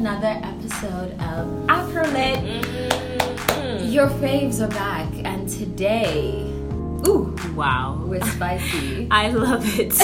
another 0.00 0.40
episode 0.42 1.12
of 1.20 1.46
Afrolit. 1.66 2.40
Mm-hmm. 2.40 3.90
Your 3.90 4.08
faves 4.08 4.64
are 4.64 4.68
back, 4.68 5.12
and 5.26 5.46
today, 5.46 6.40
ooh, 7.06 7.36
wow, 7.54 8.02
we're 8.06 8.22
spicy. 8.22 9.08
I 9.10 9.28
love 9.28 9.62
it. 9.78 9.92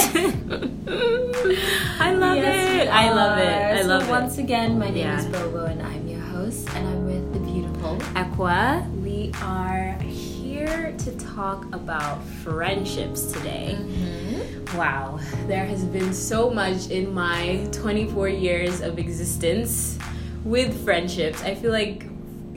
I 1.98 2.12
love 2.12 2.36
yes, 2.36 2.82
it. 2.82 2.88
I 2.88 3.10
love 3.10 3.38
it. 3.38 3.48
I 3.48 3.80
so 3.80 3.88
love 3.88 4.02
it. 4.02 4.10
Once 4.10 4.36
again, 4.36 4.78
my 4.78 4.90
name 4.90 4.98
yeah. 4.98 5.18
is 5.18 5.24
Bobo, 5.24 5.64
and 5.64 5.80
I'm 5.80 6.06
your 6.06 6.20
host, 6.20 6.68
and 6.74 6.86
I'm 6.86 7.06
with 7.06 7.32
the 7.32 7.40
beautiful 7.40 7.98
Aqua. 8.16 8.86
We 9.02 9.32
are 9.40 9.92
here 10.02 10.94
to 10.98 11.16
talk 11.16 11.64
about 11.74 12.22
friendships 12.44 13.32
today. 13.32 13.78
Mm-hmm 13.80 14.35
wow, 14.74 15.18
there 15.46 15.64
has 15.64 15.84
been 15.84 16.12
so 16.12 16.50
much 16.50 16.90
in 16.90 17.12
my 17.12 17.68
24 17.72 18.28
years 18.28 18.80
of 18.80 18.98
existence 18.98 19.98
with 20.44 20.84
friendships. 20.84 21.42
I 21.42 21.54
feel 21.54 21.72
like 21.72 22.04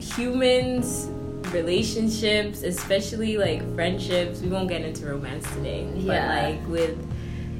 humans, 0.00 1.08
relationships, 1.52 2.62
especially 2.62 3.36
like 3.36 3.74
friendships, 3.74 4.40
we 4.40 4.48
won't 4.48 4.68
get 4.68 4.82
into 4.82 5.06
romance 5.06 5.48
today, 5.54 5.88
yeah. 5.96 6.06
but 6.06 6.52
like 6.52 6.68
with 6.68 7.10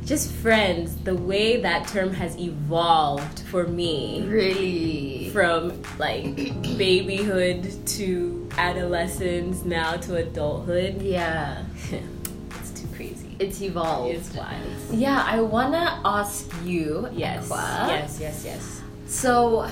just 0.07 0.33
friends, 0.33 0.97
the 1.05 1.15
way 1.15 1.61
that 1.61 1.87
term 1.89 2.12
has 2.15 2.39
evolved 2.39 3.41
for 3.41 3.67
me. 3.67 4.25
Really? 4.27 5.31
From 5.31 5.83
like 5.98 6.35
babyhood 6.77 7.87
to 7.87 8.48
adolescence, 8.57 9.65
now 9.65 9.97
to 9.98 10.17
adulthood. 10.17 11.03
Yeah. 11.03 11.65
it's 13.41 13.60
evolved. 13.62 14.14
It's 14.14 14.34
wild. 14.34 14.60
Yeah, 14.92 15.24
I 15.27 15.41
wanna 15.41 16.00
ask 16.05 16.52
you. 16.64 17.08
Yes. 17.12 17.50
Aqua, 17.50 17.86
yes. 17.88 18.19
Yes. 18.20 18.44
Yes. 18.44 18.80
So, 19.06 19.69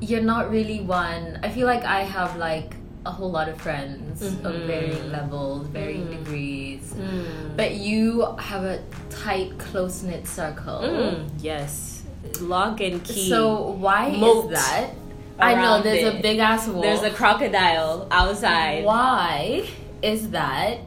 you're 0.00 0.22
not 0.22 0.50
really 0.50 0.80
one. 0.80 1.38
I 1.42 1.50
feel 1.50 1.66
like 1.66 1.84
I 1.84 2.02
have 2.02 2.36
like 2.36 2.74
a 3.06 3.10
whole 3.10 3.30
lot 3.30 3.48
of 3.48 3.60
friends 3.60 4.22
mm-hmm. 4.22 4.46
of 4.46 4.54
varying 4.62 5.10
levels, 5.10 5.66
varying 5.68 6.06
mm. 6.06 6.18
degrees. 6.18 6.94
Mm. 6.96 7.56
But 7.56 7.74
you 7.74 8.34
have 8.38 8.64
a 8.64 8.82
tight, 9.10 9.58
close 9.58 10.02
knit 10.02 10.26
circle. 10.26 10.80
Mm. 10.80 11.28
Yes. 11.40 12.02
Lock 12.40 12.80
and 12.80 13.02
key. 13.04 13.28
So 13.28 13.70
why 13.72 14.10
Moat 14.16 14.52
is 14.52 14.58
that? 14.58 14.90
I 15.38 15.54
know 15.54 15.82
there's 15.82 16.04
it. 16.04 16.18
a 16.18 16.22
big 16.22 16.38
ass 16.38 16.66
wolf. 16.66 16.82
There's 16.82 17.02
a 17.02 17.10
crocodile 17.10 18.08
outside. 18.10 18.84
Why 18.84 19.68
is 20.02 20.30
that? 20.30 20.78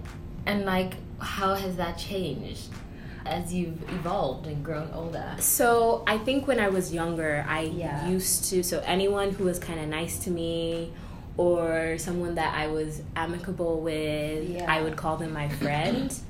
And 0.46 0.66
like 0.66 0.94
how 1.22 1.56
has 1.56 1.78
that 1.78 1.98
changed 1.98 2.70
as 3.26 3.54
you've 3.54 3.82
evolved 3.90 4.48
and 4.48 4.64
grown 4.64 4.90
older? 4.94 5.36
So 5.40 6.04
I 6.08 6.18
think 6.18 6.48
when 6.48 6.60
I 6.60 6.70
was 6.70 6.94
younger, 6.94 7.46
I 7.48 7.62
yeah. 7.62 8.10
used 8.10 8.46
to. 8.50 8.64
So 8.64 8.82
anyone 8.86 9.32
who 9.32 9.46
was 9.46 9.60
kind 9.60 9.80
of 9.80 9.88
nice 9.88 10.20
to 10.20 10.32
me 10.32 10.92
or 11.38 11.98
someone 11.98 12.36
that 12.36 12.54
I 12.54 12.68
was 12.68 13.02
amicable 13.16 13.82
with, 13.82 14.50
yeah. 14.50 14.66
I 14.68 14.82
would 14.82 14.98
call 14.98 15.18
them 15.18 15.34
my 15.34 15.50
friend. 15.50 16.14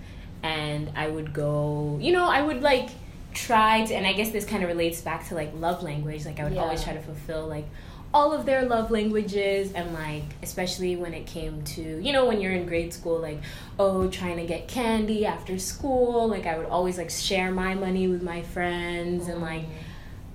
and 0.43 0.91
I 0.95 1.07
would 1.07 1.33
go, 1.33 1.97
you 2.01 2.11
know, 2.11 2.27
I 2.27 2.41
would 2.41 2.61
like 2.61 2.89
try 3.33 3.85
to, 3.85 3.93
and 3.93 4.05
I 4.05 4.13
guess 4.13 4.31
this 4.31 4.45
kind 4.45 4.63
of 4.63 4.69
relates 4.69 5.01
back 5.01 5.27
to 5.29 5.35
like 5.35 5.51
love 5.55 5.83
language. 5.83 6.25
Like 6.25 6.39
I 6.39 6.43
would 6.43 6.53
yeah. 6.53 6.61
always 6.61 6.83
try 6.83 6.93
to 6.93 7.01
fulfill 7.01 7.47
like 7.47 7.65
all 8.13 8.33
of 8.33 8.45
their 8.45 8.63
love 8.65 8.91
languages 8.91 9.71
and 9.73 9.93
like 9.93 10.23
especially 10.43 10.95
when 10.95 11.13
it 11.13 11.25
came 11.25 11.63
to 11.63 11.81
you 12.01 12.11
know 12.11 12.25
when 12.25 12.41
you're 12.41 12.51
in 12.51 12.65
grade 12.65 12.93
school 12.93 13.19
like 13.19 13.39
oh 13.79 14.09
trying 14.09 14.35
to 14.35 14.45
get 14.45 14.67
candy 14.67 15.25
after 15.25 15.57
school 15.57 16.27
like 16.27 16.45
i 16.45 16.57
would 16.57 16.67
always 16.67 16.97
like 16.97 17.09
share 17.09 17.51
my 17.51 17.73
money 17.73 18.07
with 18.07 18.21
my 18.21 18.41
friends 18.41 19.27
and 19.27 19.41
like 19.41 19.63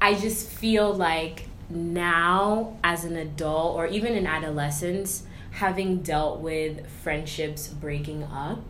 i 0.00 0.15
just 0.15 0.48
feel 0.48 0.94
like 0.94 1.48
now 1.69 2.76
as 2.82 3.04
an 3.04 3.16
adult 3.16 3.76
or 3.76 3.86
even 3.86 4.15
in 4.15 4.26
adolescence 4.26 5.25
having 5.50 6.03
dealt 6.03 6.41
with 6.41 6.88
friendships 7.03 7.69
breaking 7.69 8.22
up 8.25 8.62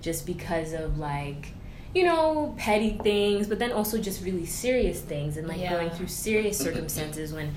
just 0.00 0.26
because 0.26 0.72
of 0.72 0.98
like 0.98 1.52
you 1.94 2.04
know 2.04 2.54
petty 2.58 2.98
things 3.02 3.46
but 3.46 3.58
then 3.58 3.70
also 3.70 3.98
just 3.98 4.24
really 4.24 4.46
serious 4.46 5.00
things 5.00 5.36
and 5.36 5.46
like 5.46 5.60
yeah. 5.60 5.72
going 5.72 5.90
through 5.90 6.06
serious 6.06 6.58
circumstances 6.58 7.32
when 7.32 7.52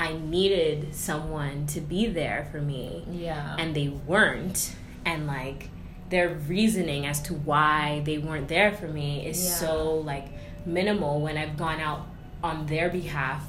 I 0.00 0.12
needed 0.12 0.94
someone 0.94 1.66
to 1.68 1.80
be 1.80 2.06
there 2.06 2.48
for 2.50 2.60
me. 2.60 3.04
Yeah. 3.10 3.56
And 3.58 3.74
they 3.74 3.88
weren't. 3.88 4.74
And 5.04 5.26
like 5.26 5.70
their 6.10 6.28
reasoning 6.30 7.06
as 7.06 7.20
to 7.22 7.34
why 7.34 8.02
they 8.04 8.18
weren't 8.18 8.48
there 8.48 8.72
for 8.72 8.88
me 8.88 9.26
is 9.26 9.42
yeah. 9.42 9.54
so 9.54 9.94
like 9.96 10.28
minimal 10.64 11.20
when 11.20 11.36
I've 11.36 11.56
gone 11.56 11.80
out 11.80 12.06
on 12.42 12.66
their 12.66 12.88
behalf 12.88 13.44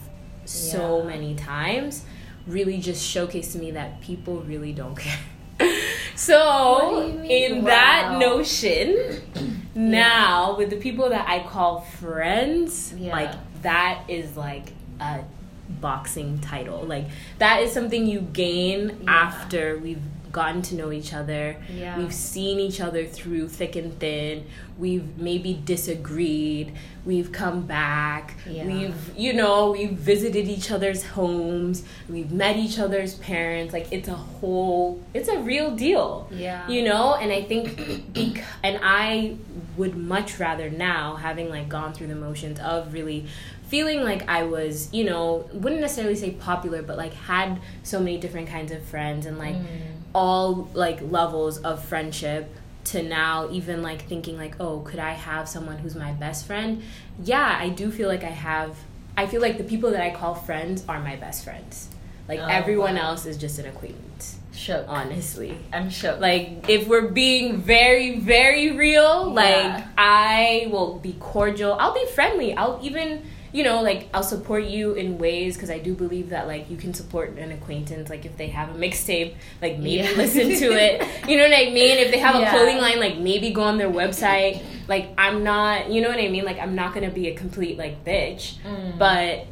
so 0.46 1.00
yeah. 1.00 1.06
many 1.06 1.36
times 1.36 2.04
really 2.48 2.80
just 2.80 3.04
showcased 3.04 3.52
to 3.52 3.60
me 3.60 3.72
that 3.72 4.02
people 4.02 4.42
really 4.42 4.74
don't 4.74 4.96
care. 4.96 5.20
so 6.16 7.06
in 7.24 7.60
wow. 7.60 7.66
that 7.66 8.18
notion 8.20 9.22
now 9.76 10.58
with 10.58 10.70
the 10.70 10.78
people 10.78 11.10
that 11.10 11.28
I 11.28 11.44
call 11.48 11.82
friends, 11.82 12.94
like 12.94 13.34
that 13.62 14.04
is 14.08 14.36
like 14.36 14.74
a 15.00 15.24
boxing 15.70 16.40
title. 16.40 16.84
Like 16.84 17.06
that 17.38 17.62
is 17.62 17.72
something 17.72 18.06
you 18.06 18.22
gain 18.22 19.02
yeah. 19.04 19.12
after 19.12 19.78
we've 19.78 20.02
gotten 20.32 20.62
to 20.62 20.76
know 20.76 20.92
each 20.92 21.14
other. 21.14 21.56
Yeah. 21.74 21.98
We've 21.98 22.14
seen 22.14 22.60
each 22.60 22.80
other 22.80 23.06
through 23.06 23.50
thick 23.50 23.76
and 23.76 23.98
thin. 24.00 24.46
We've 24.78 25.18
maybe 25.18 25.60
disagreed. 25.66 26.74
We've 27.04 27.32
come 27.32 27.66
back. 27.66 28.36
Yeah. 28.48 28.66
We've, 28.66 29.18
you 29.18 29.34
know, 29.34 29.72
we've 29.72 29.92
visited 29.92 30.48
each 30.48 30.72
other's 30.72 31.04
homes. 31.04 31.84
We've 32.08 32.32
met 32.32 32.58
each 32.58 32.80
other's 32.80 33.16
parents. 33.16 33.74
Like 33.74 33.92
it's 33.92 34.08
a 34.08 34.16
whole, 34.16 35.04
it's 35.14 35.28
a 35.28 35.40
real 35.40 35.76
deal. 35.76 36.30
Yeah. 36.32 36.68
You 36.70 36.84
know, 36.84 37.16
and 37.16 37.32
I 37.32 37.44
think, 37.44 38.14
bec- 38.14 38.44
and 38.64 38.80
I 38.84 39.38
would 39.78 39.98
much 39.98 40.40
rather 40.40 40.70
now, 40.70 41.16
having 41.16 41.50
like 41.50 41.70
gone 41.70 41.94
through 41.94 42.08
the 42.08 42.16
motions 42.16 42.60
of 42.60 42.94
really 42.94 43.26
feeling 43.70 44.04
like 44.04 44.28
I 44.28 44.44
was, 44.44 44.92
you 44.92 45.06
know, 45.06 45.48
wouldn't 45.54 45.82
necessarily 45.82 46.16
say 46.16 46.32
popular, 46.32 46.82
but 46.82 46.98
like 46.98 47.14
had 47.14 47.62
so 47.84 48.00
many 48.00 48.18
different 48.18 48.50
kinds 48.50 48.72
of 48.72 48.84
friends 48.84 49.26
and 49.26 49.38
like 49.38 49.56
mm. 49.56 49.68
all 50.14 50.70
like 50.74 51.00
levels 51.02 51.60
of 51.60 51.84
friendship 51.86 52.54
to 52.86 53.04
now 53.04 53.50
even 53.52 53.84
like 53.84 54.08
thinking 54.08 54.38
like, 54.38 54.56
oh, 54.60 54.80
could 54.80 55.00
I 55.00 55.12
have 55.12 55.48
someone 55.48 55.78
who's 55.78 55.96
my 55.96 56.12
best 56.14 56.48
friend? 56.48 56.82
Yeah, 57.24 57.58
I 57.60 57.70
do 57.70 57.92
feel 57.92 58.10
like 58.10 58.24
I 58.24 58.32
have 58.32 58.76
I 59.16 59.28
feel 59.28 59.42
like 59.42 59.58
the 59.58 59.64
people 59.64 59.92
that 59.92 60.02
I 60.02 60.12
call 60.12 60.34
friends 60.34 60.86
are 60.88 61.00
my 61.00 61.16
best 61.18 61.44
friends. 61.44 61.90
Like 62.28 62.40
oh, 62.40 62.46
everyone 62.46 62.96
wow. 62.96 63.10
else 63.10 63.26
is 63.26 63.38
just 63.38 63.60
an 63.60 63.66
acquaintance. 63.66 64.40
Shook. 64.54 64.86
Honestly. 64.88 65.58
I'm 65.72 65.90
shook. 65.90 66.20
Like 66.20 66.70
if 66.70 66.88
we're 66.88 67.10
being 67.10 67.58
very, 67.62 68.20
very 68.20 68.72
real, 68.72 69.28
yeah. 69.28 69.34
like 69.34 69.86
I 69.98 70.68
will 70.72 71.00
be 71.00 71.14
cordial. 71.20 71.74
I'll 71.74 71.94
be 71.94 72.06
friendly. 72.08 72.54
I'll 72.54 72.80
even 72.82 73.24
you 73.52 73.64
know, 73.64 73.82
like 73.82 74.10
I'll 74.14 74.24
support 74.24 74.66
you 74.66 74.94
in 74.94 75.18
ways 75.18 75.56
because 75.56 75.70
I 75.70 75.80
do 75.80 75.94
believe 75.94 76.30
that 76.30 76.48
like 76.48 76.70
you 76.70 76.78
can 76.78 76.94
support 76.94 77.38
an 77.38 77.52
acquaintance. 77.52 78.10
Like 78.10 78.26
if 78.26 78.38
they 78.38 78.48
have 78.48 78.76
a 78.76 78.78
mixtape, 78.78 79.36
like 79.62 79.78
maybe 79.78 80.04
yeah. 80.04 80.12
listen 80.16 80.50
to 80.50 80.72
it. 80.72 81.02
You 81.28 81.38
know 81.38 81.44
what 81.44 81.58
I 81.58 81.72
mean? 81.72 81.98
If 81.98 82.12
they 82.12 82.20
have 82.20 82.36
a 82.36 82.50
clothing 82.50 82.78
line, 82.78 83.00
like 83.00 83.18
maybe 83.18 83.52
go 83.52 83.64
on 83.64 83.78
their 83.78 83.90
website. 83.90 84.64
Like 84.88 85.10
I'm 85.18 85.44
not, 85.44 85.90
you 85.90 86.02
know 86.02 86.10
what 86.10 86.20
I 86.20 86.28
mean? 86.28 86.46
Like 86.46 86.60
I'm 86.60 86.76
not 86.76 86.94
gonna 86.94 87.12
be 87.12 87.28
a 87.28 87.36
complete 87.36 87.78
like 87.78 88.06
bitch. 88.06 88.56
Mm. 88.60 88.98
But 88.98 89.48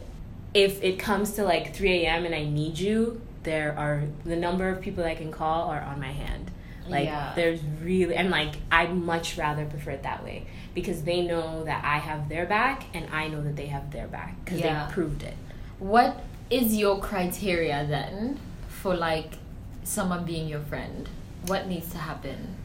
if 0.54 0.84
it 0.84 1.00
comes 1.00 1.34
to 1.34 1.44
like 1.44 1.76
3 1.76 2.06
a.m. 2.06 2.26
and 2.26 2.34
I 2.34 2.44
need 2.44 2.80
you, 2.80 3.22
there 3.44 3.78
are 3.78 4.04
the 4.26 4.36
number 4.36 4.70
of 4.70 4.82
people 4.82 5.04
I 5.04 5.16
can 5.16 5.32
call 5.32 5.70
are 5.70 5.82
on 5.82 6.00
my 6.00 6.12
hand. 6.12 6.52
Like 6.88 7.06
yeah. 7.06 7.34
there's 7.36 7.60
really 7.82 8.16
and 8.16 8.30
like 8.30 8.56
I'd 8.72 8.96
much 8.96 9.38
rather 9.38 9.66
prefer 9.66 9.92
it 9.92 10.04
that 10.04 10.24
way 10.24 10.46
because 10.78 11.02
they 11.02 11.24
know 11.24 11.64
that 11.64 11.84
I 11.84 11.98
have 11.98 12.30
their 12.30 12.46
back 12.46 12.84
and 12.94 13.08
I 13.12 13.30
know 13.30 13.42
that 13.42 13.56
they 13.56 13.66
have 13.66 13.90
their 13.92 14.06
back 14.08 14.36
because 14.46 14.60
yeah. 14.60 14.86
they 14.86 14.94
proved 14.94 15.24
it. 15.24 15.34
What 15.80 16.22
is 16.52 16.78
your 16.78 17.00
criteria 17.00 17.84
then 17.90 18.40
for 18.68 18.96
like 18.96 19.40
someone 19.84 20.24
being 20.24 20.48
your 20.48 20.60
friend? 20.60 21.10
What 21.48 21.66
needs 21.66 21.90
to 21.94 21.98
happen? 21.98 22.58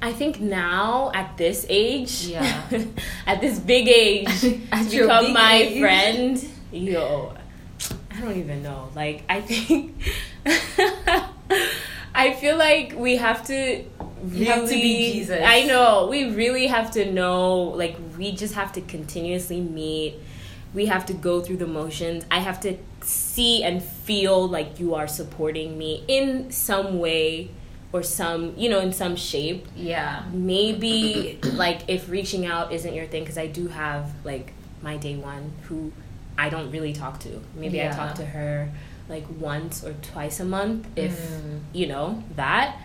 I 0.00 0.14
think 0.14 0.40
now 0.40 1.10
at 1.12 1.36
this 1.36 1.66
age, 1.68 2.22
yeah, 2.22 2.62
at 3.26 3.42
this 3.42 3.58
big 3.58 3.86
age, 3.86 4.40
to 4.40 4.58
become 4.88 5.34
my 5.34 5.56
age. 5.56 5.78
friend, 5.78 6.48
yo, 6.72 7.34
I 8.12 8.20
don't 8.22 8.38
even 8.38 8.62
know. 8.62 8.88
Like 8.94 9.24
I 9.28 9.42
think 9.42 9.94
I 12.14 12.32
feel 12.32 12.56
like 12.56 12.94
we 12.96 13.16
have 13.16 13.46
to 13.48 13.84
really 14.22 14.44
have 14.46 14.68
to 14.68 14.74
be 14.74 15.12
Jesus. 15.12 15.42
I 15.44 15.64
know. 15.64 16.06
We 16.08 16.30
really 16.30 16.66
have 16.66 16.90
to 16.92 17.10
know 17.10 17.62
like 17.62 17.96
we 18.18 18.32
just 18.32 18.54
have 18.54 18.72
to 18.72 18.80
continuously 18.80 19.60
meet. 19.60 20.16
We 20.74 20.86
have 20.86 21.06
to 21.06 21.14
go 21.14 21.40
through 21.40 21.58
the 21.58 21.66
motions. 21.66 22.24
I 22.30 22.40
have 22.40 22.60
to 22.60 22.76
see 23.02 23.62
and 23.62 23.82
feel 23.82 24.48
like 24.48 24.78
you 24.78 24.94
are 24.94 25.08
supporting 25.08 25.78
me 25.78 26.04
in 26.08 26.50
some 26.50 26.98
way 26.98 27.50
or 27.92 28.02
some, 28.02 28.54
you 28.56 28.68
know, 28.68 28.80
in 28.80 28.92
some 28.92 29.16
shape. 29.16 29.66
Yeah. 29.74 30.24
Maybe 30.32 31.38
like 31.54 31.82
if 31.88 32.08
reaching 32.08 32.46
out 32.46 32.72
isn't 32.72 32.94
your 32.94 33.06
thing 33.06 33.24
cuz 33.24 33.38
I 33.38 33.46
do 33.46 33.68
have 33.68 34.12
like 34.24 34.52
my 34.82 34.96
day 34.96 35.16
one 35.16 35.52
who 35.68 35.92
I 36.38 36.48
don't 36.48 36.70
really 36.70 36.92
talk 36.92 37.20
to. 37.20 37.40
Maybe 37.54 37.78
yeah. 37.78 37.92
I 37.92 37.96
talk 37.96 38.14
to 38.16 38.26
her 38.26 38.70
like 39.08 39.24
once 39.38 39.84
or 39.84 39.94
twice 40.02 40.40
a 40.40 40.44
month 40.44 40.86
if 40.96 41.16
mm. 41.18 41.60
you 41.72 41.86
know 41.86 42.24
that 42.34 42.76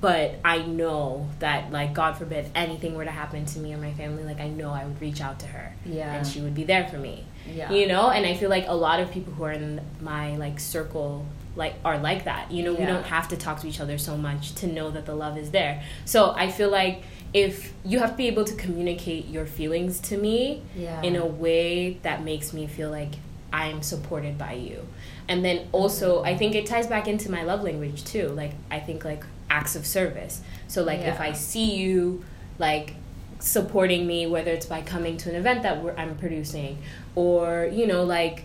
but 0.00 0.34
I 0.44 0.58
know 0.58 1.28
that 1.38 1.72
like 1.72 1.94
God 1.94 2.16
forbid 2.18 2.50
anything 2.54 2.94
were 2.94 3.04
to 3.04 3.10
happen 3.10 3.44
to 3.46 3.58
me 3.58 3.74
or 3.74 3.78
my 3.78 3.92
family, 3.94 4.24
like 4.24 4.40
I 4.40 4.48
know 4.48 4.70
I 4.70 4.84
would 4.84 5.00
reach 5.00 5.20
out 5.20 5.40
to 5.40 5.46
her. 5.46 5.74
Yeah. 5.84 6.12
And 6.12 6.26
she 6.26 6.40
would 6.40 6.54
be 6.54 6.64
there 6.64 6.86
for 6.88 6.98
me. 6.98 7.24
Yeah. 7.52 7.70
You 7.70 7.86
know? 7.86 8.10
And 8.10 8.26
I 8.26 8.34
feel 8.34 8.50
like 8.50 8.66
a 8.68 8.74
lot 8.74 9.00
of 9.00 9.10
people 9.10 9.32
who 9.32 9.44
are 9.44 9.52
in 9.52 9.80
my 10.00 10.36
like 10.36 10.60
circle 10.60 11.26
like 11.56 11.74
are 11.84 11.98
like 11.98 12.24
that. 12.24 12.52
You 12.52 12.62
know, 12.64 12.72
yeah. 12.72 12.80
we 12.80 12.86
don't 12.86 13.06
have 13.06 13.28
to 13.28 13.36
talk 13.36 13.60
to 13.60 13.68
each 13.68 13.80
other 13.80 13.96
so 13.96 14.16
much 14.16 14.54
to 14.56 14.66
know 14.66 14.90
that 14.90 15.06
the 15.06 15.14
love 15.14 15.38
is 15.38 15.50
there. 15.50 15.82
So 16.04 16.34
I 16.36 16.50
feel 16.50 16.70
like 16.70 17.02
if 17.32 17.72
you 17.84 17.98
have 17.98 18.10
to 18.10 18.16
be 18.16 18.26
able 18.28 18.44
to 18.44 18.54
communicate 18.54 19.28
your 19.28 19.46
feelings 19.46 20.00
to 20.00 20.18
me 20.18 20.62
yeah. 20.74 21.02
in 21.02 21.16
a 21.16 21.26
way 21.26 21.94
that 22.02 22.22
makes 22.22 22.52
me 22.52 22.66
feel 22.66 22.90
like 22.90 23.14
I'm 23.52 23.82
supported 23.82 24.36
by 24.36 24.52
you. 24.52 24.86
And 25.28 25.44
then 25.44 25.68
also 25.72 26.22
I 26.22 26.36
think 26.36 26.54
it 26.54 26.66
ties 26.66 26.86
back 26.86 27.08
into 27.08 27.30
my 27.30 27.42
love 27.42 27.62
language 27.62 28.04
too. 28.04 28.28
Like 28.28 28.52
I 28.70 28.80
think 28.80 29.04
like 29.04 29.24
acts 29.50 29.76
of 29.76 29.86
service. 29.86 30.42
So 30.68 30.82
like 30.82 31.00
yeah. 31.00 31.14
if 31.14 31.20
I 31.20 31.32
see 31.32 31.76
you 31.76 32.24
like 32.58 32.94
supporting 33.38 34.06
me 34.06 34.26
whether 34.26 34.50
it's 34.50 34.66
by 34.66 34.80
coming 34.80 35.16
to 35.18 35.28
an 35.28 35.36
event 35.36 35.62
that 35.62 35.78
I'm 35.98 36.16
producing 36.16 36.78
or 37.14 37.68
you 37.70 37.86
know 37.86 38.02
like 38.02 38.44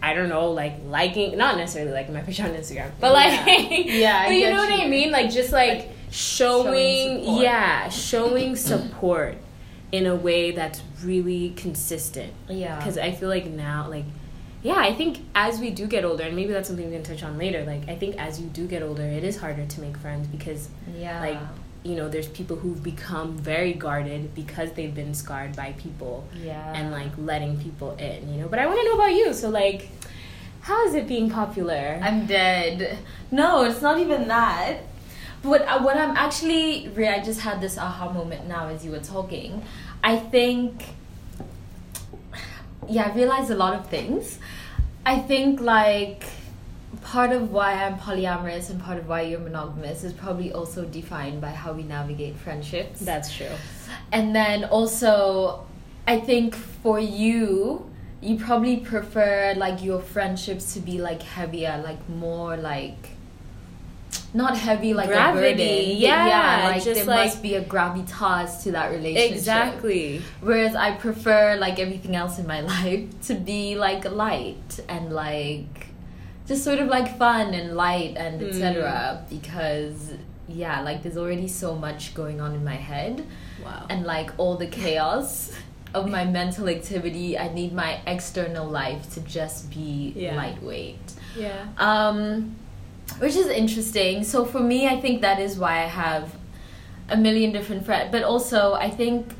I 0.00 0.14
don't 0.14 0.28
know 0.28 0.52
like 0.52 0.74
liking 0.86 1.36
not 1.36 1.56
necessarily 1.56 1.92
liking 1.92 2.14
my 2.14 2.20
picture 2.28 2.44
on 2.44 2.50
Instagram 2.50 2.90
but 3.00 3.12
like 3.12 3.46
yeah, 3.46 3.84
yeah 3.84 4.24
but 4.28 4.34
you 4.34 4.50
know 4.50 4.56
what 4.56 4.80
I 4.80 4.86
mean? 4.86 5.10
Like 5.10 5.30
just 5.30 5.52
like, 5.52 5.78
like 5.78 5.90
showing, 6.10 7.24
showing 7.24 7.42
yeah 7.42 7.88
showing 7.88 8.56
support 8.56 9.36
in 9.90 10.06
a 10.06 10.14
way 10.14 10.50
that's 10.50 10.82
really 11.02 11.50
consistent. 11.50 12.32
Yeah. 12.48 12.76
Because 12.76 12.98
I 12.98 13.12
feel 13.12 13.28
like 13.28 13.46
now 13.46 13.88
like 13.88 14.04
yeah, 14.68 14.80
I 14.80 14.92
think 14.92 15.20
as 15.34 15.58
we 15.60 15.70
do 15.70 15.86
get 15.86 16.04
older, 16.04 16.24
and 16.24 16.36
maybe 16.36 16.52
that's 16.52 16.68
something 16.68 16.84
we 16.90 16.92
can 16.92 17.02
touch 17.02 17.22
on 17.22 17.38
later. 17.38 17.64
Like, 17.64 17.88
I 17.88 17.96
think 17.96 18.16
as 18.18 18.38
you 18.38 18.48
do 18.48 18.66
get 18.66 18.82
older, 18.82 19.02
it 19.02 19.24
is 19.24 19.38
harder 19.38 19.64
to 19.64 19.80
make 19.80 19.96
friends 19.96 20.26
because, 20.26 20.68
yeah, 20.94 21.20
like, 21.20 21.38
you 21.84 21.96
know, 21.96 22.10
there's 22.10 22.28
people 22.28 22.56
who've 22.56 22.82
become 22.82 23.38
very 23.38 23.72
guarded 23.72 24.34
because 24.34 24.72
they've 24.72 24.94
been 24.94 25.14
scarred 25.14 25.56
by 25.56 25.72
people, 25.78 26.28
yeah, 26.44 26.74
and 26.74 26.90
like 26.90 27.12
letting 27.16 27.58
people 27.58 27.96
in, 27.96 28.30
you 28.30 28.42
know. 28.42 28.48
But 28.48 28.58
I 28.58 28.66
want 28.66 28.78
to 28.80 28.84
know 28.84 28.94
about 28.96 29.14
you. 29.14 29.32
So, 29.32 29.48
like, 29.48 29.88
how 30.60 30.86
is 30.86 30.94
it 30.94 31.08
being 31.08 31.30
popular? 31.30 31.98
I'm 32.02 32.26
dead. 32.26 32.98
No, 33.30 33.64
it's 33.64 33.80
not 33.80 33.98
even 33.98 34.28
that. 34.28 34.80
But 35.42 35.62
uh, 35.62 35.80
what 35.80 35.96
I'm 35.96 36.14
actually, 36.14 36.88
I 37.08 37.22
just 37.24 37.40
had 37.40 37.62
this 37.62 37.78
aha 37.78 38.12
moment 38.12 38.46
now 38.46 38.68
as 38.68 38.84
you 38.84 38.90
were 38.90 38.98
talking. 38.98 39.62
I 40.04 40.18
think 40.18 40.84
yeah, 42.88 43.10
I 43.10 43.14
realized 43.14 43.50
a 43.50 43.54
lot 43.54 43.74
of 43.74 43.86
things. 43.88 44.38
I 45.08 45.18
think 45.18 45.62
like 45.62 46.24
part 47.00 47.32
of 47.32 47.50
why 47.50 47.72
I'm 47.72 47.96
polyamorous 47.96 48.68
and 48.68 48.78
part 48.78 48.98
of 48.98 49.08
why 49.08 49.22
you're 49.22 49.40
monogamous 49.40 50.04
is 50.04 50.12
probably 50.12 50.52
also 50.52 50.84
defined 50.84 51.40
by 51.40 51.48
how 51.48 51.72
we 51.72 51.82
navigate 51.82 52.36
friendships. 52.36 53.00
That's 53.00 53.34
true. 53.34 53.56
And 54.12 54.36
then 54.36 54.64
also, 54.64 55.66
I 56.06 56.20
think 56.20 56.54
for 56.54 57.00
you, 57.00 57.90
you 58.20 58.36
probably 58.36 58.80
prefer 58.80 59.54
like 59.56 59.82
your 59.82 60.02
friendships 60.02 60.74
to 60.74 60.80
be 60.80 60.98
like 60.98 61.22
heavier, 61.22 61.80
like 61.82 62.06
more 62.10 62.58
like 62.58 63.08
not 64.34 64.56
heavy 64.56 64.94
like 64.94 65.08
gravity. 65.08 65.46
a 65.46 65.50
burden. 65.50 65.96
Yeah, 65.98 66.26
yeah, 66.26 66.68
like 66.68 66.84
there 66.84 67.04
like, 67.04 67.26
must 67.26 67.42
be 67.42 67.54
a 67.54 67.64
gravitas 67.64 68.62
to 68.64 68.72
that 68.72 68.90
relationship. 68.90 69.36
Exactly. 69.36 70.22
Whereas 70.40 70.74
I 70.74 70.92
prefer 70.92 71.56
like 71.56 71.78
everything 71.78 72.14
else 72.14 72.38
in 72.38 72.46
my 72.46 72.60
life 72.76 73.08
to 73.22 73.34
be 73.34 73.76
like 73.76 74.04
light 74.10 74.80
and 74.88 75.12
like 75.12 75.88
just 76.46 76.64
sort 76.64 76.78
of 76.78 76.88
like 76.88 77.16
fun 77.18 77.54
and 77.54 77.76
light 77.76 78.16
and 78.16 78.40
mm. 78.40 78.48
etc. 78.48 79.24
Because 79.30 80.12
yeah, 80.46 80.80
like 80.82 81.02
there's 81.02 81.16
already 81.16 81.48
so 81.48 81.74
much 81.74 82.14
going 82.14 82.40
on 82.40 82.54
in 82.54 82.64
my 82.64 82.76
head. 82.76 83.26
Wow. 83.64 83.86
And 83.88 84.04
like 84.04 84.30
all 84.38 84.56
the 84.56 84.66
chaos 84.66 85.52
of 85.94 86.08
my 86.08 86.24
mental 86.38 86.68
activity, 86.68 87.38
I 87.38 87.52
need 87.52 87.72
my 87.72 88.00
external 88.06 88.66
life 88.66 89.10
to 89.14 89.20
just 89.20 89.70
be 89.70 90.12
yeah. 90.14 90.36
lightweight. 90.36 91.12
Yeah. 91.34 91.66
Um 91.78 92.56
which 93.18 93.36
is 93.36 93.46
interesting. 93.46 94.24
So 94.24 94.44
for 94.44 94.60
me, 94.60 94.86
I 94.86 95.00
think 95.00 95.22
that 95.22 95.40
is 95.40 95.58
why 95.58 95.82
I 95.82 95.86
have 95.86 96.34
a 97.08 97.16
million 97.16 97.52
different 97.52 97.84
friends. 97.84 98.10
But 98.12 98.22
also, 98.22 98.74
I 98.74 98.90
think 98.90 99.32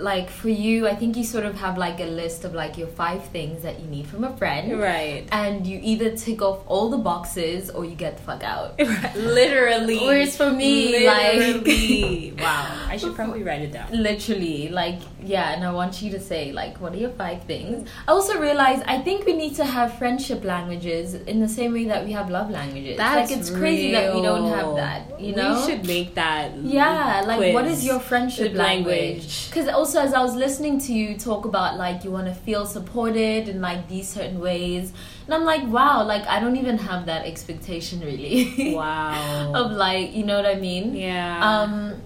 like 0.00 0.30
for 0.30 0.48
you, 0.48 0.88
I 0.88 0.94
think 0.94 1.16
you 1.16 1.24
sort 1.24 1.44
of 1.44 1.56
have 1.56 1.76
like 1.76 2.00
a 2.00 2.04
list 2.04 2.44
of 2.44 2.54
like 2.54 2.78
your 2.78 2.88
five 2.88 3.24
things 3.26 3.62
that 3.62 3.80
you 3.80 3.86
need 3.86 4.06
from 4.06 4.24
a 4.24 4.36
friend. 4.36 4.80
Right. 4.80 5.28
And 5.30 5.66
you 5.66 5.78
either 5.82 6.16
tick 6.16 6.42
off 6.42 6.60
all 6.66 6.88
the 6.88 6.98
boxes 6.98 7.70
or 7.70 7.84
you 7.84 7.94
get 7.94 8.16
the 8.16 8.22
fuck 8.22 8.42
out. 8.42 8.78
Literally. 9.14 9.98
Whereas 9.98 10.36
for 10.36 10.50
me, 10.50 10.92
Literally. 11.06 12.30
like 12.32 12.40
wow. 12.42 12.86
I 12.88 12.96
should 12.96 13.14
probably 13.14 13.42
write 13.42 13.62
it 13.62 13.72
down. 13.72 13.92
Literally. 13.92 14.68
Like 14.68 15.00
yeah, 15.22 15.52
and 15.52 15.64
I 15.64 15.72
want 15.72 16.00
you 16.00 16.10
to 16.12 16.20
say 16.20 16.52
like 16.52 16.80
what 16.80 16.94
are 16.94 16.96
your 16.96 17.10
five 17.10 17.44
things? 17.44 17.88
I 18.08 18.12
also 18.12 18.40
realize 18.40 18.82
I 18.86 18.98
think 19.02 19.26
we 19.26 19.34
need 19.34 19.54
to 19.56 19.64
have 19.64 19.98
friendship 19.98 20.44
languages 20.44 21.14
in 21.14 21.40
the 21.40 21.48
same 21.48 21.72
way 21.72 21.84
that 21.86 22.06
we 22.06 22.12
have 22.12 22.30
love 22.30 22.50
languages. 22.50 22.96
That's 22.96 23.30
like 23.30 23.38
it's 23.38 23.50
real. 23.50 23.60
crazy 23.60 23.92
that 23.92 24.14
we 24.14 24.22
don't 24.22 24.48
have 24.48 24.76
that. 24.76 25.20
You 25.20 25.34
know? 25.34 25.60
We 25.60 25.70
should 25.70 25.86
make 25.86 26.14
that 26.14 26.56
Yeah, 26.56 27.22
like 27.26 27.52
what 27.52 27.66
is 27.66 27.84
your 27.84 28.00
friendship 28.00 28.54
language? 28.54 29.50
Because 29.50 29.68
also 29.68 29.90
also 29.90 30.06
as 30.06 30.14
I 30.14 30.22
was 30.22 30.36
listening 30.36 30.78
to 30.86 30.92
you 30.92 31.16
talk 31.18 31.44
about 31.44 31.76
like 31.76 32.04
you 32.04 32.12
want 32.12 32.26
to 32.26 32.34
feel 32.34 32.64
supported 32.64 33.48
in 33.48 33.60
like 33.60 33.88
these 33.88 34.08
certain 34.08 34.38
ways, 34.38 34.92
and 35.26 35.34
I'm 35.34 35.44
like, 35.44 35.66
wow, 35.66 36.04
like 36.04 36.24
I 36.26 36.38
don't 36.38 36.56
even 36.56 36.78
have 36.78 37.06
that 37.06 37.26
expectation 37.26 38.00
really. 38.00 38.74
Wow. 38.80 39.52
of 39.54 39.72
like, 39.72 40.14
you 40.14 40.24
know 40.24 40.36
what 40.36 40.46
I 40.46 40.54
mean? 40.54 40.94
Yeah. 40.94 41.40
Um, 41.42 42.00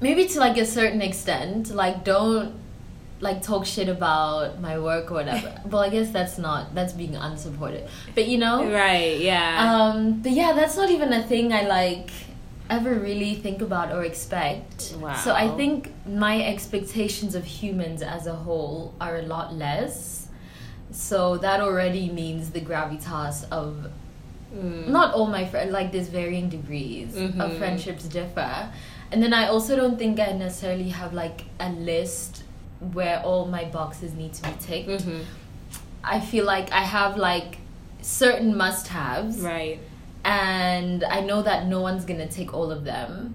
maybe 0.00 0.26
to 0.26 0.38
like 0.38 0.56
a 0.56 0.66
certain 0.66 1.02
extent, 1.02 1.70
like 1.70 2.04
don't 2.04 2.54
like 3.20 3.42
talk 3.42 3.66
shit 3.66 3.88
about 3.88 4.60
my 4.60 4.78
work 4.78 5.10
or 5.10 5.14
whatever. 5.14 5.60
well, 5.66 5.82
I 5.82 5.88
guess 5.88 6.10
that's 6.10 6.38
not 6.38 6.74
that's 6.74 6.92
being 6.92 7.16
unsupported. 7.16 7.88
But 8.14 8.28
you 8.28 8.38
know, 8.38 8.70
right? 8.70 9.18
Yeah. 9.18 9.74
Um, 9.74 10.22
but 10.22 10.32
yeah, 10.32 10.52
that's 10.52 10.76
not 10.76 10.90
even 10.90 11.12
a 11.12 11.22
thing 11.22 11.52
I 11.52 11.62
like 11.62 12.10
ever 12.70 12.94
really 12.94 13.34
think 13.34 13.62
about 13.62 13.92
or 13.92 14.04
expect. 14.04 14.94
Wow. 15.00 15.14
So 15.14 15.34
I 15.34 15.48
think 15.56 15.92
my 16.06 16.42
expectations 16.42 17.34
of 17.34 17.44
humans 17.44 18.02
as 18.02 18.26
a 18.26 18.34
whole 18.34 18.94
are 19.00 19.16
a 19.16 19.22
lot 19.22 19.54
less. 19.54 20.28
So 20.90 21.38
that 21.38 21.60
already 21.60 22.10
means 22.10 22.50
the 22.50 22.60
gravitas 22.60 23.46
of 23.50 23.90
mm. 24.54 24.88
not 24.88 25.14
all 25.14 25.26
my 25.26 25.44
friends 25.44 25.72
like 25.72 25.92
there's 25.92 26.08
varying 26.08 26.48
degrees 26.48 27.14
mm-hmm. 27.14 27.40
of 27.40 27.56
friendships 27.56 28.04
differ. 28.04 28.70
And 29.10 29.22
then 29.22 29.32
I 29.32 29.48
also 29.48 29.76
don't 29.76 29.98
think 29.98 30.20
I 30.20 30.32
necessarily 30.32 30.90
have 30.90 31.14
like 31.14 31.44
a 31.58 31.70
list 31.70 32.44
where 32.92 33.20
all 33.22 33.46
my 33.46 33.64
boxes 33.64 34.12
need 34.14 34.34
to 34.34 34.42
be 34.42 34.54
ticked. 34.60 34.88
Mm-hmm. 34.88 35.20
I 36.04 36.20
feel 36.20 36.44
like 36.44 36.70
I 36.72 36.82
have 36.82 37.16
like 37.16 37.58
certain 38.02 38.56
must 38.56 38.88
haves. 38.88 39.40
Right 39.40 39.80
and 40.28 41.04
I 41.04 41.20
know 41.20 41.42
that 41.42 41.66
no 41.66 41.80
one's 41.80 42.04
gonna 42.04 42.28
take 42.28 42.52
all 42.52 42.70
of 42.70 42.84
them. 42.84 43.34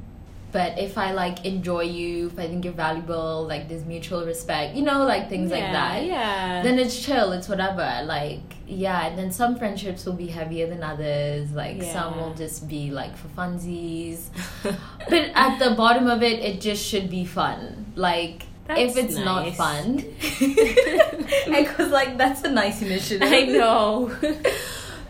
But 0.54 0.78
if 0.78 1.00
I 1.00 1.14
like 1.14 1.46
enjoy 1.46 1.82
you, 1.82 2.28
if 2.28 2.38
I 2.38 2.48
think 2.48 2.64
you're 2.64 2.76
valuable, 2.76 3.48
like 3.48 3.68
there's 3.68 3.86
mutual 3.86 4.24
respect, 4.24 4.76
you 4.76 4.84
know, 4.84 5.04
like 5.04 5.28
things 5.28 5.50
yeah, 5.50 5.58
like 5.58 5.72
that. 5.74 6.06
Yeah. 6.06 6.62
Then 6.62 6.78
it's 6.78 7.04
chill, 7.04 7.32
it's 7.32 7.50
whatever. 7.50 8.04
Like, 8.06 8.40
yeah, 8.68 9.08
and 9.08 9.18
then 9.18 9.32
some 9.32 9.58
friendships 9.58 10.06
will 10.06 10.14
be 10.14 10.28
heavier 10.28 10.68
than 10.68 10.84
others. 10.84 11.52
Like 11.54 11.78
yeah. 11.78 11.92
some 11.92 12.18
will 12.18 12.36
just 12.36 12.70
be 12.70 12.92
like 12.92 13.18
for 13.18 13.30
funsies. 13.30 14.28
but 14.64 15.32
at 15.34 15.58
the 15.58 15.74
bottom 15.74 16.06
of 16.06 16.22
it, 16.22 16.40
it 16.40 16.62
just 16.62 16.86
should 16.86 17.10
be 17.10 17.26
fun. 17.26 17.92
Like 17.96 18.44
that's 18.68 18.80
if 18.80 18.98
it's 18.98 19.16
nice. 19.16 19.26
not 19.26 19.56
fun. 19.56 20.06
Because 21.66 21.92
like 21.92 22.18
that's 22.18 22.44
a 22.44 22.52
nice 22.52 22.82
initiative. 22.82 23.28
I 23.28 23.46
know 23.46 24.16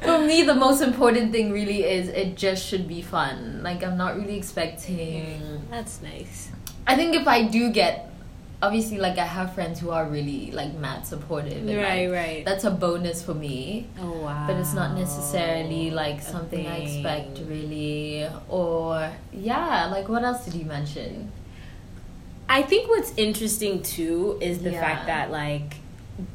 for 0.05 0.19
me 0.19 0.43
the 0.43 0.55
most 0.55 0.81
important 0.81 1.31
thing 1.31 1.51
really 1.51 1.83
is 1.83 2.07
it 2.09 2.35
just 2.35 2.65
should 2.65 2.87
be 2.87 3.01
fun. 3.01 3.61
Like 3.63 3.83
i'm 3.83 3.97
not 3.97 4.15
really 4.15 4.37
expecting 4.37 5.61
that's 5.69 6.01
nice. 6.01 6.49
I 6.85 6.95
think 6.95 7.15
if 7.15 7.27
i 7.27 7.43
do 7.43 7.71
get 7.71 8.09
obviously 8.61 8.97
like 8.97 9.17
i 9.17 9.25
have 9.25 9.53
friends 9.53 9.79
who 9.79 9.89
are 9.89 10.05
really 10.05 10.49
like 10.51 10.73
mad 10.75 11.05
supportive 11.05 11.67
and, 11.67 11.77
right 11.77 12.07
like, 12.07 12.15
right. 12.15 12.45
that's 12.45 12.63
a 12.63 12.71
bonus 12.71 13.23
for 13.23 13.33
me. 13.33 13.87
Oh 13.99 14.11
wow 14.23 14.47
but 14.47 14.57
it's 14.57 14.73
not 14.73 14.95
necessarily 14.95 15.91
like 15.91 16.21
something 16.21 16.67
i 16.67 16.77
expect 16.77 17.39
really. 17.47 18.27
Or 18.49 19.11
yeah 19.31 19.87
like 19.87 20.09
what 20.09 20.23
else 20.23 20.45
did 20.45 20.55
you 20.55 20.65
mention? 20.65 21.31
I 22.49 22.61
think 22.61 22.89
what's 22.89 23.13
interesting 23.17 23.81
too 23.81 24.37
is 24.41 24.59
the 24.59 24.71
yeah. 24.71 24.81
fact 24.81 25.07
that 25.07 25.31
like 25.31 25.77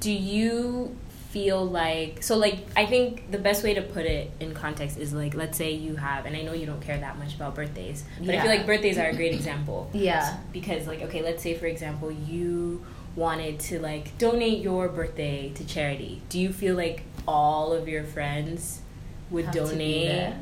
do 0.01 0.11
you 0.11 0.97
feel 1.31 1.63
like 1.65 2.23
so 2.23 2.37
like 2.39 2.67
I 2.75 2.87
think 2.87 3.31
the 3.31 3.39
best 3.39 3.63
way 3.63 3.75
to 3.75 3.83
put 3.83 4.07
it 4.07 4.31
in 4.41 4.55
context 4.55 4.97
is 4.97 5.13
like 5.13 5.35
let's 5.35 5.59
say 5.59 5.73
you 5.73 5.97
have 5.97 6.25
and 6.25 6.35
I 6.35 6.41
know 6.41 6.55
you 6.55 6.65
don't 6.65 6.81
care 6.81 6.99
that 6.99 7.19
much 7.19 7.35
about 7.35 7.55
birthdays 7.55 8.03
but 8.19 8.29
yeah. 8.29 8.39
I 8.39 8.43
feel 8.43 8.51
like 8.51 8.65
birthdays 8.65 8.97
are 8.97 9.09
a 9.09 9.15
great 9.15 9.35
example. 9.35 9.91
Yeah. 9.99 10.39
Because 10.53 10.87
like 10.87 11.03
okay 11.03 11.23
let's 11.23 11.43
say 11.43 11.55
for 11.55 11.67
example 11.67 12.11
you 12.11 12.85
wanted 13.15 13.59
to 13.59 13.79
like 13.81 14.17
donate 14.17 14.61
your 14.63 14.89
birthday 14.89 15.51
to 15.51 15.67
charity, 15.67 16.23
do 16.29 16.39
you 16.39 16.53
feel 16.53 16.77
like 16.77 17.03
all 17.27 17.73
of 17.73 17.89
your 17.89 18.05
friends 18.05 18.81
would 19.31 19.47
Have 19.47 19.55
donate 19.55 20.35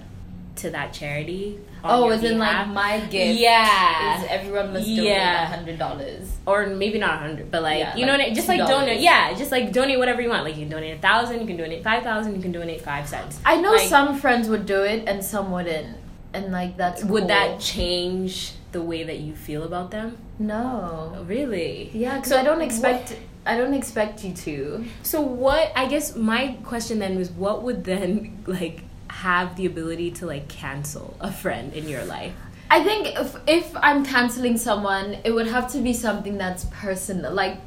to, 0.56 0.70
that 0.70 0.92
charity? 0.92 1.58
Oh, 1.84 2.08
as 2.10 2.24
in 2.24 2.38
like 2.38 2.68
my 2.68 3.00
gift. 3.00 3.38
Yeah, 3.38 4.22
is 4.22 4.26
everyone 4.28 4.72
must 4.72 4.86
donate 4.86 5.16
a 5.16 5.46
hundred 5.46 5.78
dollars, 5.78 6.36
or 6.46 6.66
maybe 6.66 6.98
not 6.98 7.14
a 7.14 7.18
hundred, 7.18 7.50
but 7.50 7.62
like 7.62 7.78
yeah, 7.78 7.96
you 7.96 8.06
like 8.06 8.18
know, 8.28 8.34
just 8.34 8.48
like 8.48 8.66
donate. 8.66 9.00
Yeah, 9.00 9.34
just 9.34 9.52
like 9.52 9.72
donate 9.72 9.98
whatever 9.98 10.20
you 10.20 10.28
want. 10.28 10.44
Like 10.44 10.56
you 10.56 10.62
can 10.62 10.70
donate 10.70 10.98
a 10.98 11.00
thousand, 11.00 11.40
you 11.40 11.46
can 11.46 11.56
donate 11.56 11.84
five 11.84 12.02
thousand, 12.02 12.34
you 12.34 12.42
can 12.42 12.52
donate 12.52 12.80
five 12.82 13.08
cents. 13.08 13.40
I 13.44 13.60
know 13.60 13.72
like, 13.72 13.88
some 13.88 14.18
friends 14.18 14.48
would 14.48 14.66
do 14.66 14.82
it 14.82 15.04
and 15.06 15.24
some 15.24 15.52
wouldn't, 15.52 15.96
and 16.32 16.52
like 16.52 16.76
that's 16.76 17.04
would 17.04 17.22
cool. 17.22 17.28
that 17.28 17.60
change 17.60 18.52
the 18.72 18.82
way 18.82 19.04
that 19.04 19.20
you 19.20 19.34
feel 19.34 19.62
about 19.62 19.90
them? 19.90 20.18
No, 20.38 21.24
really. 21.26 21.90
Yeah, 21.94 22.16
because 22.16 22.30
so 22.30 22.38
I 22.38 22.42
don't 22.42 22.60
expect. 22.60 23.10
What, 23.10 23.18
I 23.46 23.56
don't 23.56 23.74
expect 23.74 24.24
you 24.24 24.32
to. 24.34 24.84
So 25.02 25.20
what? 25.20 25.72
I 25.76 25.86
guess 25.86 26.16
my 26.16 26.58
question 26.64 26.98
then 26.98 27.16
was, 27.16 27.30
what 27.30 27.62
would 27.62 27.84
then 27.84 28.42
like 28.46 28.82
have 29.22 29.56
the 29.56 29.66
ability 29.66 30.10
to 30.10 30.26
like 30.26 30.48
cancel 30.48 31.16
a 31.20 31.32
friend 31.32 31.72
in 31.72 31.88
your 31.88 32.04
life? 32.04 32.34
I 32.70 32.82
think 32.82 33.18
if 33.18 33.36
if 33.46 33.76
I'm 33.76 34.04
canceling 34.04 34.58
someone, 34.58 35.18
it 35.24 35.32
would 35.32 35.46
have 35.46 35.70
to 35.72 35.78
be 35.78 35.92
something 35.92 36.36
that's 36.36 36.66
personal. 36.66 37.32
Like 37.32 37.58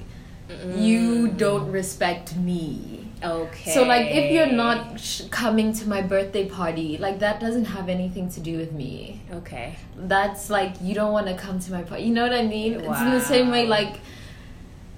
mm. 0.47 0.81
you 0.81 1.29
don't 1.29 1.71
respect 1.71 2.35
me. 2.35 3.07
Okay. 3.23 3.71
So 3.71 3.83
like 3.83 4.07
if 4.11 4.31
you're 4.31 4.51
not 4.51 4.99
sh- 4.99 5.23
coming 5.29 5.73
to 5.73 5.87
my 5.87 6.01
birthday 6.01 6.47
party, 6.47 6.97
like 6.97 7.19
that 7.19 7.39
doesn't 7.39 7.65
have 7.65 7.89
anything 7.89 8.29
to 8.29 8.39
do 8.39 8.57
with 8.57 8.71
me. 8.71 9.21
Okay. 9.33 9.75
That's 9.95 10.49
like 10.49 10.73
you 10.81 10.93
don't 10.93 11.11
want 11.11 11.27
to 11.27 11.35
come 11.35 11.59
to 11.59 11.71
my 11.71 11.83
party. 11.83 12.03
You 12.03 12.13
know 12.13 12.23
what 12.23 12.33
I 12.33 12.45
mean? 12.45 12.83
Wow. 12.83 12.91
It's 12.91 13.01
in 13.01 13.11
the 13.11 13.21
same 13.21 13.49
way 13.51 13.67
like 13.67 13.99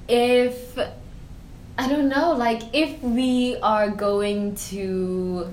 if 0.07 0.77
I 1.77 1.87
don't 1.87 2.09
know, 2.09 2.33
like 2.33 2.61
if 2.73 3.01
we 3.01 3.57
are 3.63 3.89
going 3.89 4.55
to 4.69 5.51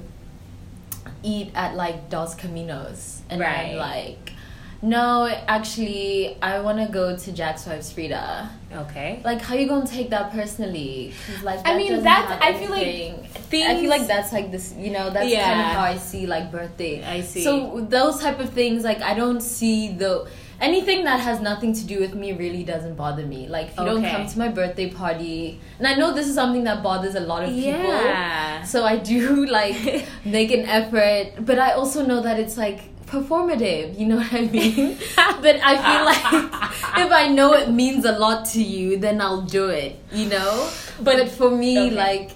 eat 1.22 1.52
at 1.54 1.75
like 1.75 2.10
Dos 2.10 2.34
Caminos 2.34 3.20
and 3.30 3.40
right. 3.40 3.72
I'm 3.72 3.76
like 3.76 4.32
no, 4.80 5.26
actually, 5.26 6.40
I 6.40 6.60
want 6.60 6.78
to 6.78 6.87
go 6.87 7.16
to 7.16 7.32
Jack's 7.32 7.66
wife's 7.66 7.92
Freda. 7.92 8.48
Okay. 8.72 9.20
Like, 9.25 9.40
how 9.40 9.56
you 9.56 9.66
gonna 9.66 9.87
take 9.87 10.10
that 10.10 10.30
personally? 10.30 11.14
Like, 11.42 11.64
that 11.64 11.75
I 11.75 11.76
mean, 11.76 12.02
that's. 12.02 12.30
I 12.42 12.54
feel 12.54 12.70
like 12.70 13.32
things. 13.32 13.66
I 13.68 13.80
feel 13.80 13.90
like 13.90 14.06
that's 14.06 14.32
like 14.32 14.52
this. 14.52 14.75
You 14.76 14.90
know, 14.90 15.10
that's 15.10 15.28
yeah. 15.28 15.44
kind 15.44 15.60
of 15.60 15.66
how 15.66 15.80
I 15.80 15.96
see 15.96 16.26
like 16.26 16.52
birthday. 16.52 17.04
I 17.04 17.22
see. 17.22 17.42
So 17.42 17.80
those 17.88 18.20
type 18.20 18.38
of 18.38 18.50
things, 18.50 18.84
like, 18.84 19.02
I 19.02 19.14
don't 19.14 19.40
see 19.40 19.92
the 19.92 20.28
anything 20.61 21.05
that 21.05 21.21
has 21.21 21.41
nothing 21.41 21.73
to 21.73 21.85
do 21.85 22.00
with 22.00 22.15
me 22.15 22.33
really 22.33 22.65
doesn't 22.65 22.95
bother 22.95 23.25
me. 23.25 23.49
Like 23.49 23.69
if 23.69 23.77
you 23.77 23.85
okay. 23.85 24.03
don't 24.03 24.11
come 24.11 24.27
to 24.27 24.38
my 24.38 24.49
birthday 24.49 24.91
party, 24.91 25.61
and 25.79 25.87
I 25.87 25.95
know 25.95 26.12
this 26.12 26.29
is 26.29 26.35
something 26.35 26.65
that 26.65 26.83
bothers 26.83 27.15
a 27.15 27.21
lot 27.21 27.45
of 27.45 27.50
people. 27.50 27.71
Yeah. 27.71 28.62
So 28.65 28.85
I 28.85 28.97
do 28.97 29.47
like 29.59 30.07
make 30.25 30.50
an 30.50 30.65
effort, 30.67 31.45
but 31.45 31.59
I 31.59 31.73
also 31.73 32.05
know 32.05 32.21
that 32.23 32.38
it's 32.38 32.57
like 32.57 32.97
performative, 33.07 33.99
you 33.99 34.07
know 34.07 34.17
what 34.17 34.33
I 34.33 34.43
mean? 34.43 34.99
but 35.17 35.57
I 35.62 35.75
feel 35.81 36.05
like 36.05 37.07
if 37.07 37.12
I 37.12 37.29
know 37.29 37.55
it 37.55 37.71
means 37.71 38.05
a 38.05 38.12
lot 38.12 38.45
to 38.53 38.62
you, 38.62 38.99
then 38.99 39.21
I'll 39.21 39.43
do 39.43 39.69
it, 39.69 39.99
you 40.12 40.29
know? 40.29 40.71
But, 41.00 41.17
but 41.17 41.29
for 41.31 41.50
me, 41.50 41.79
okay. 41.79 41.95
like 41.95 42.31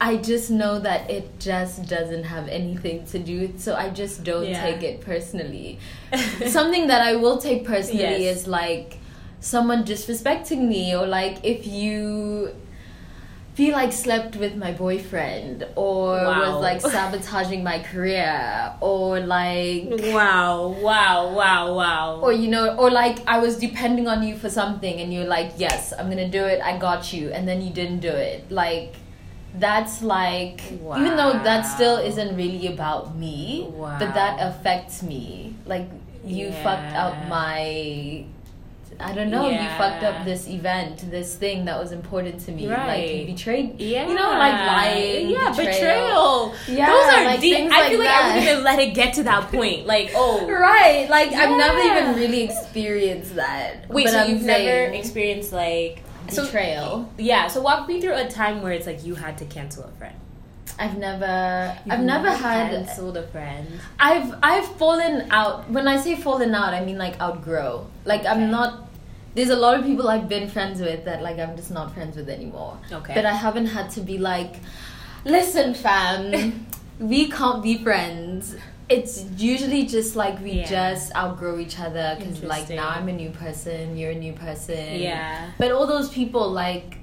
I 0.00 0.18
just 0.18 0.50
know 0.50 0.78
that 0.80 1.10
it 1.10 1.40
just 1.40 1.88
doesn't 1.88 2.24
have 2.24 2.48
anything 2.48 3.06
to 3.06 3.18
do 3.18 3.40
with 3.40 3.60
so 3.60 3.74
I 3.74 3.90
just 3.90 4.24
don't 4.24 4.46
yeah. 4.46 4.62
take 4.62 4.82
it 4.82 5.00
personally. 5.00 5.78
Something 6.46 6.88
that 6.88 7.00
I 7.00 7.16
will 7.16 7.38
take 7.38 7.64
personally 7.64 8.24
yes. 8.24 8.38
is 8.38 8.46
like 8.46 8.98
someone 9.40 9.84
disrespecting 9.84 10.68
me 10.68 10.94
or 10.94 11.06
like 11.06 11.44
if 11.44 11.66
you 11.66 12.54
feel 13.54 13.72
like 13.72 13.90
slept 13.90 14.36
with 14.36 14.54
my 14.54 14.70
boyfriend 14.70 15.66
or 15.76 16.12
wow. 16.12 16.52
was 16.52 16.62
like 16.62 16.80
sabotaging 16.92 17.64
my 17.64 17.78
career 17.78 18.74
or 18.82 19.20
like 19.20 19.88
wow 20.12 20.68
wow 20.82 21.32
wow 21.32 21.74
wow 21.74 22.20
or 22.20 22.32
you 22.32 22.48
know 22.48 22.76
or 22.76 22.90
like 22.90 23.26
i 23.26 23.38
was 23.38 23.56
depending 23.56 24.06
on 24.06 24.22
you 24.22 24.36
for 24.36 24.50
something 24.50 25.00
and 25.00 25.12
you're 25.12 25.24
like 25.24 25.52
yes 25.56 25.94
i'm 25.98 26.10
gonna 26.10 26.28
do 26.28 26.44
it 26.44 26.60
i 26.60 26.76
got 26.76 27.14
you 27.14 27.30
and 27.30 27.48
then 27.48 27.62
you 27.62 27.70
didn't 27.70 28.00
do 28.00 28.10
it 28.10 28.50
like 28.50 28.94
that's 29.58 30.02
like 30.02 30.60
wow. 30.80 30.98
even 30.98 31.16
though 31.16 31.32
that 31.32 31.62
still 31.62 31.96
isn't 31.96 32.36
really 32.36 32.66
about 32.66 33.16
me 33.16 33.68
wow. 33.70 33.96
but 33.98 34.14
that 34.14 34.38
affects 34.40 35.02
me 35.02 35.54
like 35.66 35.88
you 36.24 36.48
yeah. 36.48 36.62
fucked 36.62 36.96
up 36.96 37.28
my 37.28 38.24
I 38.98 39.12
don't 39.12 39.30
know, 39.30 39.48
yeah. 39.48 39.62
you 39.62 39.78
fucked 39.78 40.04
up 40.04 40.24
this 40.24 40.48
event, 40.48 41.10
this 41.10 41.34
thing 41.34 41.66
that 41.66 41.78
was 41.78 41.92
important 41.92 42.40
to 42.46 42.52
me. 42.52 42.66
Right. 42.66 42.86
Like 42.86 43.10
you 43.10 43.26
betrayed 43.26 43.80
Yeah. 43.80 44.08
You 44.08 44.14
know, 44.14 44.30
like 44.30 44.54
lying. 44.54 45.28
Yeah, 45.28 45.50
betrayal. 45.50 45.68
betrayal. 45.70 46.54
Yeah. 46.66 46.86
Those 46.86 47.14
are 47.14 47.24
like 47.24 47.40
deep. 47.40 47.70
I 47.70 47.90
feel 47.90 47.98
like, 47.98 48.08
I 48.08 48.28
wouldn't 48.28 48.50
even 48.50 48.64
let 48.64 48.78
it 48.78 48.94
get 48.94 49.14
to 49.14 49.22
that 49.24 49.50
point. 49.50 49.86
Like, 49.86 50.12
oh 50.14 50.48
Right. 50.48 51.08
Like 51.10 51.30
yeah. 51.30 51.40
I've 51.40 51.58
never 51.58 51.78
even 51.78 52.16
really 52.16 52.42
experienced 52.42 53.34
that. 53.36 53.88
Wait, 53.90 54.08
so 54.08 54.18
I'm 54.18 54.30
you've 54.30 54.42
never 54.42 54.92
experienced 54.92 55.52
like 55.52 56.02
betrayal. 56.26 57.10
So, 57.16 57.22
yeah. 57.22 57.48
So 57.48 57.60
walk 57.60 57.88
me 57.88 58.00
through 58.00 58.14
a 58.14 58.28
time 58.28 58.62
where 58.62 58.72
it's 58.72 58.86
like 58.86 59.04
you 59.04 59.14
had 59.14 59.38
to 59.38 59.44
cancel 59.44 59.84
a 59.84 59.92
friend. 59.92 60.16
I've 60.78 60.98
never 60.98 61.76
You've 61.84 61.94
I've 61.94 62.00
never, 62.00 62.30
had 62.30 62.70
canceled 62.70 63.16
a 63.16 63.26
friend. 63.28 63.66
I've 63.98 64.34
I've 64.42 64.66
fallen 64.76 65.30
out. 65.30 65.70
When 65.70 65.88
I 65.88 65.96
say 65.96 66.16
fallen 66.16 66.54
out, 66.54 66.74
I 66.74 66.84
mean 66.84 66.98
like 66.98 67.20
outgrow. 67.20 67.86
Like 68.04 68.20
okay. 68.20 68.28
I'm 68.28 68.50
not 68.50 68.88
there's 69.34 69.50
a 69.50 69.56
lot 69.56 69.78
of 69.78 69.84
people 69.84 70.08
I've 70.08 70.28
been 70.28 70.48
friends 70.48 70.80
with 70.80 71.04
that 71.04 71.22
like 71.22 71.38
I'm 71.38 71.56
just 71.56 71.70
not 71.70 71.94
friends 71.94 72.16
with 72.16 72.28
anymore. 72.28 72.78
Okay. 72.90 73.14
But 73.14 73.26
I 73.26 73.32
haven't 73.32 73.66
had 73.66 73.90
to 73.92 74.00
be 74.00 74.18
like, 74.18 74.56
listen, 75.24 75.74
fam, 75.74 76.66
we 76.98 77.30
can't 77.30 77.62
be 77.62 77.82
friends. 77.82 78.56
It's 78.88 79.24
usually 79.36 79.86
just 79.86 80.14
like 80.14 80.40
we 80.40 80.52
yeah. 80.52 80.66
just 80.66 81.14
outgrow 81.16 81.58
each 81.58 81.80
other 81.80 82.14
because 82.18 82.42
like 82.42 82.68
now 82.70 82.88
I'm 82.88 83.08
a 83.08 83.12
new 83.12 83.30
person, 83.30 83.96
you're 83.96 84.12
a 84.12 84.14
new 84.14 84.32
person. 84.32 85.00
Yeah. 85.00 85.50
But 85.58 85.72
all 85.72 85.86
those 85.86 86.08
people 86.08 86.50
like 86.50 86.98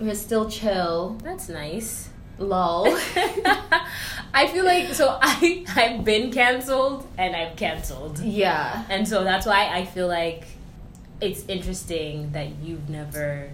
we're 0.00 0.14
still 0.14 0.48
chill. 0.48 1.18
That's 1.22 1.48
nice. 1.48 2.08
Lol. 2.38 2.86
I 4.34 4.48
feel 4.48 4.64
like 4.64 4.94
so 4.94 5.18
I 5.22 5.64
I've 5.74 6.04
been 6.04 6.30
canceled 6.32 7.06
and 7.18 7.34
I've 7.34 7.56
canceled. 7.56 8.20
Yeah. 8.20 8.84
And 8.88 9.06
so 9.06 9.24
that's 9.24 9.46
why 9.46 9.68
I 9.68 9.84
feel 9.84 10.08
like 10.08 10.44
it's 11.20 11.44
interesting 11.48 12.32
that 12.32 12.48
you've 12.62 12.88
never 12.88 13.50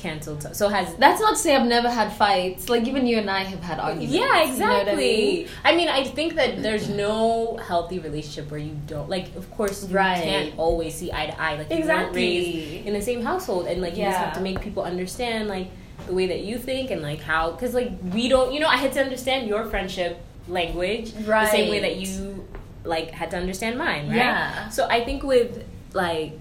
canceled. 0.00 0.54
So 0.56 0.68
has 0.68 0.94
that's 0.96 1.20
not 1.20 1.30
to 1.30 1.36
say 1.36 1.54
I've 1.54 1.66
never 1.66 1.90
had 1.90 2.12
fights. 2.12 2.68
Like 2.68 2.86
even 2.86 3.06
you 3.06 3.18
and 3.18 3.30
I 3.30 3.44
have 3.44 3.60
had 3.60 3.78
arguments. 3.78 4.12
Yeah, 4.12 4.42
exactly. 4.42 5.38
You 5.38 5.44
know 5.44 5.50
I, 5.64 5.72
mean? 5.74 5.74
I, 5.74 5.76
mean? 5.76 5.88
I 5.88 6.04
think 6.04 6.34
that 6.34 6.62
there's 6.62 6.88
no 7.06 7.56
healthy 7.56 7.98
relationship 7.98 8.50
where 8.50 8.60
you 8.60 8.76
don't 8.86 9.08
like. 9.08 9.34
Of 9.36 9.50
course, 9.50 9.88
you 9.88 9.94
right. 9.94 10.22
can't 10.22 10.58
always 10.58 10.94
see 10.94 11.12
eye 11.12 11.26
to 11.26 11.40
eye. 11.40 11.56
Like 11.56 11.70
exactly. 11.70 12.86
in 12.86 12.94
the 12.94 13.02
same 13.02 13.22
household, 13.22 13.66
and 13.66 13.80
like 13.80 13.94
you 13.94 14.02
yeah. 14.02 14.10
just 14.10 14.24
have 14.24 14.34
to 14.34 14.40
make 14.40 14.60
people 14.60 14.82
understand 14.82 15.48
like 15.48 15.68
the 16.06 16.14
way 16.14 16.26
that 16.26 16.40
you 16.40 16.58
think 16.58 16.90
and 16.90 17.02
like 17.02 17.20
how 17.20 17.50
because 17.52 17.74
like 17.74 17.92
we 18.12 18.28
don't. 18.28 18.52
You 18.52 18.60
know, 18.60 18.68
I 18.68 18.76
had 18.76 18.92
to 18.94 19.00
understand 19.02 19.48
your 19.48 19.64
friendship 19.66 20.20
language 20.48 21.12
right. 21.26 21.44
the 21.44 21.50
same 21.50 21.70
way 21.70 21.80
that 21.80 21.96
you 21.96 22.46
like 22.84 23.10
had 23.10 23.30
to 23.32 23.36
understand 23.36 23.78
mine. 23.78 24.08
Right. 24.08 24.16
Yeah. 24.16 24.68
So 24.70 24.88
I 24.88 25.04
think 25.04 25.22
with 25.22 25.64
like 25.92 26.38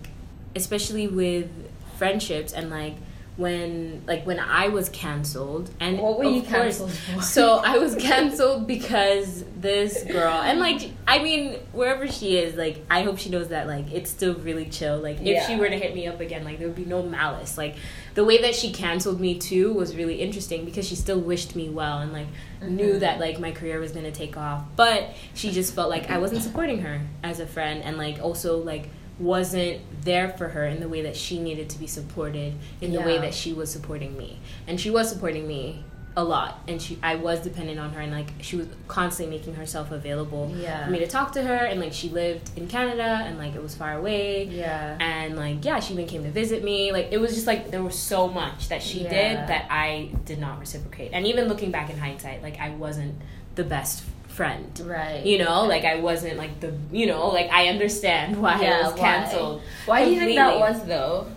especially 0.56 1.08
with 1.08 1.50
friendships 1.98 2.54
and 2.54 2.70
like 2.70 2.96
when 3.39 4.03
like 4.05 4.25
when 4.25 4.38
I 4.38 4.67
was 4.67 4.89
canceled 4.89 5.72
and 5.79 5.98
what 5.98 6.19
were 6.19 6.25
you 6.25 6.41
canceled 6.41 6.91
for? 6.91 7.22
So 7.22 7.60
I 7.60 7.77
was 7.77 7.96
canceled 7.96 8.67
because 8.67 9.46
this 9.55 10.03
girl 10.03 10.34
and 10.34 10.60
like 10.60 10.91
I 11.08 11.24
mean 11.24 11.53
wherever 11.72 12.05
she 12.05 12.38
is 12.38 12.55
like 12.55 12.84
I 12.91 13.03
hope 13.03 13.17
she 13.17 13.29
knows 13.29 13.48
that 13.48 13.65
like 13.65 13.91
it's 13.93 14.12
still 14.12 14.36
really 14.36 14.65
chill 14.65 14.98
like 14.98 15.22
if 15.22 15.25
yeah. 15.25 15.48
she 15.48 15.55
were 15.55 15.69
to 15.69 15.77
hit 15.77 15.96
me 15.96 16.05
up 16.05 16.19
again 16.19 16.43
like 16.43 16.60
there 16.60 16.67
would 16.67 16.75
be 16.75 16.84
no 16.84 17.01
malice 17.01 17.58
like 17.58 17.75
the 18.13 18.25
way 18.25 18.41
that 18.41 18.55
she 18.55 18.74
canceled 18.74 19.22
me 19.22 19.39
too 19.39 19.72
was 19.72 19.96
really 19.96 20.15
interesting 20.15 20.65
because 20.65 20.86
she 20.86 20.96
still 20.96 21.19
wished 21.19 21.55
me 21.55 21.69
well 21.69 22.00
and 22.00 22.12
like 22.12 22.27
mm-hmm. 22.27 22.75
knew 22.75 23.00
that 23.00 23.22
like 23.22 23.39
my 23.39 23.53
career 23.53 23.79
was 23.79 23.93
going 23.93 24.05
to 24.05 24.12
take 24.12 24.36
off 24.36 24.65
but 24.75 25.13
she 25.34 25.50
just 25.50 25.74
felt 25.74 25.89
like 25.89 26.10
I 26.10 26.17
wasn't 26.17 26.43
supporting 26.43 26.81
her 26.81 27.00
as 27.24 27.39
a 27.39 27.48
friend 27.48 27.81
and 27.84 27.98
like 27.98 28.19
also 28.19 28.58
like 28.58 28.89
wasn't 29.20 29.82
there 30.04 30.30
for 30.30 30.50
her 30.50 30.66
in 30.66 30.80
the 30.80 30.88
way 30.88 31.02
that 31.02 31.16
she 31.16 31.40
needed 31.40 31.70
to 31.70 31.78
be 31.78 31.88
supported 31.88 32.54
in 32.82 32.92
yeah. 32.92 33.00
the 33.00 33.06
way 33.06 33.18
that 33.18 33.34
she 33.34 33.54
was 33.54 33.72
supporting 33.72 34.18
me 34.18 34.38
and 34.68 34.80
she 34.80 34.90
was 34.90 35.10
supporting 35.10 35.48
me 35.48 35.84
a 36.20 36.24
lot 36.24 36.60
and 36.68 36.82
she 36.82 37.00
I 37.02 37.16
was 37.16 37.40
dependent 37.40 37.80
on 37.80 37.94
her 37.94 38.02
and 38.02 38.12
like 38.12 38.32
she 38.42 38.58
was 38.58 38.68
constantly 38.90 39.38
making 39.38 39.56
herself 39.56 39.92
available 39.92 40.54
yeah. 40.56 40.86
for 40.86 40.92
me 40.92 41.00
to 41.00 41.08
talk 41.08 41.32
to 41.34 41.42
her 41.42 41.54
and 41.54 41.80
like 41.80 41.94
she 41.94 42.10
lived 42.10 42.52
in 42.58 42.68
Canada 42.68 43.24
and 43.26 43.38
like 43.38 43.56
it 43.56 43.64
was 43.64 43.74
far 43.74 43.98
away 43.98 44.44
yeah 44.44 44.98
and 45.00 45.38
like 45.38 45.64
yeah 45.64 45.80
she 45.80 45.94
even 45.94 46.08
came 46.08 46.24
to 46.24 46.32
visit 46.32 46.62
me 46.62 46.92
like 46.92 47.08
it 47.12 47.20
was 47.20 47.34
just 47.34 47.48
like 47.48 47.72
there 47.72 47.82
was 47.82 47.98
so 47.98 48.28
much 48.28 48.68
that 48.68 48.84
she 48.84 49.04
yeah. 49.04 49.10
did 49.10 49.38
that 49.50 49.68
I 49.70 50.12
did 50.26 50.40
not 50.40 50.60
reciprocate 50.60 51.12
and 51.14 51.26
even 51.26 51.48
looking 51.48 51.72
back 51.72 51.90
in 51.90 51.98
hindsight 51.98 52.44
like 52.44 52.60
I 52.60 52.72
wasn't 52.72 53.16
the 53.56 53.64
best 53.64 54.04
friend. 54.28 54.82
Right. 54.86 55.26
You 55.26 55.38
know, 55.38 55.66
like 55.66 55.86
I 55.86 55.96
wasn't 55.96 56.38
like 56.38 56.60
the 56.60 56.74
you 56.92 57.06
know, 57.06 57.28
like 57.30 57.50
I 57.52 57.68
understand 57.68 58.42
why 58.42 58.62
yeah, 58.62 58.82
I 58.84 58.90
was 58.90 59.00
canceled. 59.00 59.62
Why, 59.86 60.02
why 60.02 60.06
do 60.06 60.12
you 60.12 60.20
think 60.20 60.36
that 60.36 60.60
was 60.60 60.86
though? 60.86 61.28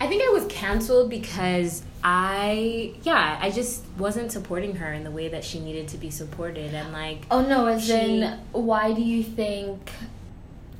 I 0.00 0.06
think 0.06 0.22
I 0.22 0.30
was 0.30 0.46
canceled 0.46 1.10
because 1.10 1.82
I 2.02 2.94
yeah, 3.02 3.38
I 3.40 3.50
just 3.50 3.84
wasn't 3.98 4.32
supporting 4.32 4.76
her 4.76 4.92
in 4.92 5.04
the 5.04 5.10
way 5.10 5.28
that 5.28 5.44
she 5.44 5.60
needed 5.60 5.88
to 5.88 5.98
be 5.98 6.10
supported 6.10 6.74
and 6.74 6.92
like 6.92 7.26
Oh 7.30 7.42
no, 7.42 7.66
as 7.66 7.86
she, 7.86 7.92
in 7.92 8.38
why 8.52 8.92
do 8.92 9.02
you 9.02 9.22
think 9.22 9.90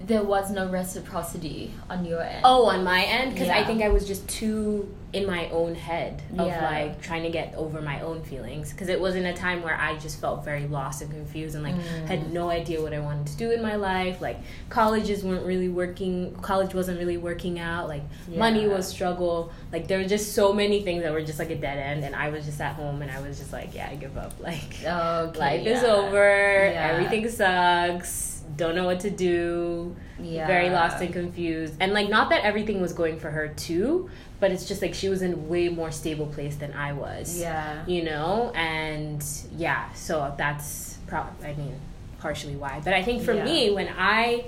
there 0.00 0.22
was 0.22 0.50
no 0.50 0.68
reciprocity 0.68 1.72
on 1.88 2.04
your 2.04 2.22
end. 2.22 2.40
Oh, 2.44 2.66
on 2.66 2.84
my 2.84 3.02
end, 3.04 3.32
because 3.32 3.48
yeah. 3.48 3.58
I 3.58 3.64
think 3.64 3.82
I 3.82 3.88
was 3.90 4.06
just 4.06 4.28
too 4.28 4.92
in 5.12 5.26
my 5.26 5.48
own 5.50 5.74
head 5.74 6.22
of 6.38 6.46
yeah. 6.46 6.70
like 6.70 7.02
trying 7.02 7.24
to 7.24 7.30
get 7.30 7.52
over 7.56 7.80
my 7.80 8.00
own 8.00 8.22
feelings. 8.22 8.70
Because 8.70 8.88
it 8.88 9.00
was 9.00 9.16
in 9.16 9.26
a 9.26 9.36
time 9.36 9.62
where 9.62 9.76
I 9.76 9.98
just 9.98 10.20
felt 10.20 10.44
very 10.44 10.68
lost 10.68 11.02
and 11.02 11.10
confused 11.10 11.56
and 11.56 11.64
like 11.64 11.74
mm. 11.74 12.06
had 12.06 12.32
no 12.32 12.48
idea 12.48 12.80
what 12.80 12.92
I 12.92 13.00
wanted 13.00 13.26
to 13.28 13.36
do 13.36 13.50
in 13.50 13.60
my 13.60 13.74
life. 13.74 14.20
Like 14.20 14.38
colleges 14.68 15.24
weren't 15.24 15.44
really 15.44 15.68
working. 15.68 16.34
College 16.36 16.74
wasn't 16.74 16.98
really 16.98 17.16
working 17.16 17.58
out. 17.58 17.88
Like 17.88 18.02
yeah. 18.28 18.38
money 18.38 18.68
was 18.68 18.86
struggle. 18.86 19.52
Like 19.72 19.88
there 19.88 19.98
were 19.98 20.08
just 20.08 20.34
so 20.34 20.52
many 20.52 20.82
things 20.82 21.02
that 21.02 21.12
were 21.12 21.22
just 21.22 21.40
like 21.40 21.50
a 21.50 21.56
dead 21.56 21.78
end, 21.78 22.04
and 22.04 22.14
I 22.14 22.28
was 22.28 22.44
just 22.44 22.60
at 22.60 22.74
home 22.74 23.02
and 23.02 23.10
I 23.10 23.20
was 23.20 23.38
just 23.38 23.52
like, 23.52 23.74
yeah, 23.74 23.88
I 23.90 23.96
give 23.96 24.16
up. 24.16 24.32
Like 24.40 24.82
okay, 24.82 25.38
life 25.38 25.66
is 25.66 25.84
over. 25.84 26.18
Everything 26.18 27.28
sucks 27.28 28.30
don't 28.56 28.74
know 28.74 28.84
what 28.84 29.00
to 29.00 29.10
do 29.10 29.94
yeah. 30.20 30.46
very 30.46 30.70
lost 30.70 31.00
and 31.00 31.12
confused 31.12 31.74
and 31.80 31.92
like 31.92 32.08
not 32.08 32.30
that 32.30 32.42
everything 32.44 32.80
was 32.80 32.92
going 32.92 33.18
for 33.18 33.30
her 33.30 33.48
too 33.48 34.10
but 34.40 34.50
it's 34.50 34.66
just 34.66 34.82
like 34.82 34.94
she 34.94 35.08
was 35.08 35.22
in 35.22 35.34
a 35.34 35.36
way 35.36 35.68
more 35.68 35.90
stable 35.90 36.26
place 36.26 36.56
than 36.56 36.72
i 36.72 36.92
was. 36.92 37.38
Yeah. 37.38 37.84
You 37.86 38.04
know? 38.04 38.50
And 38.54 39.24
yeah 39.56 39.92
so 39.92 40.34
that's 40.36 40.98
pro- 41.06 41.26
i 41.44 41.54
mean 41.54 41.78
partially 42.18 42.56
why. 42.56 42.80
But 42.84 42.94
i 42.94 43.02
think 43.02 43.22
for 43.22 43.34
yeah. 43.34 43.44
me 43.44 43.70
when 43.70 43.88
i 43.96 44.44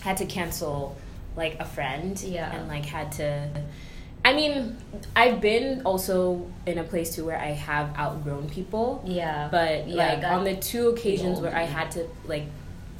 had 0.00 0.18
to 0.18 0.26
cancel 0.26 0.96
like 1.36 1.58
a 1.58 1.64
friend 1.64 2.20
yeah. 2.22 2.54
and 2.54 2.68
like 2.68 2.84
had 2.84 3.12
to 3.12 3.48
I 4.24 4.32
mean, 4.32 4.76
I've 5.14 5.40
been 5.40 5.82
also 5.84 6.50
in 6.66 6.78
a 6.78 6.82
place 6.82 7.14
too 7.14 7.24
where 7.24 7.38
I 7.38 7.52
have 7.52 7.96
outgrown 7.96 8.50
people. 8.50 9.00
Yeah. 9.06 9.46
But 9.48 9.86
yeah, 9.86 10.14
like 10.14 10.24
on 10.24 10.42
the 10.42 10.56
two 10.56 10.88
occasions 10.88 11.38
where 11.38 11.54
I 11.54 11.62
had 11.62 11.92
to 11.92 12.08
like 12.24 12.46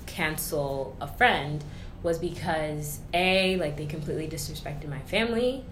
cancel 0.06 0.96
a 1.00 1.08
friend 1.08 1.64
was 2.04 2.20
because 2.20 3.00
a 3.12 3.56
like 3.56 3.76
they 3.76 3.86
completely 3.86 4.28
disrespected 4.28 4.88
my 4.88 5.00
family 5.00 5.64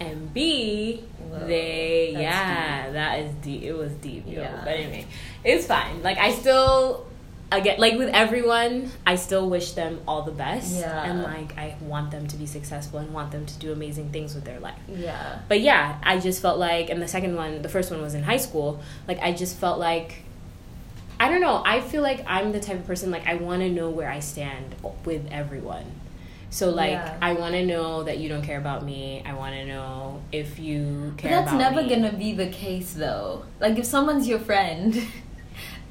and 0.00 0.32
b 0.34 1.02
Whoa, 1.18 1.46
they 1.46 2.12
yeah 2.12 2.84
deep. 2.84 2.92
that 2.94 3.20
is 3.20 3.34
deep 3.36 3.62
it 3.62 3.72
was 3.72 3.92
deep 3.94 4.24
yo. 4.26 4.42
yeah 4.42 4.60
but 4.64 4.74
anyway 4.74 5.06
it's 5.44 5.66
fine 5.66 6.02
like 6.02 6.18
i 6.18 6.32
still 6.32 7.06
again 7.52 7.78
like 7.78 7.96
with 7.96 8.08
everyone 8.10 8.90
i 9.06 9.14
still 9.16 9.48
wish 9.48 9.72
them 9.72 10.00
all 10.06 10.22
the 10.22 10.32
best 10.32 10.74
yeah 10.76 11.04
and 11.04 11.22
like 11.22 11.56
i 11.56 11.76
want 11.80 12.10
them 12.10 12.26
to 12.26 12.36
be 12.36 12.46
successful 12.46 12.98
and 12.98 13.12
want 13.14 13.30
them 13.30 13.46
to 13.46 13.56
do 13.58 13.72
amazing 13.72 14.10
things 14.10 14.34
with 14.34 14.44
their 14.44 14.58
life 14.60 14.78
yeah 14.88 15.38
but 15.48 15.60
yeah 15.60 15.98
i 16.02 16.18
just 16.18 16.42
felt 16.42 16.58
like 16.58 16.90
and 16.90 17.00
the 17.00 17.08
second 17.08 17.36
one 17.36 17.62
the 17.62 17.68
first 17.68 17.90
one 17.90 18.02
was 18.02 18.14
in 18.14 18.22
high 18.22 18.36
school 18.36 18.80
like 19.06 19.18
i 19.20 19.32
just 19.32 19.56
felt 19.56 19.78
like 19.78 20.22
I 21.18 21.30
don't 21.30 21.40
know. 21.40 21.62
I 21.64 21.80
feel 21.80 22.02
like 22.02 22.22
I'm 22.26 22.52
the 22.52 22.60
type 22.60 22.76
of 22.76 22.86
person 22.86 23.10
like 23.10 23.26
I 23.26 23.36
want 23.36 23.62
to 23.62 23.70
know 23.70 23.88
where 23.88 24.10
I 24.10 24.20
stand 24.20 24.74
with 25.06 25.26
everyone. 25.30 25.84
So 26.50 26.70
like 26.70 26.92
yeah. 26.92 27.16
I 27.20 27.32
want 27.32 27.54
to 27.54 27.66
know 27.66 28.02
that 28.04 28.18
you 28.18 28.28
don't 28.28 28.42
care 28.42 28.58
about 28.58 28.84
me. 28.84 29.22
I 29.26 29.34
want 29.34 29.54
to 29.54 29.64
know 29.64 30.22
if 30.32 30.58
you 30.58 31.14
care. 31.16 31.30
But 31.30 31.44
that's 31.44 31.52
never 31.52 31.82
me. 31.82 31.88
gonna 31.88 32.12
be 32.12 32.32
the 32.32 32.48
case 32.48 32.92
though. 32.92 33.44
Like 33.60 33.78
if 33.78 33.84
someone's 33.84 34.26
your 34.28 34.38
friend. 34.38 34.96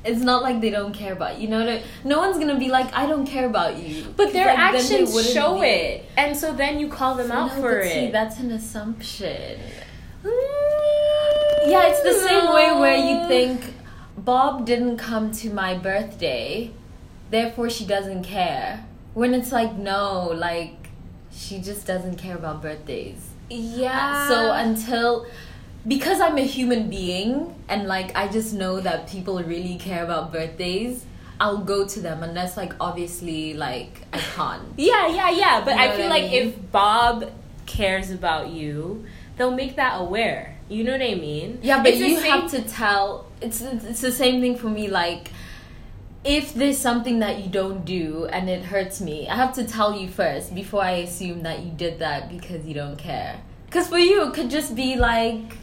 it's 0.04 0.22
not 0.22 0.44
like 0.44 0.62
they 0.62 0.70
don't 0.70 0.94
care 0.94 1.14
about 1.14 1.38
you. 1.38 1.44
you 1.44 1.48
know 1.48 1.82
no 2.04 2.20
one's 2.20 2.38
gonna 2.38 2.60
be 2.60 2.70
like 2.70 2.94
i 2.94 3.08
don't 3.08 3.26
care 3.26 3.48
about 3.48 3.76
you 3.76 4.04
but 4.16 4.32
their 4.34 4.46
like, 4.46 4.60
actions 4.60 5.34
show 5.34 5.60
be. 5.60 5.66
it 5.66 6.06
and 6.16 6.38
so 6.38 6.54
then 6.54 6.78
you 6.78 6.88
call 6.88 7.16
them 7.16 7.32
out 7.32 7.56
no, 7.56 7.60
for 7.60 7.80
it 7.80 7.92
see, 7.92 8.12
that's 8.12 8.38
an 8.38 8.52
assumption 8.52 9.60
mm. 10.24 10.30
yeah 11.66 11.88
it's 11.88 12.04
the 12.04 12.14
same 12.14 12.54
way 12.54 12.72
where 12.80 12.98
you 12.98 13.28
think 13.28 13.74
Bob 14.18 14.66
didn't 14.66 14.98
come 14.98 15.32
to 15.34 15.50
my 15.52 15.78
birthday, 15.78 16.72
therefore 17.30 17.70
she 17.70 17.86
doesn't 17.86 18.24
care. 18.24 18.86
When 19.16 19.34
it's 19.34 19.52
like, 19.52 19.74
no, 19.74 20.28
like, 20.36 20.90
she 21.32 21.60
just 21.60 21.88
doesn't 21.88 22.18
care 22.18 22.36
about 22.36 22.62
birthdays. 22.62 23.28
Yeah. 23.50 24.28
So 24.28 24.52
until. 24.52 25.26
Because 25.88 26.20
I'm 26.20 26.38
a 26.38 26.46
human 26.46 26.90
being 26.90 27.54
and 27.70 27.88
like 27.88 28.16
I 28.18 28.28
just 28.28 28.54
know 28.54 28.80
that 28.80 29.08
people 29.08 29.42
really 29.44 29.78
care 29.78 30.04
about 30.04 30.32
birthdays, 30.34 31.06
I'll 31.40 31.60
go 31.60 31.86
to 31.88 32.00
them 32.00 32.24
unless 32.24 32.58
like 32.58 32.74
obviously 32.80 33.54
like 33.54 34.02
I 34.14 34.18
can't. 34.18 34.64
yeah, 34.78 35.08
yeah, 35.08 35.30
yeah. 35.30 35.62
But 35.64 35.72
you 35.72 35.78
know 35.78 35.84
I 35.84 35.96
feel 35.98 36.06
I 36.06 36.10
like 36.10 36.32
mean? 36.32 36.48
if 36.48 36.72
Bob 36.72 37.32
cares 37.66 38.10
about 38.10 38.50
you, 38.50 39.06
they'll 39.38 39.56
make 39.56 39.76
that 39.76 40.02
aware. 40.02 40.58
You 40.70 40.84
know 40.84 40.94
what 40.94 41.02
I 41.02 41.14
mean? 41.16 41.60
Yeah, 41.62 41.84
but 41.84 41.94
it's 41.94 42.00
you 42.00 42.20
have 42.20 42.50
to 42.52 42.62
tell. 42.64 43.28
It's 43.42 43.62
it's 43.62 44.02
the 44.02 44.12
same 44.12 44.42
thing 44.42 44.58
for 44.58 44.68
me. 44.68 44.88
Like, 44.88 45.30
if 46.26 46.54
there's 46.56 46.78
something 46.78 47.20
that 47.20 47.44
you 47.44 47.50
don't 47.50 47.86
do 47.86 48.26
and 48.26 48.50
it 48.50 48.64
hurts 48.64 49.00
me, 49.00 49.30
I 49.30 49.36
have 49.36 49.54
to 49.56 49.64
tell 49.64 49.96
you 49.96 50.10
first 50.10 50.56
before 50.56 50.82
I 50.82 50.92
assume 50.92 51.44
that 51.44 51.60
you 51.60 51.72
did 51.72 52.00
that 52.00 52.30
because 52.30 52.66
you 52.66 52.74
don't 52.74 52.98
care. 52.98 53.40
Because 53.68 53.88
for 53.88 54.00
you, 54.00 54.28
it 54.28 54.34
could 54.34 54.50
just 54.50 54.76
be 54.76 54.96
like, 54.96 55.58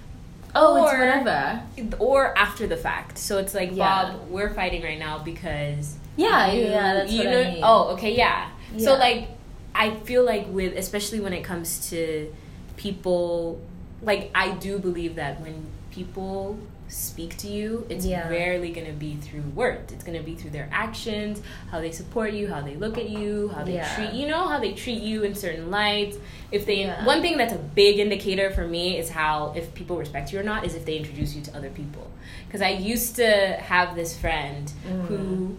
oh, 0.54 0.80
or, 0.80 0.84
it's 0.84 0.92
whatever. 0.92 1.62
Or 1.98 2.38
after 2.38 2.66
the 2.66 2.76
fact. 2.76 3.18
So 3.18 3.38
it's 3.38 3.54
like, 3.54 3.70
yeah. 3.72 4.12
Bob, 4.12 4.28
we're 4.28 4.54
fighting 4.54 4.82
right 4.82 4.98
now 4.98 5.18
because. 5.18 5.96
Yeah, 6.16 6.52
you, 6.52 6.64
yeah, 6.64 6.94
that's 6.94 7.12
you 7.12 7.24
what 7.24 7.30
know, 7.30 7.40
I 7.40 7.52
mean. 7.52 7.60
Oh, 7.64 7.88
okay, 7.94 8.14
yeah. 8.16 8.50
yeah. 8.74 8.84
So 8.84 8.96
like, 8.96 9.28
I 9.74 9.94
feel 10.00 10.24
like 10.24 10.46
with 10.48 10.76
especially 10.76 11.20
when 11.20 11.32
it 11.32 11.42
comes 11.42 11.90
to 11.90 12.32
people 12.76 13.60
like 14.02 14.30
I 14.34 14.52
do 14.52 14.78
believe 14.78 15.16
that 15.16 15.40
when 15.40 15.66
people 15.90 16.58
speak 16.92 17.36
to 17.38 17.48
you, 17.48 17.86
it's 17.88 18.04
yeah. 18.04 18.28
rarely 18.28 18.70
going 18.70 18.86
to 18.86 18.92
be 18.92 19.16
through 19.16 19.42
words. 19.54 19.92
It's 19.92 20.04
going 20.04 20.18
to 20.18 20.22
be 20.22 20.34
through 20.34 20.50
their 20.50 20.68
actions, 20.70 21.40
how 21.70 21.80
they 21.80 21.90
support 21.90 22.32
you, 22.32 22.48
how 22.48 22.60
they 22.60 22.76
look 22.76 22.98
at 22.98 23.08
you, 23.08 23.48
how 23.48 23.64
they 23.64 23.74
yeah. 23.74 23.94
treat 23.96 24.12
you 24.12 24.28
know 24.28 24.46
how 24.46 24.60
they 24.60 24.72
treat 24.72 25.02
you 25.02 25.22
in 25.22 25.34
certain 25.34 25.70
lights. 25.70 26.18
If 26.50 26.66
they 26.66 26.84
yeah. 26.84 27.04
one 27.04 27.22
thing 27.22 27.38
that's 27.38 27.54
a 27.54 27.58
big 27.58 27.98
indicator 27.98 28.50
for 28.50 28.66
me 28.66 28.98
is 28.98 29.08
how 29.08 29.54
if 29.56 29.74
people 29.74 29.96
respect 29.96 30.32
you 30.32 30.38
or 30.38 30.42
not 30.42 30.66
is 30.66 30.74
if 30.74 30.84
they 30.84 30.98
introduce 30.98 31.34
you 31.34 31.42
to 31.42 31.56
other 31.56 31.70
people. 31.70 32.10
Because 32.46 32.60
I 32.60 32.70
used 32.70 33.16
to 33.16 33.26
have 33.26 33.96
this 33.96 34.16
friend 34.18 34.70
mm. 34.86 35.06
who 35.06 35.56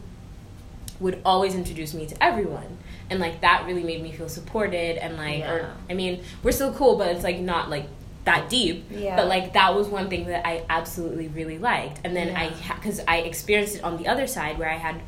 would 1.00 1.20
always 1.26 1.56
introduce 1.56 1.94
me 1.94 2.06
to 2.06 2.24
everyone 2.24 2.78
and 3.10 3.20
like 3.20 3.42
that 3.42 3.66
really 3.66 3.84
made 3.84 4.02
me 4.02 4.12
feel 4.12 4.30
supported 4.30 4.98
and 5.04 5.18
like 5.18 5.44
or 5.44 5.72
I 5.90 5.94
mean 5.94 6.24
we're 6.44 6.52
still 6.52 6.74
cool 6.74 6.98
but 6.98 7.08
it's 7.10 7.24
like 7.24 7.40
not 7.40 7.70
like 7.70 7.88
that 8.26 8.50
deep 8.50 8.86
yeah. 8.90 9.16
but 9.16 9.28
like 9.28 9.54
that 9.54 9.76
was 9.76 9.88
one 9.88 10.10
thing 10.10 10.26
that 10.26 10.48
i 10.48 10.64
absolutely 10.70 11.28
really 11.28 11.58
liked 11.58 12.00
and 12.04 12.16
then 12.16 12.28
yeah. 12.28 12.42
i 12.42 12.74
because 12.76 13.02
i 13.08 13.18
experienced 13.18 13.76
it 13.76 13.84
on 13.84 13.98
the 13.98 14.08
other 14.08 14.28
side 14.28 14.58
where 14.58 14.70
i 14.70 14.78
had 14.78 15.02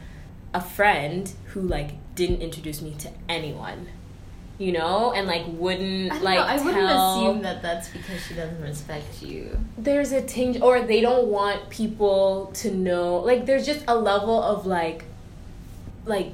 a 0.53 0.61
friend 0.61 1.33
who 1.47 1.61
like 1.61 1.91
didn't 2.15 2.41
introduce 2.41 2.81
me 2.81 2.93
to 2.97 3.09
anyone 3.29 3.87
you 4.57 4.71
know 4.71 5.11
and 5.13 5.27
like 5.27 5.43
wouldn't 5.47 6.11
I 6.11 6.19
like 6.19 6.37
know, 6.37 6.43
i 6.45 6.55
tell, 6.55 6.65
wouldn't 6.65 6.85
assume 6.85 7.41
that 7.43 7.61
that's 7.61 7.89
because 7.89 8.21
she 8.25 8.35
doesn't 8.35 8.61
respect 8.61 9.21
you 9.21 9.59
there's 9.77 10.11
a 10.11 10.21
tinge 10.21 10.61
or 10.61 10.81
they 10.81 11.01
don't 11.01 11.27
want 11.27 11.69
people 11.69 12.51
to 12.55 12.73
know 12.73 13.17
like 13.17 13.45
there's 13.45 13.65
just 13.65 13.83
a 13.87 13.95
level 13.95 14.41
of 14.41 14.65
like 14.65 15.05
like 16.05 16.31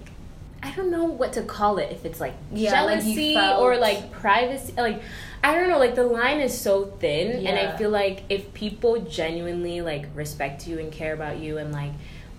I 0.64 0.72
don't 0.76 0.92
know 0.92 1.06
what 1.06 1.34
to 1.34 1.42
call 1.42 1.80
it 1.80 1.92
if 1.92 2.06
it's 2.06 2.20
like 2.20 2.36
yeah, 2.54 2.72
jealousy 2.72 3.34
like 3.34 3.58
or 3.58 3.78
like 3.78 4.12
privacy 4.12 4.74
like 4.78 5.02
I 5.44 5.56
don't 5.56 5.70
know, 5.70 5.80
like 5.80 5.96
the 5.96 6.04
line 6.04 6.40
is 6.40 6.60
so 6.60 6.86
thin, 6.86 7.42
yeah. 7.42 7.50
and 7.50 7.60
I 7.60 7.78
feel 7.78 7.90
like 7.90 8.24
if 8.30 8.54
people 8.54 9.02
genuinely 9.02 9.82
like 9.82 10.06
respect 10.14 10.68
you 10.68 10.80
and 10.80 10.92
care 10.92 11.14
about 11.14 11.40
you, 11.40 11.58
and 11.58 11.72
like 11.72 11.94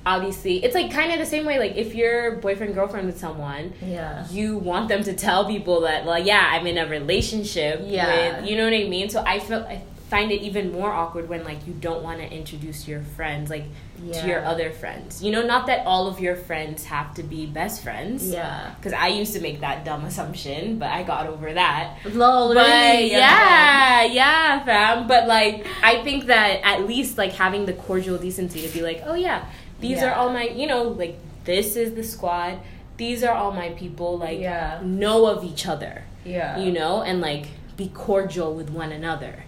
obviously 0.05 0.65
it's 0.65 0.75
like 0.75 0.91
kind 0.91 1.13
of 1.13 1.19
the 1.19 1.27
same 1.27 1.47
way 1.47 1.61
like 1.61 1.77
if 1.77 1.95
you're 1.95 2.33
boyfriend 2.37 2.75
girlfriend 2.75 3.07
with 3.07 3.17
someone 3.19 3.73
yeah. 3.81 4.27
you 4.31 4.57
want 4.57 4.89
them 4.89 5.01
to 5.01 5.15
tell 5.15 5.47
people 5.47 5.83
that 5.83 6.05
like 6.05 6.27
yeah 6.27 6.49
i'm 6.51 6.67
in 6.67 6.77
a 6.77 6.89
relationship 6.89 7.81
yeah. 7.85 8.41
with, 8.41 8.51
you 8.51 8.57
know 8.57 8.65
what 8.65 8.73
i 8.73 8.85
mean? 8.89 9.09
So 9.09 9.23
i 9.25 9.39
feel 9.39 9.61
i 9.61 9.81
find 10.13 10.31
it 10.31 10.43
even 10.43 10.71
more 10.71 10.93
awkward 10.93 11.27
when 11.27 11.43
like 11.43 11.67
you 11.67 11.73
don't 11.73 12.03
want 12.03 12.21
to 12.21 12.31
introduce 12.31 12.87
your 12.87 13.01
friends 13.01 13.49
like 13.49 13.65
yeah. 14.03 14.21
to 14.21 14.29
your 14.29 14.45
other 14.45 14.71
friends. 14.71 15.23
You 15.23 15.33
know, 15.33 15.41
not 15.41 15.67
that 15.69 15.87
all 15.87 16.07
of 16.07 16.21
your 16.21 16.37
friends 16.37 16.85
have 16.85 17.15
to 17.15 17.23
be 17.23 17.47
best 17.47 17.83
friends. 17.83 18.29
Yeah. 18.29 18.75
Because 18.77 18.93
I 18.93 19.09
used 19.09 19.33
to 19.33 19.41
make 19.41 19.61
that 19.61 19.87
dumb 19.87 20.05
assumption, 20.05 20.79
but 20.79 20.91
I 20.91 21.03
got 21.03 21.29
over 21.29 21.55
that. 21.55 21.97
Lol, 22.05 22.51
really? 22.51 23.11
yeah, 23.11 24.03
yeah, 24.03 24.63
fam. 24.67 25.09
But 25.09 25.29
like, 25.29 25.67
I 25.83 26.03
think 26.05 26.27
that 26.27 26.61
at 26.63 26.87
least 26.87 27.17
like 27.17 27.33
having 27.33 27.65
the 27.65 27.73
cordial 27.73 28.19
decency 28.19 28.61
to 28.61 28.69
be 28.69 28.83
like, 28.83 29.01
oh 29.07 29.15
yeah, 29.15 29.47
these 29.81 30.03
yeah. 30.03 30.11
are 30.11 30.15
all 30.15 30.31
my, 30.31 30.45
you 30.45 30.67
know, 30.67 30.83
like 30.89 31.17
this 31.45 31.75
is 31.75 31.95
the 31.95 32.05
squad. 32.05 32.59
These 32.99 33.25
are 33.25 33.35
all 33.35 33.53
my 33.53 33.71
people. 33.71 34.19
Like, 34.19 34.41
yeah. 34.41 34.79
know 34.85 35.25
of 35.25 35.43
each 35.43 35.67
other. 35.67 36.05
Yeah. 36.23 36.59
You 36.59 36.71
know, 36.71 37.01
and 37.01 37.23
like 37.23 37.47
be 37.79 37.89
cordial 37.89 38.53
with 38.53 38.69
one 38.69 38.93
another 38.93 39.45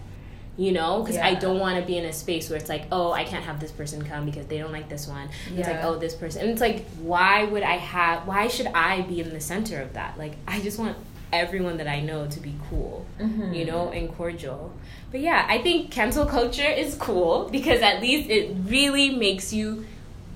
you 0.57 0.71
know 0.71 1.01
because 1.01 1.15
yeah. 1.15 1.27
i 1.27 1.33
don't 1.33 1.59
want 1.59 1.79
to 1.79 1.85
be 1.85 1.97
in 1.97 2.05
a 2.05 2.13
space 2.13 2.49
where 2.49 2.57
it's 2.57 2.69
like 2.69 2.85
oh 2.91 3.11
i 3.11 3.23
can't 3.23 3.43
have 3.43 3.59
this 3.59 3.71
person 3.71 4.03
come 4.03 4.25
because 4.25 4.45
they 4.47 4.57
don't 4.57 4.71
like 4.71 4.87
this 4.87 5.07
one 5.07 5.27
yeah. 5.51 5.59
it's 5.59 5.67
like 5.67 5.83
oh 5.83 5.97
this 5.97 6.15
person 6.15 6.41
and 6.41 6.51
it's 6.51 6.61
like 6.61 6.85
why 6.99 7.43
would 7.43 7.63
i 7.63 7.75
have 7.75 8.25
why 8.27 8.47
should 8.47 8.67
i 8.67 9.01
be 9.01 9.19
in 9.19 9.29
the 9.29 9.41
center 9.41 9.81
of 9.81 9.93
that 9.93 10.17
like 10.17 10.33
i 10.47 10.59
just 10.61 10.79
want 10.79 10.95
everyone 11.33 11.77
that 11.77 11.87
I 11.87 11.99
know 12.01 12.27
to 12.27 12.39
be 12.39 12.55
cool, 12.69 13.05
mm-hmm. 13.19 13.53
you 13.53 13.65
know, 13.65 13.89
and 13.89 14.13
cordial. 14.15 14.71
But 15.11 15.21
yeah, 15.21 15.45
I 15.47 15.61
think 15.61 15.91
cancel 15.91 16.25
culture 16.25 16.67
is 16.67 16.95
cool 16.95 17.49
because 17.51 17.81
at 17.81 18.01
least 18.01 18.29
it 18.29 18.55
really 18.65 19.15
makes 19.15 19.53
you 19.53 19.85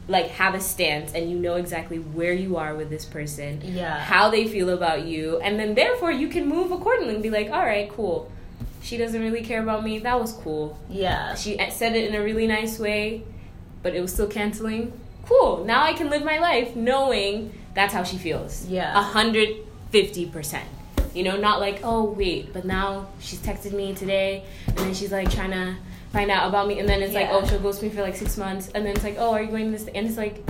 like 0.08 0.28
have 0.30 0.56
a 0.56 0.60
stance 0.60 1.14
and 1.14 1.30
you 1.30 1.38
know 1.38 1.56
exactly 1.56 2.00
where 2.00 2.34
you 2.34 2.58
are 2.58 2.76
with 2.76 2.90
this 2.90 3.06
person, 3.06 3.62
yeah, 3.64 4.00
how 4.00 4.30
they 4.30 4.48
feel 4.48 4.70
about 4.70 5.06
you, 5.06 5.40
and 5.40 5.60
then 5.60 5.76
therefore 5.76 6.12
you 6.12 6.28
can 6.28 6.48
move 6.48 6.72
accordingly 6.72 7.14
and 7.14 7.24
be 7.24 7.30
like, 7.30 7.50
all 7.50 7.64
right, 7.64 7.90
cool. 7.92 8.32
She 8.82 8.98
doesn't 8.98 9.22
really 9.22 9.44
care 9.44 9.62
about 9.62 9.84
me. 9.84 10.00
That 10.00 10.20
was 10.20 10.34
cool. 10.34 10.80
Yeah. 10.90 11.36
She 11.36 11.58
said 11.70 11.96
it 11.96 12.10
in 12.10 12.16
a 12.16 12.24
really 12.24 12.48
nice 12.48 12.80
way, 12.80 13.24
but 13.84 13.96
it 13.96 14.02
was 14.02 14.14
still 14.14 14.28
canceling. 14.28 14.94
Cool. 15.26 15.66
Now 15.66 15.84
I 15.84 15.94
can 15.94 16.10
live 16.10 16.24
my 16.24 16.40
life 16.40 16.76
knowing 16.76 17.54
that's 17.74 17.94
how 17.94 18.04
she 18.04 18.18
feels. 18.18 18.66
Yeah. 18.66 18.98
A 18.98 19.02
hundred 19.02 19.50
fifty 19.92 20.26
percent. 20.26 20.68
You 21.14 21.24
know, 21.24 21.38
not 21.38 21.60
like, 21.60 21.82
oh 21.84 22.04
wait, 22.04 22.54
but 22.54 22.66
now 22.66 23.10
she's 23.20 23.40
texted 23.40 23.74
me 23.74 23.94
today 23.94 24.44
and 24.68 24.78
then 24.78 24.94
she's 24.94 25.12
like 25.12 25.32
trying 25.32 25.52
to 25.52 25.76
find 26.14 26.32
out 26.32 26.48
about 26.48 26.68
me 26.68 26.80
and 26.80 26.88
then 26.88 27.02
it's 27.02 27.14
yeah. 27.14 27.22
like, 27.22 27.30
oh 27.32 27.48
she'll 27.48 27.60
ghost 27.60 27.82
me 27.82 27.90
for 27.90 28.02
like 28.02 28.16
six 28.16 28.38
months 28.38 28.70
and 28.74 28.86
then 28.86 28.96
it's 28.96 29.04
like, 29.04 29.16
oh 29.18 29.32
are 29.32 29.42
you 29.42 29.50
going 29.50 29.66
to 29.66 29.78
this 29.78 29.88
and 29.94 30.08
it's 30.08 30.18
like, 30.18 30.46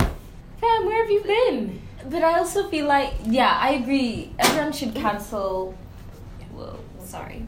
fam, 0.60 0.86
where 0.86 1.02
have 1.02 1.10
you 1.10 1.22
been? 1.22 1.80
But 2.08 2.22
I 2.22 2.38
also 2.38 2.68
feel 2.68 2.86
like 2.86 3.14
yeah, 3.24 3.58
I 3.60 3.72
agree. 3.72 4.32
Everyone 4.38 4.72
should 4.72 4.94
cancel 4.94 5.74
whoa, 6.52 6.78
sorry. 7.04 7.46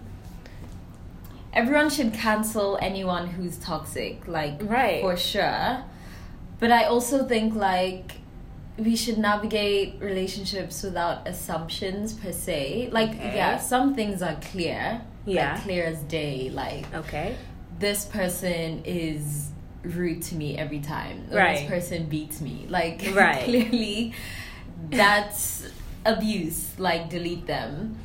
Everyone 1.53 1.91
should 1.91 2.15
cancel 2.15 2.79
anyone 2.81 3.27
who's 3.27 3.59
toxic, 3.59 4.27
like 4.27 4.61
right. 4.63 5.01
for 5.01 5.17
sure. 5.17 5.85
But 6.59 6.71
I 6.71 6.85
also 6.85 7.27
think 7.27 7.55
like 7.55 8.13
we 8.79 8.97
should 8.97 9.19
navigate 9.19 9.97
relationships 10.01 10.83
without 10.83 11.29
assumptions 11.29 12.15
per 12.15 12.33
se. 12.33 12.89
Like, 12.91 13.11
okay. 13.11 13.37
yeah, 13.37 13.59
some 13.59 13.95
things 13.95 14.23
are 14.23 14.37
clear. 14.37 15.03
Yeah. 15.27 15.55
Like 15.55 15.63
clear 15.63 15.85
as 15.85 16.01
day. 16.05 16.51
Like, 16.51 16.93
okay. 16.95 17.37
This 17.79 18.05
person 18.07 18.83
is 18.85 19.51
rude 19.83 20.23
to 20.23 20.35
me 20.37 20.57
every 20.57 20.81
time. 20.81 21.27
right. 21.31 21.59
This 21.59 21.69
person 21.69 22.07
beats 22.07 22.41
me. 22.41 22.67
Like, 22.69 23.03
right. 23.13 23.45
clearly 23.45 24.15
that's 24.91 25.71
abuse. 26.05 26.79
Like, 26.79 27.11
delete 27.11 27.47
them. 27.47 27.99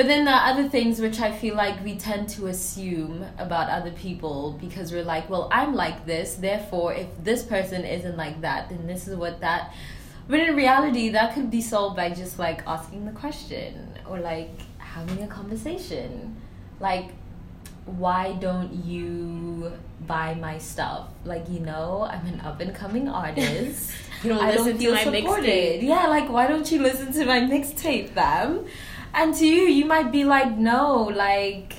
But 0.00 0.06
then 0.06 0.24
there 0.24 0.34
are 0.34 0.50
other 0.50 0.66
things 0.66 0.98
which 0.98 1.20
I 1.20 1.30
feel 1.30 1.54
like 1.54 1.84
we 1.84 1.94
tend 1.94 2.30
to 2.30 2.46
assume 2.46 3.22
about 3.36 3.68
other 3.68 3.90
people 3.90 4.56
because 4.58 4.92
we're 4.92 5.04
like, 5.04 5.28
well, 5.28 5.50
I'm 5.52 5.74
like 5.74 6.06
this, 6.06 6.36
therefore, 6.36 6.94
if 6.94 7.08
this 7.22 7.42
person 7.42 7.84
isn't 7.84 8.16
like 8.16 8.40
that, 8.40 8.70
then 8.70 8.86
this 8.86 9.06
is 9.06 9.14
what 9.14 9.40
that 9.42 9.74
but 10.26 10.40
in 10.40 10.54
reality, 10.56 11.10
that 11.10 11.34
could 11.34 11.50
be 11.50 11.60
solved 11.60 11.96
by 11.96 12.08
just 12.08 12.38
like 12.38 12.62
asking 12.66 13.04
the 13.04 13.12
question 13.12 13.98
or 14.08 14.20
like 14.20 14.50
having 14.78 15.22
a 15.22 15.26
conversation. 15.26 16.36
Like, 16.78 17.10
why 17.84 18.32
don't 18.34 18.72
you 18.72 19.72
buy 20.06 20.34
my 20.34 20.56
stuff? 20.56 21.08
Like, 21.26 21.46
you 21.50 21.60
know, 21.60 22.08
I'm 22.08 22.24
an 22.26 22.40
up 22.40 22.60
and 22.60 22.74
coming 22.74 23.08
artist. 23.08 23.90
you 24.22 24.30
don't 24.30 24.42
I 24.42 24.52
listen 24.52 24.66
don't 24.66 24.78
feel 24.78 24.96
to 24.96 25.10
my 25.10 25.20
mixtape. 25.20 25.82
Yeah, 25.82 26.06
like, 26.06 26.30
why 26.30 26.46
don't 26.46 26.70
you 26.70 26.80
listen 26.80 27.12
to 27.12 27.26
my 27.26 27.40
mixtape, 27.40 28.10
fam? 28.10 28.66
And 29.12 29.34
to 29.34 29.46
you, 29.46 29.62
you 29.62 29.84
might 29.84 30.12
be 30.12 30.24
like, 30.24 30.56
no, 30.56 31.04
like, 31.04 31.74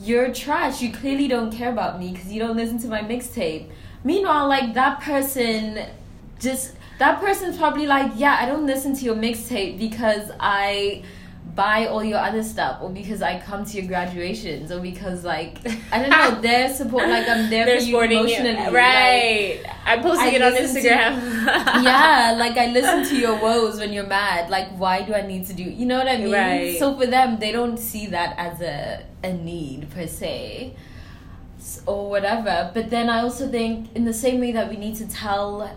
you're 0.00 0.32
trash. 0.32 0.82
You 0.82 0.92
clearly 0.92 1.28
don't 1.28 1.52
care 1.52 1.70
about 1.70 1.98
me 1.98 2.12
because 2.12 2.32
you 2.32 2.40
don't 2.40 2.56
listen 2.56 2.78
to 2.80 2.88
my 2.88 3.00
mixtape. 3.00 3.70
Meanwhile, 4.04 4.48
like, 4.48 4.74
that 4.74 5.00
person 5.00 5.86
just 6.38 6.74
that 6.98 7.20
person's 7.20 7.56
probably 7.56 7.86
like, 7.86 8.12
yeah, 8.16 8.36
I 8.40 8.46
don't 8.46 8.66
listen 8.66 8.94
to 8.94 9.04
your 9.04 9.14
mixtape 9.14 9.78
because 9.78 10.30
I 10.38 11.02
buy 11.54 11.86
all 11.86 12.04
your 12.04 12.18
other 12.18 12.42
stuff 12.42 12.80
or 12.80 12.90
because 12.90 13.22
I 13.22 13.40
come 13.40 13.64
to 13.64 13.76
your 13.76 13.86
graduations 13.86 14.70
or 14.70 14.80
because 14.80 15.24
like 15.24 15.58
I 15.92 16.00
don't 16.00 16.10
know 16.10 16.40
their 16.42 16.72
support 16.72 17.08
like 17.08 17.28
I'm 17.28 17.50
there 17.50 17.66
They're 17.66 17.80
for 17.80 17.86
you 17.86 18.00
emotionally 18.00 18.64
you. 18.64 18.70
right 18.70 19.60
like, 19.62 19.76
I'm 19.84 20.02
posting 20.02 20.28
I 20.28 20.36
it 20.36 20.42
on 20.42 20.52
Instagram 20.52 21.20
to, 21.20 21.82
yeah 21.82 22.34
like 22.38 22.56
I 22.56 22.66
listen 22.66 23.04
to 23.08 23.16
your 23.16 23.40
woes 23.40 23.78
when 23.78 23.92
you're 23.92 24.06
mad. 24.06 24.50
Like 24.50 24.68
why 24.76 25.02
do 25.02 25.14
I 25.14 25.22
need 25.22 25.46
to 25.46 25.52
do 25.52 25.62
you 25.62 25.86
know 25.86 25.98
what 25.98 26.08
I 26.08 26.18
mean? 26.18 26.32
Right. 26.32 26.78
so 26.78 26.96
for 26.96 27.06
them 27.06 27.38
they 27.38 27.52
don't 27.52 27.78
see 27.78 28.06
that 28.06 28.38
as 28.38 28.60
a 28.60 29.04
a 29.24 29.32
need 29.32 29.90
per 29.90 30.06
se 30.06 30.74
or 31.86 32.10
whatever. 32.10 32.70
But 32.72 32.90
then 32.90 33.08
I 33.08 33.20
also 33.20 33.48
think 33.48 33.94
in 33.94 34.04
the 34.04 34.14
same 34.14 34.40
way 34.40 34.52
that 34.52 34.68
we 34.68 34.76
need 34.76 34.96
to 34.96 35.08
tell 35.08 35.76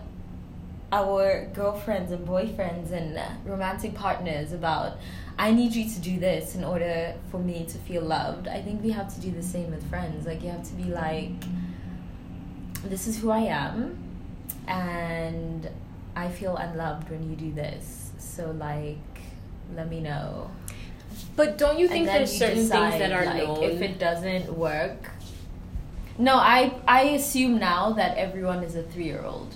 our 0.92 1.50
girlfriends 1.54 2.12
and 2.12 2.26
boyfriends 2.26 2.92
and 2.92 3.18
romantic 3.44 3.94
partners 3.94 4.52
about 4.52 4.98
I 5.38 5.52
need 5.52 5.74
you 5.74 5.88
to 5.88 5.98
do 6.00 6.18
this 6.18 6.54
in 6.54 6.64
order 6.64 7.14
for 7.30 7.38
me 7.38 7.66
to 7.66 7.78
feel 7.78 8.02
loved. 8.02 8.46
I 8.48 8.62
think 8.62 8.82
we 8.82 8.90
have 8.90 9.12
to 9.14 9.20
do 9.20 9.30
the 9.30 9.42
same 9.42 9.70
with 9.70 9.88
friends. 9.90 10.26
Like 10.26 10.42
you 10.42 10.50
have 10.50 10.62
to 10.64 10.74
be 10.74 10.84
like 10.84 11.32
this 12.84 13.06
is 13.06 13.18
who 13.18 13.30
I 13.30 13.40
am 13.40 13.98
and 14.68 15.68
I 16.14 16.28
feel 16.28 16.56
unloved 16.56 17.10
when 17.10 17.28
you 17.28 17.36
do 17.36 17.52
this. 17.52 18.12
So 18.18 18.52
like 18.52 18.98
let 19.74 19.88
me 19.88 20.00
know. 20.00 20.50
But 21.36 21.58
don't 21.58 21.78
you 21.78 21.88
think 21.88 22.06
there's 22.06 22.32
you 22.32 22.38
certain 22.38 22.58
decide, 22.58 22.90
things 22.90 23.00
that 23.00 23.12
are 23.12 23.24
like, 23.24 23.36
known? 23.36 23.62
If 23.62 23.80
it 23.80 23.98
doesn't 23.98 24.52
work, 24.56 25.10
no, 26.18 26.36
I 26.36 26.74
I 26.86 27.02
assume 27.18 27.58
now 27.58 27.92
that 27.92 28.16
everyone 28.16 28.62
is 28.62 28.76
a 28.76 28.82
three 28.82 29.04
year 29.06 29.24
old 29.24 29.54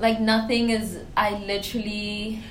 like 0.00 0.18
nothing 0.18 0.70
is 0.70 0.98
i 1.16 1.30
literally 1.38 2.42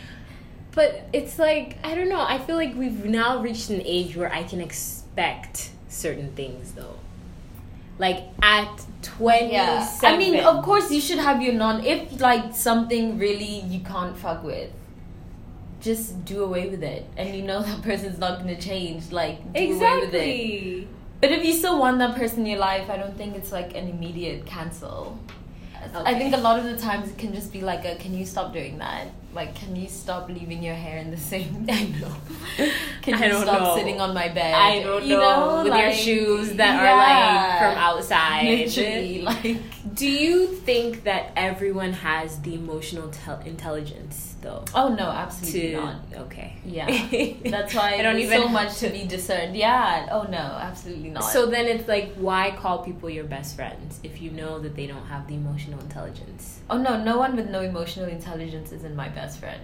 but 0.73 1.07
it's 1.13 1.39
like 1.39 1.77
i 1.83 1.95
don't 1.95 2.09
know 2.09 2.21
i 2.21 2.37
feel 2.37 2.55
like 2.55 2.75
we've 2.75 3.05
now 3.05 3.41
reached 3.41 3.69
an 3.69 3.81
age 3.83 4.15
where 4.15 4.31
i 4.33 4.43
can 4.43 4.61
expect 4.61 5.71
certain 5.87 6.31
things 6.33 6.73
though 6.73 6.95
like 7.97 8.23
at 8.41 8.85
twenty, 9.01 9.53
yeah. 9.53 9.89
i 10.03 10.17
mean 10.17 10.39
of 10.39 10.63
course 10.63 10.91
you 10.91 11.01
should 11.01 11.19
have 11.19 11.41
your 11.41 11.53
non 11.53 11.83
if 11.83 12.19
like 12.21 12.53
something 12.53 13.17
really 13.17 13.59
you 13.61 13.79
can't 13.81 14.17
fuck 14.17 14.43
with 14.43 14.71
just 15.81 16.23
do 16.25 16.43
away 16.43 16.69
with 16.69 16.83
it 16.83 17.05
and 17.17 17.35
you 17.35 17.41
know 17.41 17.61
that 17.67 17.81
person's 17.81 18.19
not 18.19 18.41
going 18.41 18.55
to 18.55 18.61
change 18.61 19.11
like 19.11 19.41
do 19.53 19.59
exactly. 19.59 19.79
away 19.79 20.01
with 20.01 20.83
it 20.83 20.87
but 21.21 21.31
if 21.31 21.43
you 21.43 21.53
still 21.53 21.77
want 21.77 21.97
that 21.99 22.15
person 22.15 22.39
in 22.39 22.45
your 22.45 22.59
life 22.59 22.89
i 22.89 22.95
don't 22.95 23.17
think 23.17 23.35
it's 23.35 23.51
like 23.51 23.75
an 23.75 23.87
immediate 23.87 24.45
cancel 24.45 25.17
Okay. 25.95 25.97
I 26.03 26.19
think 26.19 26.35
a 26.35 26.37
lot 26.37 26.59
of 26.59 26.65
the 26.65 26.77
times 26.77 27.09
it 27.09 27.17
can 27.17 27.33
just 27.33 27.51
be 27.51 27.61
like 27.61 27.85
a 27.85 27.95
can 27.95 28.13
you 28.13 28.25
stop 28.25 28.53
doing 28.53 28.77
that? 28.79 29.07
Like 29.33 29.53
can 29.53 29.75
you 29.75 29.87
stop 29.87 30.27
leaving 30.27 30.63
your 30.63 30.73
hair 30.73 30.97
in 30.97 31.11
the 31.11 31.17
same 31.17 31.67
I 31.69 31.85
know. 31.85 32.15
Can 33.01 33.21
you 33.21 33.37
stop 33.41 33.61
know. 33.61 33.75
sitting 33.75 34.01
on 34.01 34.13
my 34.13 34.27
bed? 34.27 34.53
I 34.53 34.81
don't 34.81 35.03
you 35.03 35.17
know. 35.17 35.57
know? 35.57 35.63
With 35.63 35.71
like, 35.71 35.83
your 35.83 35.93
shoes 35.93 36.53
that 36.55 36.81
yeah. 36.81 36.89
are 36.89 36.97
like 36.97 37.73
from 37.73 37.83
outside. 37.83 38.45
Literally, 38.45 39.21
like 39.29 39.57
do 39.93 40.07
you 40.07 40.47
think 40.47 41.03
that 41.03 41.31
everyone 41.35 41.93
has 41.93 42.39
the 42.41 42.55
emotional 42.55 43.09
tel- 43.09 43.41
intelligence 43.45 44.35
though? 44.41 44.63
Oh 44.73 44.89
no, 44.89 45.09
absolutely 45.09 45.71
to, 45.71 45.77
not. 45.77 45.95
Okay. 46.13 46.57
Yeah. 46.65 46.87
That's 47.49 47.73
why 47.73 47.95
I 47.95 48.01
don't 48.01 48.19
even 48.19 48.41
so 48.41 48.47
much 48.47 48.77
to 48.79 48.89
be 48.89 49.05
discerned. 49.05 49.55
Yeah. 49.55 50.07
Oh 50.11 50.23
no, 50.23 50.37
absolutely 50.37 51.09
not. 51.09 51.23
So 51.23 51.45
then 51.45 51.65
it's 51.65 51.87
like 51.87 52.13
why 52.15 52.55
call 52.59 52.83
people 52.83 53.09
your 53.09 53.25
best 53.25 53.55
friends 53.55 53.99
if 54.03 54.21
you 54.21 54.31
know 54.31 54.59
that 54.59 54.75
they 54.75 54.87
don't 54.87 55.05
have 55.05 55.27
the 55.27 55.35
emotional 55.35 55.79
intelligence? 55.79 56.59
Oh 56.69 56.77
no, 56.77 57.01
no 57.01 57.17
one 57.17 57.35
with 57.35 57.49
no 57.49 57.61
emotional 57.61 58.07
intelligence 58.07 58.71
isn't 58.71 58.95
my 58.95 59.09
best 59.09 59.39
friend. 59.39 59.61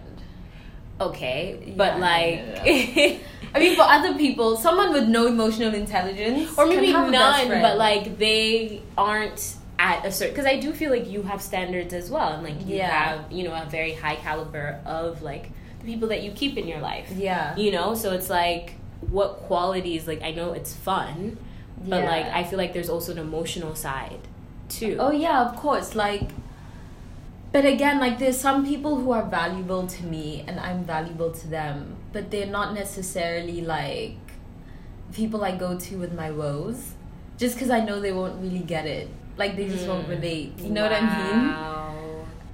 Okay, 0.99 1.73
but 1.75 1.97
yeah, 1.97 1.99
like, 1.99 3.19
I 3.53 3.59
mean, 3.59 3.75
for 3.75 3.81
other 3.81 4.17
people, 4.17 4.55
someone 4.55 4.93
with 4.93 5.09
no 5.09 5.27
emotional 5.27 5.73
intelligence, 5.75 6.57
or 6.57 6.67
maybe 6.67 6.93
none, 6.93 7.49
but 7.49 7.77
like 7.77 8.17
they 8.17 8.81
aren't 8.97 9.57
at 9.79 10.05
a 10.05 10.11
certain 10.11 10.33
because 10.33 10.45
I 10.45 10.59
do 10.59 10.73
feel 10.73 10.91
like 10.91 11.07
you 11.07 11.23
have 11.23 11.41
standards 11.41 11.93
as 11.93 12.09
well, 12.09 12.33
and 12.33 12.43
like 12.43 12.65
you 12.65 12.77
yeah. 12.77 12.87
have 12.87 13.31
you 13.31 13.43
know 13.43 13.53
a 13.53 13.65
very 13.69 13.93
high 13.93 14.15
caliber 14.15 14.79
of 14.85 15.21
like 15.21 15.51
the 15.79 15.85
people 15.85 16.07
that 16.09 16.23
you 16.23 16.31
keep 16.31 16.57
in 16.57 16.67
your 16.67 16.79
life. 16.79 17.11
Yeah, 17.15 17.55
you 17.55 17.71
know, 17.71 17.95
so 17.95 18.13
it's 18.13 18.29
like 18.29 18.75
what 19.01 19.37
qualities 19.37 20.07
like 20.07 20.21
I 20.21 20.31
know 20.31 20.53
it's 20.53 20.73
fun, 20.73 21.37
but 21.77 22.03
yeah. 22.03 22.09
like 22.09 22.25
I 22.27 22.43
feel 22.43 22.57
like 22.57 22.73
there's 22.73 22.89
also 22.89 23.11
an 23.11 23.19
emotional 23.19 23.75
side 23.75 24.27
too. 24.69 24.97
Oh 24.99 25.11
yeah, 25.11 25.41
of 25.41 25.55
course, 25.55 25.95
like. 25.95 26.29
But 27.51 27.65
again, 27.65 28.01
like 28.01 28.19
there's 28.19 28.37
some 28.37 28.65
people 28.65 28.97
who 28.97 29.11
are 29.11 29.23
valuable 29.23 29.87
to 29.87 30.03
me 30.03 30.43
and 30.45 30.59
I'm 30.59 30.83
valuable 30.83 31.31
to 31.31 31.47
them, 31.47 31.95
but 32.11 32.29
they're 32.29 32.45
not 32.45 32.73
necessarily 32.73 33.61
like 33.61 34.17
people 35.13 35.45
I 35.45 35.55
go 35.55 35.79
to 35.79 35.97
with 35.97 36.13
my 36.13 36.31
woes 36.31 36.95
just 37.37 37.55
because 37.55 37.69
I 37.69 37.79
know 37.79 38.01
they 38.01 38.11
won't 38.11 38.41
really 38.41 38.59
get 38.59 38.85
it. 38.85 39.09
Like 39.37 39.55
they 39.55 39.67
just 39.67 39.85
mm. 39.85 39.89
won't 39.89 40.07
relate. 40.07 40.53
You 40.59 40.69
know 40.69 40.83
wow. 40.83 40.91
what 40.91 41.03
I 41.03 41.31
mean? 41.31 41.75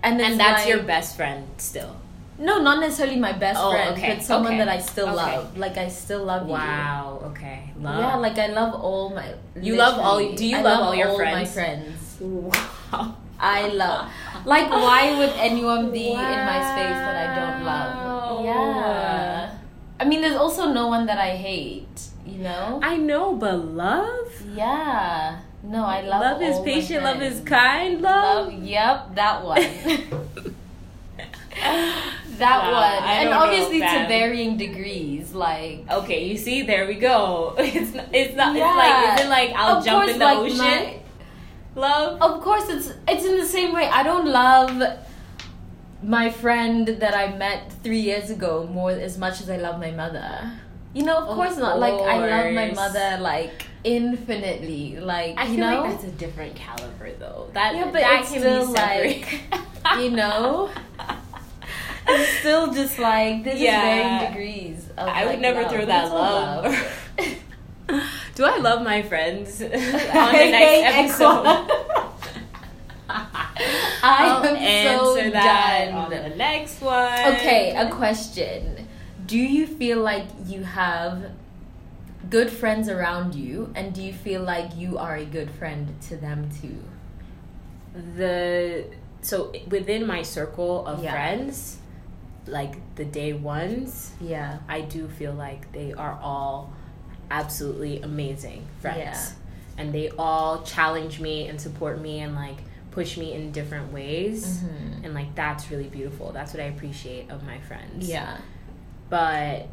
And, 0.03 0.21
and 0.21 0.39
that's 0.39 0.63
like, 0.63 0.69
your 0.69 0.83
best 0.83 1.15
friend 1.15 1.47
still. 1.57 1.95
No, 2.39 2.59
not 2.59 2.79
necessarily 2.79 3.19
my 3.19 3.33
best 3.33 3.59
oh, 3.61 3.71
friend, 3.71 3.95
okay. 3.95 4.15
but 4.15 4.23
someone 4.23 4.53
okay. 4.53 4.65
that 4.65 4.69
I 4.69 4.79
still 4.79 5.09
okay. 5.09 5.37
love. 5.37 5.57
Like 5.57 5.77
I 5.77 5.89
still 5.89 6.23
love 6.25 6.47
wow. 6.47 6.57
you. 6.57 6.61
Wow. 6.61 7.31
Okay. 7.31 7.71
Love. 7.79 7.99
Yeah, 7.99 8.15
like 8.15 8.37
I 8.39 8.47
love 8.47 8.73
all 8.73 9.09
my. 9.11 9.35
You 9.61 9.75
love 9.75 9.99
all. 9.99 10.17
Do 10.17 10.45
you 10.45 10.55
love, 10.57 10.65
love, 10.65 10.81
all 10.81 10.95
your 10.95 11.09
all 11.09 11.17
friends? 11.17 11.37
my 11.37 11.45
friends. 11.45 12.17
Wow. 12.19 13.15
I 13.39 13.67
love. 13.69 14.09
Like, 14.45 14.69
why 14.69 15.17
would 15.17 15.33
anyone 15.37 15.91
be 15.91 16.13
wow. 16.13 16.33
in 16.33 16.45
my 16.45 16.59
space 16.61 16.97
that 16.97 17.15
I 17.15 17.27
don't 17.37 17.65
love? 17.65 18.45
Yeah. 18.45 19.57
I 19.99 20.05
mean, 20.05 20.21
there's 20.21 20.35
also 20.35 20.73
no 20.73 20.87
one 20.87 21.05
that 21.05 21.19
I 21.19 21.35
hate. 21.35 22.09
You 22.25 22.39
know. 22.39 22.79
I 22.81 22.97
know, 22.97 23.35
but 23.35 23.53
love. 23.57 24.29
Yeah. 24.53 25.41
No, 25.63 25.85
I 25.85 26.01
love. 26.01 26.21
Love 26.21 26.41
is 26.41 26.59
patient. 26.61 27.03
Love 27.03 27.21
is 27.21 27.39
kind. 27.41 28.01
Love. 28.01 28.47
love 28.47 28.63
yep, 28.63 29.15
that 29.15 29.43
one. 29.43 29.61
that 32.37 32.71
one, 32.71 33.03
and 33.09 33.29
obviously 33.29 33.79
to 33.79 34.05
varying 34.07 34.57
degrees. 34.57 35.33
Like 35.33 35.85
okay, 35.89 36.25
you 36.27 36.37
see, 36.37 36.63
there 36.63 36.87
we 36.87 36.95
go. 36.95 37.55
It's 37.59 37.93
not. 37.93 38.07
It's 38.13 38.35
not. 38.35 38.55
Yeah. 38.55 38.67
It's 38.67 38.77
like 38.77 39.19
is 39.19 39.25
it 39.25 39.29
like 39.29 39.51
I'll 39.55 39.77
of 39.77 39.85
jump 39.85 40.03
course, 40.03 40.13
in 40.13 40.19
the 40.19 40.25
like 40.25 40.37
ocean? 40.37 40.57
My, 40.57 40.99
love. 41.75 42.21
Of 42.21 42.41
course, 42.41 42.67
it's 42.69 42.93
it's 43.07 43.25
in 43.25 43.37
the 43.37 43.45
same 43.45 43.73
way. 43.73 43.85
I 43.85 44.03
don't 44.03 44.27
love 44.27 44.81
my 46.03 46.31
friend 46.31 46.87
that 46.87 47.13
I 47.13 47.37
met 47.37 47.71
three 47.83 47.99
years 47.99 48.31
ago 48.31 48.67
more 48.71 48.89
as 48.89 49.17
much 49.19 49.41
as 49.41 49.49
I 49.49 49.57
love 49.57 49.79
my 49.79 49.91
mother. 49.91 50.51
You 50.93 51.03
know, 51.03 51.17
of, 51.17 51.29
of 51.29 51.35
course, 51.35 51.49
course 51.49 51.59
not. 51.59 51.79
Like 51.79 51.93
I 51.93 52.17
love 52.17 52.53
my 52.53 52.71
mother 52.71 53.17
like 53.21 53.67
infinitely. 53.83 54.99
Like 54.99 55.37
I 55.37 55.47
you 55.47 55.57
know? 55.57 55.81
like 55.81 55.91
that's 55.91 56.03
a 56.03 56.11
different 56.11 56.55
caliber 56.55 57.11
though. 57.13 57.49
That 57.53 57.75
yeah, 57.75 57.85
but 57.85 58.01
that 58.01 58.21
it's 58.21 58.29
still 58.29 58.71
like 58.71 59.41
you 59.99 60.11
know. 60.11 60.69
it's 62.07 62.39
still 62.39 62.73
just 62.73 62.99
like 62.99 63.43
this 63.43 63.59
yeah. 63.59 63.77
is 63.77 63.83
varying 63.83 64.31
degrees. 64.31 64.89
I 64.97 65.25
like, 65.25 65.27
would 65.27 65.41
never 65.41 65.63
love. 65.63 65.71
throw 65.71 65.85
that 65.85 66.11
love. 66.11 66.65
love. 66.65 67.37
Do 68.35 68.45
I 68.45 68.57
love 68.57 68.83
my 68.83 69.01
friends 69.01 69.61
on 69.61 69.69
the 69.69 69.71
next 69.71 71.19
episode? 71.19 71.45
I 74.03 74.41
am 74.43 74.55
answer 74.55 75.21
so 75.21 75.29
that 75.31 75.89
done. 75.89 75.95
on 75.95 76.09
the 76.09 76.35
next 76.35 76.81
one. 76.81 77.35
Okay, 77.35 77.75
a 77.75 77.89
question. 77.89 78.87
Do 79.25 79.37
you 79.37 79.67
feel 79.67 79.99
like 79.99 80.25
you 80.45 80.63
have 80.63 81.31
good 82.31 82.49
friends 82.49 82.89
around 82.89 83.35
you 83.35 83.71
and 83.75 83.93
do 83.93 84.01
you 84.01 84.13
feel 84.13 84.41
like 84.41 84.75
you 84.75 84.97
are 84.97 85.17
a 85.17 85.25
good 85.25 85.51
friend 85.51 85.93
to 86.07 86.15
them 86.17 86.49
too? 86.61 86.81
The 88.15 88.85
so 89.21 89.53
within 89.67 90.07
my 90.07 90.23
circle 90.23 90.87
of 90.87 91.03
yeah. 91.03 91.11
friends, 91.11 91.77
like 92.47 92.75
the 92.95 93.05
day 93.05 93.33
ones, 93.33 94.11
yeah, 94.19 94.59
I 94.67 94.81
do 94.81 95.07
feel 95.09 95.33
like 95.33 95.71
they 95.73 95.93
are 95.93 96.17
all 96.23 96.73
absolutely 97.29 98.01
amazing 98.01 98.65
friends. 98.79 98.97
Yeah. 98.97 99.29
And 99.77 99.93
they 99.93 100.09
all 100.17 100.63
challenge 100.63 101.19
me 101.19 101.47
and 101.47 101.59
support 101.59 101.99
me 101.99 102.21
and 102.21 102.33
like 102.33 102.57
push 102.91 103.17
me 103.17 103.33
in 103.33 103.51
different 103.51 103.91
ways 103.91 104.59
mm-hmm. 104.59 105.05
and 105.05 105.13
like 105.13 105.33
that's 105.33 105.71
really 105.71 105.87
beautiful 105.87 106.33
that's 106.33 106.53
what 106.53 106.61
i 106.61 106.65
appreciate 106.65 107.29
of 107.31 107.41
my 107.43 107.57
friends 107.61 108.07
yeah 108.07 108.37
but 109.09 109.69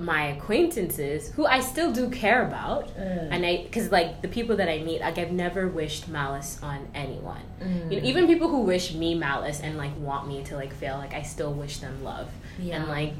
my 0.00 0.28
acquaintances 0.28 1.30
who 1.32 1.46
i 1.46 1.60
still 1.60 1.92
do 1.92 2.08
care 2.10 2.46
about 2.46 2.88
mm. 2.96 3.28
and 3.30 3.44
i 3.44 3.62
because 3.62 3.92
like 3.92 4.22
the 4.22 4.28
people 4.28 4.56
that 4.56 4.68
i 4.68 4.78
meet 4.78 5.00
like 5.00 5.18
i've 5.18 5.30
never 5.30 5.68
wished 5.68 6.08
malice 6.08 6.58
on 6.62 6.88
anyone 6.94 7.42
mm. 7.62 7.92
you 7.92 8.00
know 8.00 8.06
even 8.06 8.26
people 8.26 8.48
who 8.48 8.62
wish 8.62 8.94
me 8.94 9.14
malice 9.14 9.60
and 9.60 9.76
like 9.76 9.94
want 9.98 10.26
me 10.26 10.42
to 10.42 10.56
like 10.56 10.72
fail 10.72 10.96
like 10.96 11.12
i 11.12 11.22
still 11.22 11.52
wish 11.52 11.78
them 11.78 12.02
love 12.02 12.30
yeah. 12.58 12.76
and 12.76 12.88
like 12.88 13.12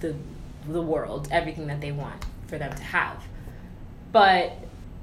the 0.00 0.14
the 0.66 0.82
world 0.82 1.28
everything 1.30 1.66
that 1.66 1.80
they 1.80 1.92
want 1.92 2.24
for 2.46 2.58
them 2.58 2.74
to 2.74 2.82
have 2.82 3.22
but 4.10 4.56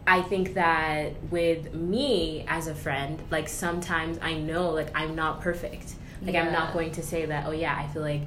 I 0.06 0.21
think 0.21 0.56
that 0.56 1.13
with 1.30 1.73
me 1.73 2.45
as 2.47 2.67
a 2.67 2.76
friend, 2.76 3.21
like 3.32 3.47
sometimes 3.47 4.19
I 4.21 4.34
know 4.34 4.71
like 4.71 4.89
I'm 4.95 5.15
not 5.15 5.41
perfect. 5.41 5.93
Like 6.21 6.34
yeah. 6.34 6.45
I'm 6.45 6.52
not 6.52 6.73
going 6.73 6.91
to 6.93 7.04
say 7.04 7.26
that, 7.26 7.45
oh 7.45 7.52
yeah, 7.52 7.76
I 7.78 7.88
feel 7.93 8.02
like 8.02 8.21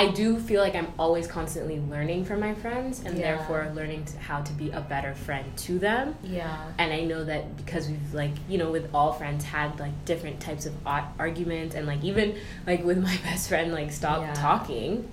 I 0.00 0.06
do 0.06 0.38
feel 0.38 0.62
like 0.62 0.74
I'm 0.74 0.90
always 0.98 1.26
constantly 1.26 1.78
learning 1.78 2.24
from 2.24 2.40
my 2.40 2.54
friends 2.54 3.00
and 3.04 3.18
yeah. 3.18 3.36
therefore 3.36 3.70
learning 3.74 4.06
to, 4.06 4.18
how 4.18 4.40
to 4.40 4.52
be 4.54 4.70
a 4.70 4.80
better 4.80 5.14
friend 5.14 5.44
to 5.58 5.78
them. 5.78 6.16
Yeah. 6.22 6.72
And 6.78 6.90
I 6.90 7.00
know 7.00 7.22
that 7.24 7.58
because 7.58 7.86
we've 7.86 8.14
like, 8.14 8.32
you 8.48 8.56
know, 8.56 8.70
with 8.70 8.88
all 8.94 9.12
friends 9.12 9.44
had 9.44 9.78
like 9.78 10.06
different 10.06 10.40
types 10.40 10.64
of 10.64 10.74
arguments 10.86 11.74
and 11.74 11.86
like 11.86 12.02
even 12.02 12.38
like 12.66 12.82
with 12.82 12.96
my 13.10 13.14
best 13.24 13.50
friend 13.50 13.72
like 13.72 13.92
stopped 13.92 14.22
yeah. 14.22 14.32
talking, 14.32 15.06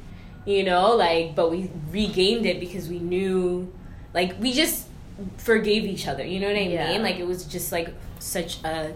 you 0.46 0.64
know, 0.64 0.96
like 0.96 1.36
but 1.36 1.52
we 1.52 1.70
regained 1.92 2.46
it 2.46 2.62
because 2.62 2.88
we 2.88 3.00
knew 3.00 3.70
like 4.14 4.40
we 4.40 4.54
just 4.54 4.88
forgave 5.36 5.84
each 5.84 6.08
other. 6.08 6.26
You 6.26 6.40
know 6.40 6.48
what 6.48 6.56
I 6.56 6.62
yeah. 6.62 6.92
mean? 6.94 7.04
Like 7.04 7.18
it 7.18 7.28
was 7.28 7.44
just 7.44 7.74
like 7.74 7.94
such 8.20 8.64
a 8.64 8.94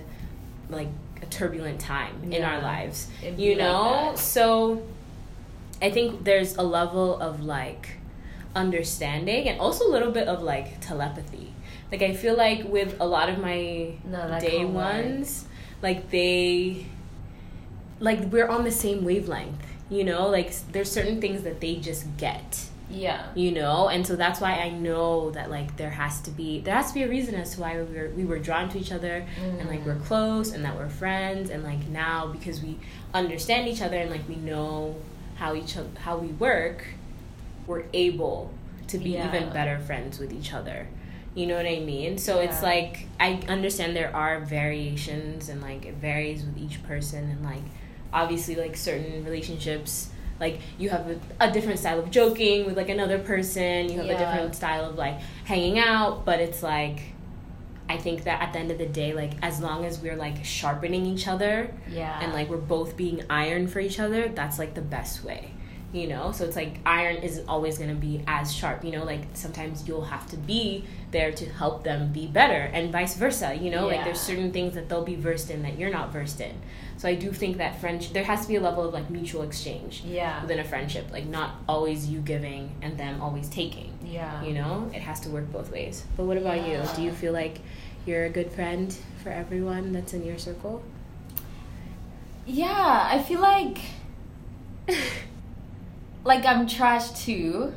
like 0.69 0.87
a 1.21 1.25
turbulent 1.25 1.81
time 1.81 2.31
in 2.31 2.43
our 2.43 2.61
lives. 2.61 3.09
It'd 3.21 3.37
you 3.37 3.57
know? 3.57 4.07
Like 4.11 4.17
so 4.17 4.83
I 5.81 5.89
think 5.89 6.23
there's 6.23 6.55
a 6.57 6.63
level 6.63 7.19
of 7.19 7.43
like 7.43 7.97
understanding 8.55 9.47
and 9.47 9.59
also 9.59 9.87
a 9.87 9.91
little 9.91 10.11
bit 10.11 10.27
of 10.27 10.41
like 10.41 10.79
telepathy. 10.81 11.53
Like 11.91 12.01
I 12.01 12.13
feel 12.13 12.35
like 12.35 12.63
with 12.65 12.99
a 12.99 13.05
lot 13.05 13.29
of 13.29 13.39
my 13.39 13.93
no, 14.05 14.39
day 14.39 14.65
ones, 14.65 15.45
like 15.81 16.09
they 16.09 16.85
like 17.99 18.19
we're 18.31 18.47
on 18.47 18.63
the 18.63 18.71
same 18.71 19.03
wavelength, 19.03 19.65
you 19.89 20.03
know? 20.03 20.27
Like 20.27 20.53
there's 20.71 20.91
certain 20.91 21.19
things 21.19 21.43
that 21.43 21.59
they 21.61 21.75
just 21.75 22.05
get 22.17 22.67
yeah. 22.91 23.27
You 23.35 23.51
know, 23.51 23.87
and 23.87 24.05
so 24.05 24.15
that's 24.15 24.41
why 24.41 24.53
I 24.53 24.69
know 24.69 25.31
that 25.31 25.49
like 25.49 25.77
there 25.77 25.89
has 25.89 26.19
to 26.21 26.31
be 26.31 26.59
there 26.59 26.75
has 26.75 26.89
to 26.89 26.93
be 26.93 27.03
a 27.03 27.07
reason 27.07 27.35
as 27.35 27.55
to 27.55 27.61
why 27.61 27.81
we 27.81 27.97
were 27.97 28.09
we 28.09 28.25
were 28.25 28.39
drawn 28.39 28.69
to 28.69 28.79
each 28.79 28.91
other 28.91 29.25
mm. 29.39 29.59
and 29.59 29.69
like 29.69 29.85
we're 29.85 29.95
mm. 29.95 30.05
close 30.05 30.51
and 30.51 30.63
that 30.65 30.75
we're 30.75 30.89
friends 30.89 31.49
and 31.49 31.63
like 31.63 31.87
now 31.87 32.27
because 32.27 32.61
we 32.61 32.77
understand 33.13 33.67
each 33.67 33.81
other 33.81 33.97
and 33.97 34.11
like 34.11 34.27
we 34.27 34.35
know 34.35 34.95
how 35.41 35.55
each 35.55 35.75
how 35.97 36.17
we 36.17 36.27
work, 36.27 36.85
we're 37.65 37.85
able 37.93 38.53
to 38.87 38.99
be 38.99 39.11
yeah. 39.11 39.27
even 39.27 39.51
better 39.51 39.79
friends 39.79 40.19
with 40.19 40.31
each 40.31 40.53
other. 40.53 40.87
You 41.33 41.47
know 41.47 41.55
what 41.55 41.65
I 41.65 41.79
mean? 41.79 42.19
So 42.19 42.35
yeah. 42.35 42.49
it's 42.49 42.61
like 42.61 43.07
I 43.19 43.41
understand 43.47 43.95
there 43.95 44.15
are 44.15 44.39
variations 44.41 45.49
and 45.49 45.59
like 45.59 45.87
it 45.87 45.95
varies 45.95 46.45
with 46.45 46.59
each 46.59 46.83
person 46.83 47.23
and 47.23 47.43
like 47.43 47.63
obviously 48.13 48.55
like 48.55 48.77
certain 48.77 49.25
relationships 49.25 50.11
like 50.39 50.59
you 50.77 50.89
have 50.89 51.09
a, 51.09 51.19
a, 51.39 51.51
different 51.51 51.79
style 51.79 51.99
of 51.99 52.11
joking 52.11 52.65
with 52.65 52.75
like 52.75 52.89
another 52.89 53.19
person 53.19 53.87
you 53.87 53.97
have 53.97 54.07
yeah. 54.07 54.15
a 54.15 54.17
different 54.17 54.53
style 54.53 54.89
of 54.89 54.97
like 54.97 55.17
hanging 55.45 55.79
out 55.79 56.25
but 56.25 56.41
it's 56.41 56.61
like 56.61 56.99
i 57.91 57.97
think 57.97 58.23
that 58.23 58.41
at 58.41 58.53
the 58.53 58.59
end 58.59 58.71
of 58.71 58.77
the 58.77 58.85
day 58.85 59.13
like 59.13 59.33
as 59.41 59.59
long 59.59 59.85
as 59.85 59.99
we're 59.99 60.15
like 60.15 60.43
sharpening 60.43 61.05
each 61.05 61.27
other 61.27 61.73
yeah. 61.89 62.19
and 62.21 62.33
like 62.33 62.49
we're 62.49 62.57
both 62.57 62.95
being 62.95 63.21
iron 63.29 63.67
for 63.67 63.79
each 63.79 63.99
other 63.99 64.29
that's 64.29 64.57
like 64.57 64.73
the 64.73 64.81
best 64.81 65.23
way 65.23 65.51
you 65.93 66.07
know? 66.07 66.31
So 66.31 66.45
it's 66.45 66.55
like 66.55 66.79
iron 66.85 67.17
isn't 67.17 67.47
always 67.47 67.77
going 67.77 67.89
to 67.89 67.95
be 67.95 68.23
as 68.27 68.53
sharp 68.53 68.83
you 68.83 68.91
know? 68.91 69.03
Like 69.03 69.21
sometimes 69.33 69.87
you'll 69.87 70.05
have 70.05 70.27
to 70.29 70.37
be 70.37 70.85
there 71.11 71.31
to 71.31 71.45
help 71.45 71.83
them 71.83 72.11
be 72.11 72.27
better 72.27 72.53
and 72.73 72.91
vice 72.91 73.15
versa 73.15 73.53
you 73.55 73.71
know? 73.71 73.89
Yeah. 73.89 73.95
like 73.95 74.05
there's 74.05 74.19
certain 74.19 74.51
things 74.51 74.75
that 74.75 74.89
they'll 74.89 75.03
be 75.03 75.15
versed 75.15 75.49
in 75.49 75.63
that 75.63 75.77
you're 75.77 75.91
not 75.91 76.11
versed 76.11 76.41
in. 76.41 76.55
So 76.97 77.07
i 77.07 77.15
do 77.15 77.31
think 77.31 77.57
that 77.57 77.79
friendship 77.81 78.13
there 78.13 78.23
has 78.23 78.41
to 78.41 78.47
be 78.47 78.55
a 78.55 78.61
level 78.61 78.83
of 78.83 78.93
like 78.93 79.09
mutual 79.09 79.41
exchange 79.41 80.03
yeah. 80.05 80.41
within 80.41 80.59
a 80.59 80.63
friendship 80.63 81.11
like 81.11 81.25
not 81.25 81.55
always 81.67 82.07
you 82.07 82.19
giving 82.19 82.75
and 82.81 82.97
them 82.97 83.21
always 83.21 83.49
taking 83.49 83.97
yeah. 84.03 84.43
you 84.43 84.53
know? 84.53 84.89
It 84.93 85.01
has 85.01 85.19
to 85.21 85.29
work 85.29 85.51
both 85.51 85.71
ways. 85.71 86.03
But 86.17 86.25
what 86.25 86.37
about 86.37 86.57
yeah. 86.57 86.83
you? 86.89 86.95
Do 86.95 87.01
you 87.01 87.11
feel 87.11 87.33
like 87.33 87.59
you're 88.05 88.25
a 88.25 88.29
good 88.29 88.51
friend 88.51 88.95
for 89.23 89.29
everyone 89.29 89.91
that's 89.91 90.13
in 90.13 90.25
your 90.25 90.37
circle? 90.37 90.83
Yeah 92.45 93.07
i 93.09 93.21
feel 93.21 93.39
like 93.39 93.79
like 96.23 96.45
I'm 96.45 96.67
trash 96.67 97.11
too. 97.11 97.73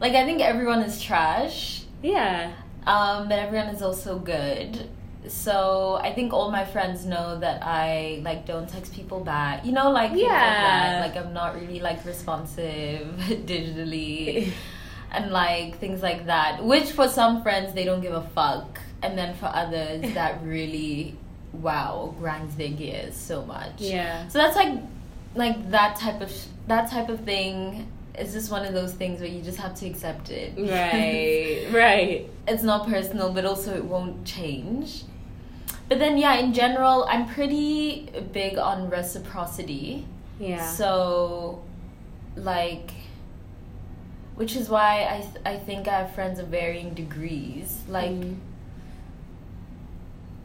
Like 0.00 0.14
I 0.14 0.24
think 0.24 0.40
everyone 0.40 0.80
is 0.80 1.00
trash. 1.00 1.84
Yeah. 2.02 2.52
Um, 2.86 3.28
but 3.28 3.38
everyone 3.38 3.68
is 3.68 3.82
also 3.82 4.18
good. 4.18 4.88
So 5.28 6.00
I 6.02 6.14
think 6.14 6.32
all 6.32 6.50
my 6.50 6.64
friends 6.64 7.04
know 7.04 7.38
that 7.40 7.62
I 7.62 8.20
like 8.24 8.46
don't 8.46 8.68
text 8.68 8.94
people 8.94 9.20
back. 9.20 9.66
You 9.66 9.72
know, 9.72 9.90
like 9.90 10.12
yeah, 10.14 11.00
like, 11.02 11.14
like 11.14 11.24
I'm 11.24 11.34
not 11.34 11.54
really 11.54 11.80
like 11.80 12.04
responsive 12.06 13.06
digitally, 13.28 14.52
and 15.12 15.30
like 15.30 15.78
things 15.78 16.02
like 16.02 16.26
that. 16.26 16.64
Which 16.64 16.92
for 16.92 17.06
some 17.06 17.42
friends 17.42 17.74
they 17.74 17.84
don't 17.84 18.00
give 18.00 18.14
a 18.14 18.22
fuck, 18.34 18.80
and 19.02 19.16
then 19.16 19.34
for 19.34 19.46
others 19.46 20.00
that 20.14 20.42
really 20.42 21.16
wow 21.52 22.14
grinds 22.18 22.56
their 22.56 22.70
gears 22.70 23.14
so 23.14 23.44
much. 23.44 23.74
Yeah. 23.76 24.26
So 24.28 24.38
that's 24.38 24.56
like 24.56 24.78
like 25.34 25.70
that 25.70 25.96
type 25.96 26.22
of 26.22 26.32
that 26.70 26.88
type 26.88 27.08
of 27.08 27.20
thing 27.20 27.90
is 28.16 28.32
just 28.32 28.50
one 28.50 28.64
of 28.64 28.72
those 28.72 28.92
things 28.92 29.20
where 29.20 29.28
you 29.28 29.42
just 29.42 29.58
have 29.58 29.74
to 29.74 29.86
accept 29.86 30.30
it. 30.30 30.54
Right, 30.56 31.66
right. 31.72 32.30
It's 32.46 32.62
not 32.62 32.88
personal, 32.88 33.32
but 33.32 33.44
also 33.44 33.74
it 33.74 33.84
won't 33.84 34.24
change. 34.24 35.04
But 35.88 35.98
then, 35.98 36.16
yeah, 36.16 36.34
in 36.34 36.54
general, 36.54 37.04
I'm 37.08 37.28
pretty 37.28 38.10
big 38.32 38.56
on 38.56 38.88
reciprocity. 38.88 40.06
Yeah. 40.38 40.64
So, 40.64 41.62
like, 42.36 42.92
which 44.36 44.54
is 44.54 44.68
why 44.68 45.08
I 45.10 45.20
th- 45.20 45.44
I 45.44 45.56
think 45.56 45.88
I 45.88 45.98
have 45.98 46.14
friends 46.14 46.38
of 46.38 46.46
varying 46.48 46.94
degrees. 46.94 47.82
Like, 47.88 48.12
mm. 48.12 48.36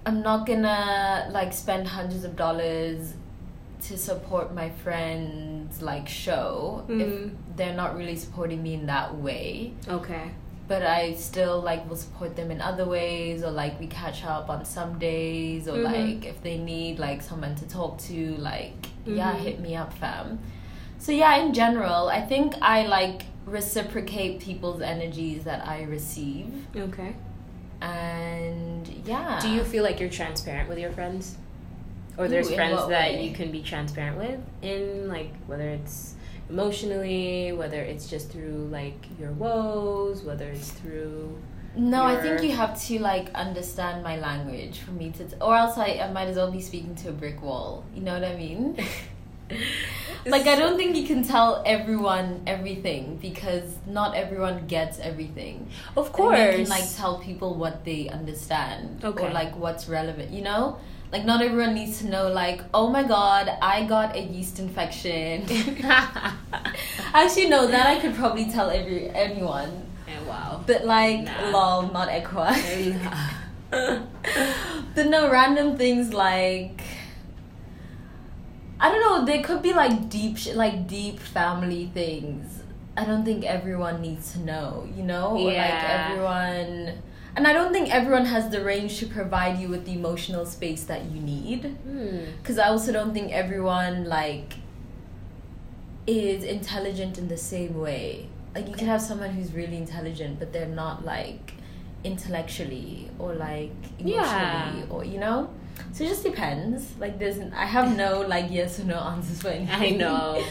I'm 0.07 0.23
not 0.23 0.47
gonna 0.47 1.29
like 1.31 1.53
spend 1.53 1.87
hundreds 1.87 2.23
of 2.23 2.35
dollars 2.35 3.13
to 3.87 3.97
support 3.97 4.53
my 4.53 4.69
friends 4.69 5.81
like 5.81 6.07
show 6.07 6.83
mm-hmm. 6.87 7.01
if 7.01 7.31
they're 7.55 7.75
not 7.75 7.95
really 7.95 8.15
supporting 8.15 8.61
me 8.63 8.73
in 8.73 8.85
that 8.87 9.15
way. 9.15 9.73
Okay. 9.87 10.31
But 10.67 10.81
I 10.81 11.13
still 11.13 11.61
like 11.61 11.87
will 11.87 11.95
support 11.95 12.35
them 12.35 12.49
in 12.49 12.59
other 12.59 12.85
ways 12.85 13.43
or 13.43 13.51
like 13.51 13.79
we 13.79 13.87
catch 13.87 14.25
up 14.25 14.49
on 14.49 14.65
some 14.65 14.97
days 14.97 15.67
or 15.67 15.77
mm-hmm. 15.77 15.83
like 15.83 16.25
if 16.25 16.41
they 16.41 16.57
need 16.57 16.97
like 16.97 17.21
someone 17.21 17.55
to 17.55 17.67
talk 17.67 17.99
to 17.99 18.35
like 18.37 18.81
mm-hmm. 18.81 19.17
yeah 19.17 19.33
hit 19.35 19.59
me 19.59 19.75
up 19.75 19.93
fam. 19.93 20.39
So 20.97 21.11
yeah 21.11 21.35
in 21.37 21.53
general 21.53 22.09
I 22.09 22.21
think 22.21 22.55
I 22.61 22.87
like 22.87 23.23
reciprocate 23.45 24.39
people's 24.39 24.81
energies 24.81 25.43
that 25.43 25.67
I 25.67 25.83
receive. 25.83 26.65
Okay. 26.75 27.15
And 27.81 28.87
yeah. 29.05 29.39
Do 29.39 29.49
you 29.49 29.63
feel 29.63 29.83
like 29.83 29.99
you're 29.99 30.09
transparent 30.09 30.67
with 30.67 30.79
your 30.79 30.91
friends? 30.91 31.37
Or 32.17 32.27
there's 32.27 32.49
Ooh, 32.49 32.55
friends 32.55 32.87
that 32.87 33.11
way? 33.13 33.27
you 33.27 33.35
can 33.35 33.51
be 33.51 33.61
transparent 33.61 34.17
with 34.17 34.39
in 34.61 35.07
like 35.07 35.33
whether 35.47 35.67
it's 35.67 36.15
emotionally, 36.49 37.51
whether 37.51 37.81
it's 37.81 38.09
just 38.09 38.31
through 38.31 38.69
like 38.71 39.05
your 39.19 39.31
woes, 39.31 40.23
whether 40.23 40.47
it's 40.49 40.71
through 40.71 41.37
no, 41.75 42.07
your... 42.07 42.19
I 42.19 42.21
think 42.21 42.43
you 42.43 42.55
have 42.55 42.81
to 42.83 42.99
like 42.99 43.33
understand 43.33 44.03
my 44.03 44.17
language 44.17 44.79
for 44.79 44.91
me 44.91 45.11
to, 45.11 45.25
t- 45.25 45.35
or 45.41 45.55
else 45.55 45.77
I, 45.77 45.99
I 46.01 46.11
might 46.11 46.27
as 46.27 46.37
well 46.37 46.51
be 46.51 46.61
speaking 46.61 46.95
to 46.95 47.09
a 47.09 47.11
brick 47.11 47.41
wall. 47.41 47.83
You 47.93 48.01
know 48.01 48.13
what 48.13 48.23
I 48.23 48.35
mean? 48.35 48.77
like 50.25 50.47
I 50.47 50.55
don't 50.55 50.77
think 50.77 50.95
you 50.95 51.05
can 51.05 51.23
tell 51.23 51.61
everyone 51.65 52.43
everything 52.47 53.17
because 53.17 53.77
not 53.85 54.15
everyone 54.15 54.67
gets 54.67 54.99
everything. 54.99 55.69
Of 55.97 56.11
course, 56.11 56.37
and 56.37 56.59
you 56.59 56.65
can 56.65 56.69
like 56.69 56.95
tell 56.95 57.19
people 57.19 57.55
what 57.55 57.83
they 57.83 58.09
understand 58.09 59.03
okay. 59.03 59.27
or 59.27 59.31
like 59.31 59.55
what's 59.57 59.87
relevant. 59.87 60.31
You 60.31 60.43
know, 60.43 60.79
like 61.15 61.23
not 61.23 61.41
everyone 61.41 61.73
needs 61.73 61.99
to 61.99 62.07
know 62.07 62.27
like 62.27 62.61
oh 62.73 62.89
my 62.89 63.01
god 63.01 63.49
I 63.61 63.85
got 63.85 64.17
a 64.17 64.21
yeast 64.21 64.59
infection. 64.59 65.47
Actually, 67.13 67.47
no, 67.47 67.67
that 67.67 67.87
I 67.87 68.01
could 68.01 68.15
probably 68.15 68.51
tell 68.51 68.69
every 68.69 69.09
anyone. 69.11 69.71
Yeah, 70.05 70.21
wow. 70.27 70.61
But 70.67 70.83
like, 70.83 71.23
nah. 71.23 71.51
lol, 71.51 71.93
not 71.93 72.09
equa. 72.09 72.51
but 74.95 75.07
no 75.07 75.31
random 75.31 75.77
things 75.77 76.13
like 76.13 76.81
I 78.77 78.91
don't 78.91 78.99
know. 78.99 79.25
There 79.25 79.41
could 79.41 79.61
be 79.61 79.71
like 79.71 80.09
deep, 80.09 80.37
sh- 80.37 80.53
like 80.53 80.85
deep 80.85 81.19
family 81.19 81.89
things. 81.93 82.61
I 82.97 83.05
don't 83.05 83.23
think 83.23 83.45
everyone 83.45 84.01
needs 84.01 84.33
to 84.33 84.39
know. 84.39 84.85
You 84.93 85.03
know, 85.03 85.37
yeah. 85.37 85.63
like 85.63 85.79
everyone. 85.95 87.01
And 87.35 87.47
I 87.47 87.53
don't 87.53 87.73
think 87.73 87.93
everyone 87.93 88.25
has 88.25 88.49
the 88.49 88.63
range 88.63 88.99
to 88.99 89.07
provide 89.07 89.59
you 89.59 89.67
with 89.67 89.85
the 89.85 89.93
emotional 89.93 90.45
space 90.45 90.83
that 90.85 91.05
you 91.05 91.19
need. 91.19 91.61
Because 92.37 92.55
hmm. 92.55 92.61
I 92.61 92.67
also 92.69 92.93
don't 92.93 93.13
think 93.13 93.31
everyone 93.31 94.05
like 94.05 94.53
is 96.07 96.43
intelligent 96.43 97.17
in 97.17 97.27
the 97.27 97.37
same 97.37 97.79
way. 97.79 98.29
Like 98.53 98.69
you 98.69 98.75
can 98.75 98.87
have 98.87 99.01
someone 99.01 99.31
who's 99.31 99.51
really 99.51 99.75
intelligent, 99.75 100.39
but 100.39 100.53
they're 100.53 100.65
not 100.65 101.03
like 101.03 101.53
intellectually 102.05 103.09
or 103.19 103.33
like 103.33 103.71
emotionally 103.99 104.79
yeah. 104.79 104.85
or 104.89 105.03
you 105.03 105.17
know 105.17 105.49
so 105.91 106.03
it 106.03 106.07
just 106.07 106.23
depends. 106.23 106.97
Like 106.99 107.19
there's, 107.19 107.39
I 107.53 107.65
have 107.65 107.95
no 107.95 108.21
like 108.21 108.47
yes 108.49 108.79
or 108.79 108.85
no 108.85 108.97
answers 108.97 109.41
for 109.41 109.49
anything. 109.49 109.69
I 109.81 109.89
know. 109.91 110.43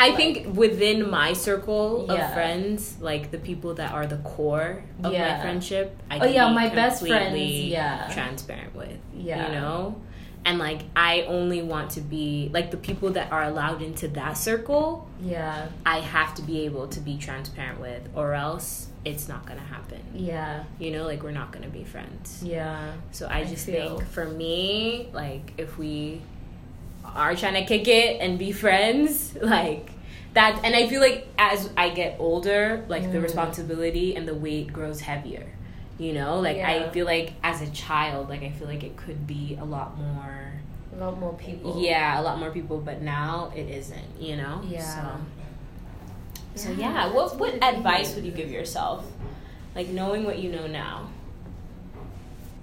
I 0.00 0.08
like, 0.08 0.16
think 0.16 0.56
within 0.56 1.10
my 1.10 1.34
circle 1.34 2.06
yeah. 2.08 2.14
of 2.14 2.32
friends, 2.32 2.96
like 3.00 3.30
the 3.30 3.38
people 3.38 3.74
that 3.74 3.92
are 3.92 4.06
the 4.06 4.16
core 4.18 4.82
of 5.04 5.12
yeah. 5.12 5.36
my 5.36 5.42
friendship, 5.42 5.94
I 6.10 6.18
oh 6.20 6.24
yeah, 6.24 6.50
my 6.52 6.68
best 6.70 7.06
friends, 7.06 7.38
yeah, 7.38 8.10
transparent 8.12 8.74
with, 8.74 8.98
yeah, 9.14 9.46
you 9.46 9.52
know, 9.52 10.00
and 10.46 10.58
like 10.58 10.80
I 10.96 11.22
only 11.22 11.60
want 11.60 11.90
to 11.92 12.00
be 12.00 12.50
like 12.50 12.70
the 12.70 12.78
people 12.78 13.10
that 13.10 13.30
are 13.30 13.44
allowed 13.44 13.82
into 13.82 14.08
that 14.08 14.38
circle. 14.38 15.06
Yeah, 15.20 15.68
I 15.84 16.00
have 16.00 16.34
to 16.36 16.42
be 16.42 16.64
able 16.64 16.88
to 16.88 17.00
be 17.00 17.18
transparent 17.18 17.78
with, 17.78 18.08
or 18.14 18.32
else 18.32 18.88
it's 19.04 19.28
not 19.28 19.46
gonna 19.46 19.60
happen. 19.60 20.00
Yeah. 20.14 20.64
You 20.78 20.92
know, 20.92 21.04
like 21.04 21.22
we're 21.22 21.30
not 21.30 21.52
gonna 21.52 21.68
be 21.68 21.84
friends. 21.84 22.42
Yeah. 22.42 22.92
So 23.12 23.28
I 23.30 23.44
just 23.44 23.68
I 23.68 23.72
think 23.72 24.06
for 24.06 24.24
me, 24.24 25.10
like 25.12 25.52
if 25.58 25.76
we 25.76 26.22
are 27.04 27.34
trying 27.34 27.54
to 27.54 27.64
kick 27.64 27.88
it 27.88 28.20
and 28.20 28.38
be 28.38 28.52
friends, 28.52 29.34
like 29.42 29.90
that 30.34 30.60
and 30.64 30.76
I 30.76 30.88
feel 30.88 31.00
like 31.00 31.26
as 31.38 31.70
I 31.76 31.90
get 31.90 32.16
older, 32.18 32.84
like 32.88 33.02
mm. 33.02 33.12
the 33.12 33.20
responsibility 33.20 34.14
and 34.14 34.26
the 34.28 34.34
weight 34.34 34.72
grows 34.72 35.00
heavier. 35.00 35.46
You 35.98 36.14
know? 36.14 36.40
Like 36.40 36.56
yeah. 36.56 36.70
I 36.70 36.90
feel 36.90 37.04
like 37.04 37.34
as 37.42 37.60
a 37.60 37.70
child, 37.70 38.28
like 38.28 38.42
I 38.42 38.50
feel 38.50 38.68
like 38.68 38.84
it 38.84 38.96
could 38.96 39.26
be 39.26 39.58
a 39.60 39.64
lot 39.64 39.98
more 39.98 40.52
a 40.92 40.96
lot 40.96 41.18
more 41.18 41.34
people. 41.34 41.80
Yeah, 41.80 42.20
a 42.20 42.22
lot 42.22 42.38
more 42.38 42.50
people, 42.50 42.78
but 42.78 43.00
now 43.00 43.52
it 43.54 43.68
isn't, 43.68 44.20
you 44.20 44.36
know? 44.36 44.60
Yeah. 44.66 44.80
So 44.80 45.20
so 46.54 46.72
yeah, 46.72 47.12
what 47.12 47.38
what 47.38 47.62
advice 47.62 48.14
would 48.14 48.24
you 48.24 48.32
give 48.32 48.50
yourself? 48.50 49.04
Like 49.74 49.88
knowing 49.88 50.24
what 50.24 50.38
you 50.38 50.50
know 50.50 50.66
now. 50.66 51.08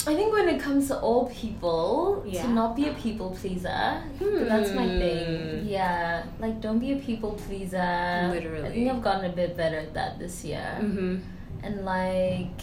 I 0.08 0.16
think 0.16 0.34
when 0.34 0.48
it 0.48 0.62
comes 0.62 0.88
to 0.88 1.00
all 1.00 1.30
people, 1.30 2.24
yeah. 2.26 2.44
to 2.44 2.50
not 2.50 2.76
be 2.76 2.88
a 2.88 2.94
people 2.94 3.32
pleaser. 3.32 4.02
Hmm. 4.20 4.46
That's 4.46 4.72
my 4.72 4.88
thing. 4.88 5.62
Hmm. 5.62 5.68
Yeah, 5.68 6.26
like 6.40 6.62
don't 6.62 6.80
be 6.80 6.94
a 6.94 6.96
people 6.96 7.34
pleaser. 7.34 8.30
Literally, 8.32 8.68
I 8.68 8.72
think 8.72 8.92
I've 8.92 9.04
gotten 9.04 9.26
a 9.30 9.36
bit 9.36 9.58
better 9.58 9.78
at 9.78 9.94
that 9.94 10.20
this 10.20 10.46
year. 10.46 10.78
Mm-hmm. 10.80 11.18
And 11.64 11.86
like, 11.86 12.62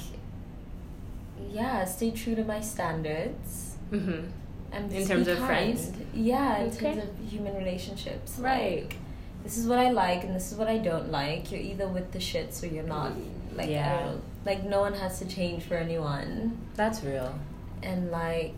yeah, 1.50 1.84
stay 1.84 2.10
true 2.10 2.34
to 2.34 2.44
my 2.44 2.60
standards. 2.60 3.76
Mm-hmm. 3.90 4.30
And 4.72 4.92
in 4.92 5.06
terms 5.06 5.28
of 5.28 5.38
friends. 5.38 5.92
Yeah, 6.14 6.58
in 6.58 6.70
okay. 6.70 6.94
terms 6.94 7.04
of 7.04 7.30
human 7.30 7.54
relationships. 7.56 8.38
Right. 8.38 8.82
Like, 8.82 8.96
this 9.44 9.58
is 9.58 9.66
what 9.66 9.78
I 9.78 9.90
like 9.90 10.24
and 10.24 10.34
this 10.34 10.50
is 10.50 10.58
what 10.58 10.68
I 10.68 10.78
don't 10.78 11.10
like. 11.10 11.52
You're 11.52 11.60
either 11.60 11.86
with 11.86 12.12
the 12.12 12.18
shits 12.18 12.62
or 12.62 12.66
you're 12.66 12.82
not. 12.82 13.12
Like 13.54 13.68
yeah. 13.68 14.14
Like 14.44 14.64
no 14.64 14.80
one 14.80 14.94
has 14.94 15.18
to 15.20 15.26
change 15.26 15.64
for 15.64 15.74
anyone. 15.74 16.58
That's 16.74 17.02
real. 17.02 17.38
And 17.82 18.10
like 18.10 18.54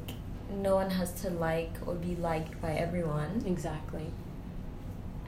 no 0.50 0.74
one 0.74 0.90
has 0.90 1.12
to 1.22 1.30
like 1.30 1.72
or 1.86 1.94
be 1.94 2.16
liked 2.16 2.60
by 2.60 2.72
everyone. 2.72 3.44
Exactly. 3.46 4.10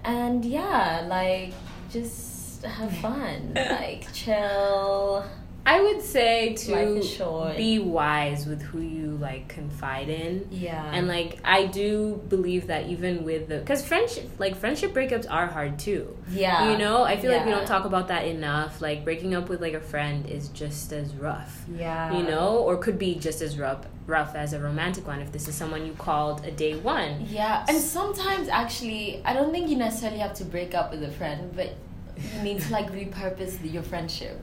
And 0.05 0.45
yeah, 0.45 1.05
like 1.09 1.55
just 1.91 2.65
have 2.65 2.93
fun. 2.99 3.53
like 3.55 4.13
chill 4.13 5.25
I 5.69 5.83
would 5.83 6.01
say 6.01 6.55
to 6.55 7.55
be 7.55 7.79
wise 7.79 8.47
with 8.47 8.63
who 8.63 8.81
you 8.81 9.11
like 9.21 9.49
confide 9.49 10.09
in. 10.09 10.49
Yeah. 10.51 10.91
And 10.95 11.07
like 11.07 11.41
I 11.45 11.67
do 11.67 12.23
believe 12.31 12.69
that 12.69 12.87
even 12.87 13.23
with 13.23 13.49
the 13.49 13.61
cuz 13.61 13.85
friendship 13.85 14.31
like 14.39 14.57
friendship 14.57 14.95
breakups 14.95 15.27
are 15.29 15.47
hard 15.47 15.79
too. 15.79 16.17
Yeah. 16.31 16.71
You 16.71 16.79
know, 16.79 17.03
I 17.03 17.19
feel 17.19 17.31
yeah. 17.31 17.37
like 17.37 17.47
we 17.47 17.53
don't 17.53 17.67
talk 17.67 17.85
about 17.85 18.09
that 18.09 18.27
enough. 18.27 18.81
Like 18.81 19.05
breaking 19.05 19.35
up 19.35 19.51
with 19.51 19.61
like 19.61 19.75
a 19.75 19.81
friend 19.81 20.25
is 20.25 20.49
just 20.49 20.91
as 20.95 21.15
rough. 21.15 21.67
Yeah. 21.77 22.17
You 22.17 22.23
know, 22.23 22.57
or 22.57 22.79
could 22.79 22.99
be 22.99 23.15
just 23.17 23.43
as 23.43 23.59
rough 23.59 23.85
rough 24.07 24.35
as 24.35 24.55
a 24.55 24.59
romantic 24.59 25.07
one 25.07 25.21
if 25.21 25.33
this 25.33 25.49
is 25.49 25.55
someone 25.55 25.85
you 25.85 25.93
called 25.93 26.47
a 26.47 26.51
day 26.51 26.77
one. 26.77 27.27
Yeah. 27.29 27.67
And 27.69 27.77
sometimes 27.77 28.49
actually 28.49 29.21
I 29.23 29.35
don't 29.35 29.53
think 29.53 29.69
you 29.69 29.77
necessarily 29.77 30.21
have 30.21 30.33
to 30.35 30.47
break 30.47 30.75
up 30.75 30.93
with 30.93 31.03
a 31.03 31.11
friend, 31.11 31.53
but 31.55 31.75
you 32.33 32.43
need 32.43 32.63
to 32.63 32.73
like 32.73 32.91
repurpose 32.91 33.61
the, 33.61 33.69
your 33.69 33.83
friendship. 33.83 34.43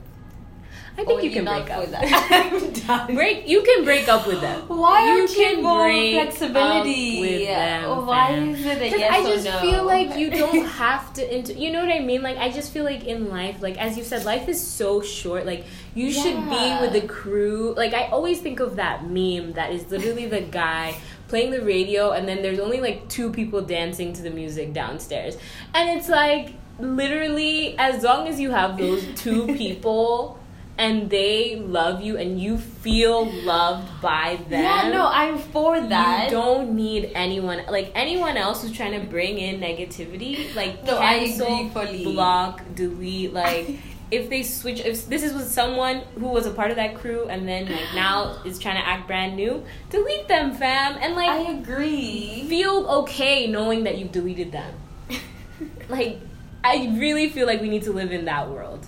I 0.98 1.04
think 1.04 1.10
oh, 1.10 1.18
you 1.18 1.30
can 1.30 1.44
break 1.44 1.70
up. 1.70 1.80
with 1.80 1.90
that. 1.90 3.06
break. 3.14 3.46
You 3.46 3.60
can 3.62 3.84
break 3.84 4.08
up 4.08 4.26
with 4.26 4.40
them. 4.40 4.62
Why 4.66 5.04
you 5.04 5.20
aren't 5.20 5.36
you 5.36 5.60
more 5.60 5.90
flexibility? 5.90 7.20
with 7.20 7.46
them, 7.48 8.06
Why 8.06 8.28
fam. 8.28 8.48
is 8.54 8.64
it 8.64 8.80
a 8.80 8.88
yes 8.98 9.12
I 9.12 9.22
just 9.30 9.44
no? 9.44 9.60
feel 9.60 9.84
like 9.84 10.16
you 10.16 10.30
don't 10.42 10.64
have 10.64 11.12
to. 11.14 11.36
Inter- 11.36 11.52
you 11.52 11.70
know 11.70 11.84
what 11.84 11.94
I 11.94 11.98
mean? 11.98 12.22
Like 12.22 12.38
I 12.38 12.50
just 12.50 12.72
feel 12.72 12.84
like 12.84 13.04
in 13.04 13.28
life, 13.28 13.60
like 13.60 13.76
as 13.76 13.98
you 13.98 14.04
said, 14.04 14.24
life 14.24 14.48
is 14.48 14.58
so 14.58 15.02
short. 15.02 15.44
Like 15.44 15.66
you 15.94 16.06
yeah. 16.06 16.22
should 16.22 16.48
be 16.48 16.80
with 16.80 16.94
the 16.94 17.06
crew. 17.06 17.74
Like 17.76 17.92
I 17.92 18.06
always 18.06 18.40
think 18.40 18.60
of 18.60 18.76
that 18.76 19.04
meme 19.04 19.52
that 19.52 19.72
is 19.72 19.90
literally 19.90 20.26
the 20.26 20.40
guy 20.40 20.96
playing 21.28 21.50
the 21.50 21.60
radio, 21.60 22.12
and 22.12 22.26
then 22.26 22.40
there's 22.40 22.58
only 22.58 22.80
like 22.80 23.06
two 23.10 23.30
people 23.30 23.60
dancing 23.60 24.14
to 24.14 24.22
the 24.22 24.30
music 24.30 24.72
downstairs, 24.72 25.36
and 25.74 25.98
it's 25.98 26.08
like 26.08 26.54
literally 26.78 27.76
as 27.78 28.02
long 28.02 28.28
as 28.28 28.40
you 28.40 28.50
have 28.50 28.78
those 28.78 29.04
two 29.14 29.46
people 29.56 30.38
and 30.78 31.08
they 31.08 31.56
love 31.56 32.02
you 32.02 32.16
and 32.16 32.40
you 32.40 32.58
feel 32.58 33.24
loved 33.44 34.00
by 34.02 34.38
them. 34.48 34.62
Yeah, 34.62 34.90
no, 34.90 35.06
I'm 35.06 35.38
for 35.38 35.80
that. 35.80 36.24
You 36.24 36.30
don't 36.30 36.74
need 36.74 37.12
anyone 37.14 37.62
like 37.70 37.92
anyone 37.94 38.36
else 38.36 38.62
who's 38.62 38.72
trying 38.72 39.00
to 39.00 39.06
bring 39.06 39.38
in 39.38 39.60
negativity. 39.60 40.54
Like 40.54 40.84
no, 40.84 40.98
cancel, 40.98 41.70
block, 41.70 42.62
delete. 42.74 43.32
Like 43.32 43.78
if 44.10 44.28
they 44.28 44.42
switch, 44.42 44.80
if 44.80 45.08
this 45.08 45.22
is 45.22 45.32
with 45.32 45.50
someone 45.50 46.02
who 46.18 46.28
was 46.28 46.46
a 46.46 46.50
part 46.50 46.70
of 46.70 46.76
that 46.76 46.94
crew 46.94 47.26
and 47.28 47.48
then 47.48 47.70
like 47.70 47.94
now 47.94 48.42
is 48.44 48.58
trying 48.58 48.76
to 48.76 48.86
act 48.86 49.06
brand 49.06 49.34
new, 49.34 49.64
delete 49.90 50.28
them, 50.28 50.52
fam. 50.54 50.98
And 51.00 51.14
like 51.14 51.30
I 51.30 51.52
agree. 51.52 52.44
Feel 52.48 52.86
okay 53.00 53.46
knowing 53.46 53.84
that 53.84 53.98
you've 53.98 54.12
deleted 54.12 54.52
them. 54.52 54.74
like 55.88 56.20
I 56.62 56.94
really 56.98 57.30
feel 57.30 57.46
like 57.46 57.60
we 57.60 57.68
need 57.68 57.84
to 57.84 57.92
live 57.92 58.12
in 58.12 58.26
that 58.26 58.50
world. 58.50 58.86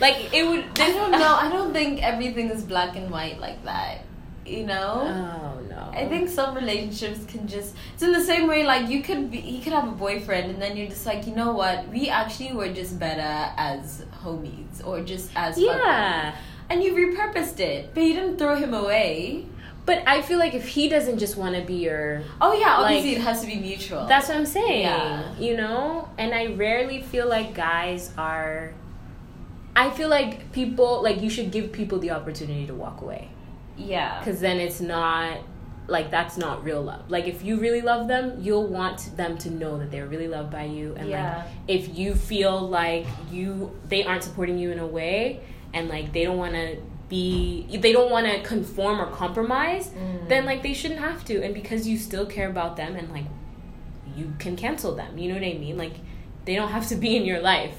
Like 0.00 0.32
it 0.32 0.46
would. 0.46 0.64
I 0.80 0.92
don't 0.92 1.12
know. 1.12 1.34
I 1.34 1.48
don't 1.50 1.72
think 1.72 2.02
everything 2.02 2.50
is 2.50 2.62
black 2.64 2.96
and 2.96 3.10
white 3.10 3.38
like 3.38 3.62
that. 3.64 4.04
You 4.46 4.66
know. 4.66 5.02
Oh 5.04 5.60
no. 5.68 5.90
I 5.92 6.08
think 6.08 6.28
some 6.28 6.54
relationships 6.54 7.24
can 7.26 7.46
just 7.46 7.74
it's 7.94 8.02
in 8.02 8.12
the 8.12 8.24
same 8.24 8.48
way 8.48 8.64
like 8.64 8.88
you 8.88 9.02
could 9.02 9.30
be 9.30 9.38
he 9.40 9.60
could 9.60 9.72
have 9.72 9.86
a 9.86 9.92
boyfriend 9.92 10.50
and 10.50 10.60
then 10.60 10.76
you're 10.76 10.88
just 10.88 11.06
like, 11.06 11.26
you 11.26 11.34
know 11.34 11.52
what, 11.52 11.88
we 11.88 12.08
actually 12.08 12.52
were 12.52 12.72
just 12.72 12.98
better 12.98 13.52
as 13.56 14.04
homies 14.24 14.84
or 14.84 15.02
just 15.02 15.30
as 15.36 15.58
Yeah. 15.58 16.34
And 16.68 16.82
you 16.82 16.94
repurposed 16.94 17.60
it, 17.60 17.94
but 17.94 18.02
you 18.02 18.14
didn't 18.14 18.38
throw 18.38 18.54
him 18.56 18.74
away. 18.74 19.46
But 19.86 20.04
I 20.06 20.22
feel 20.22 20.38
like 20.38 20.54
if 20.54 20.68
he 20.68 20.88
doesn't 20.88 21.18
just 21.18 21.36
want 21.36 21.56
to 21.56 21.62
be 21.62 21.74
your 21.74 22.22
Oh 22.40 22.52
yeah, 22.52 22.76
obviously 22.76 23.10
like, 23.10 23.20
it 23.20 23.22
has 23.22 23.40
to 23.42 23.46
be 23.46 23.56
mutual. 23.56 24.06
That's 24.06 24.28
what 24.28 24.36
I'm 24.36 24.46
saying. 24.46 24.82
Yeah. 24.82 25.38
You 25.38 25.56
know? 25.56 26.08
And 26.18 26.34
I 26.34 26.46
rarely 26.54 27.02
feel 27.02 27.28
like 27.28 27.54
guys 27.54 28.12
are 28.16 28.72
I 29.74 29.90
feel 29.90 30.08
like 30.08 30.52
people 30.52 31.02
like 31.02 31.22
you 31.22 31.30
should 31.30 31.50
give 31.50 31.72
people 31.72 31.98
the 31.98 32.10
opportunity 32.10 32.66
to 32.66 32.74
walk 32.74 33.00
away. 33.00 33.28
Yeah. 33.76 34.18
Because 34.18 34.40
then 34.40 34.58
it's 34.58 34.80
not 34.80 35.38
like 35.86 36.10
that's 36.10 36.36
not 36.36 36.64
real 36.64 36.82
love. 36.82 37.10
Like 37.10 37.26
if 37.26 37.42
you 37.42 37.58
really 37.58 37.80
love 37.80 38.08
them, 38.08 38.38
you'll 38.40 38.66
want 38.66 39.16
them 39.16 39.36
to 39.38 39.50
know 39.50 39.78
that 39.78 39.90
they're 39.90 40.06
really 40.06 40.28
loved 40.28 40.50
by 40.50 40.64
you. 40.64 40.94
And 40.96 41.08
yeah. 41.08 41.38
like 41.38 41.46
if 41.68 41.96
you 41.96 42.14
feel 42.14 42.60
like 42.68 43.06
you 43.30 43.76
they 43.88 44.04
aren't 44.04 44.22
supporting 44.22 44.58
you 44.58 44.70
in 44.70 44.78
a 44.78 44.86
way 44.86 45.40
and 45.74 45.88
like 45.88 46.12
they 46.12 46.24
don't 46.24 46.38
want 46.38 46.54
to 46.54 46.76
be 47.08 47.66
they 47.78 47.92
don't 47.92 48.10
want 48.10 48.26
to 48.26 48.40
conform 48.42 49.00
or 49.00 49.06
compromise, 49.06 49.88
mm. 49.88 50.28
then 50.28 50.46
like 50.46 50.62
they 50.62 50.74
shouldn't 50.74 51.00
have 51.00 51.24
to. 51.26 51.42
And 51.42 51.54
because 51.54 51.86
you 51.86 51.98
still 51.98 52.26
care 52.26 52.48
about 52.48 52.76
them 52.76 52.96
and 52.96 53.10
like 53.10 53.26
you 54.16 54.32
can 54.38 54.56
cancel 54.56 54.94
them. 54.94 55.18
You 55.18 55.28
know 55.28 55.34
what 55.34 55.44
I 55.44 55.54
mean? 55.54 55.76
Like 55.76 55.94
they 56.44 56.54
don't 56.54 56.70
have 56.70 56.86
to 56.88 56.96
be 56.96 57.16
in 57.16 57.24
your 57.24 57.40
life. 57.40 57.76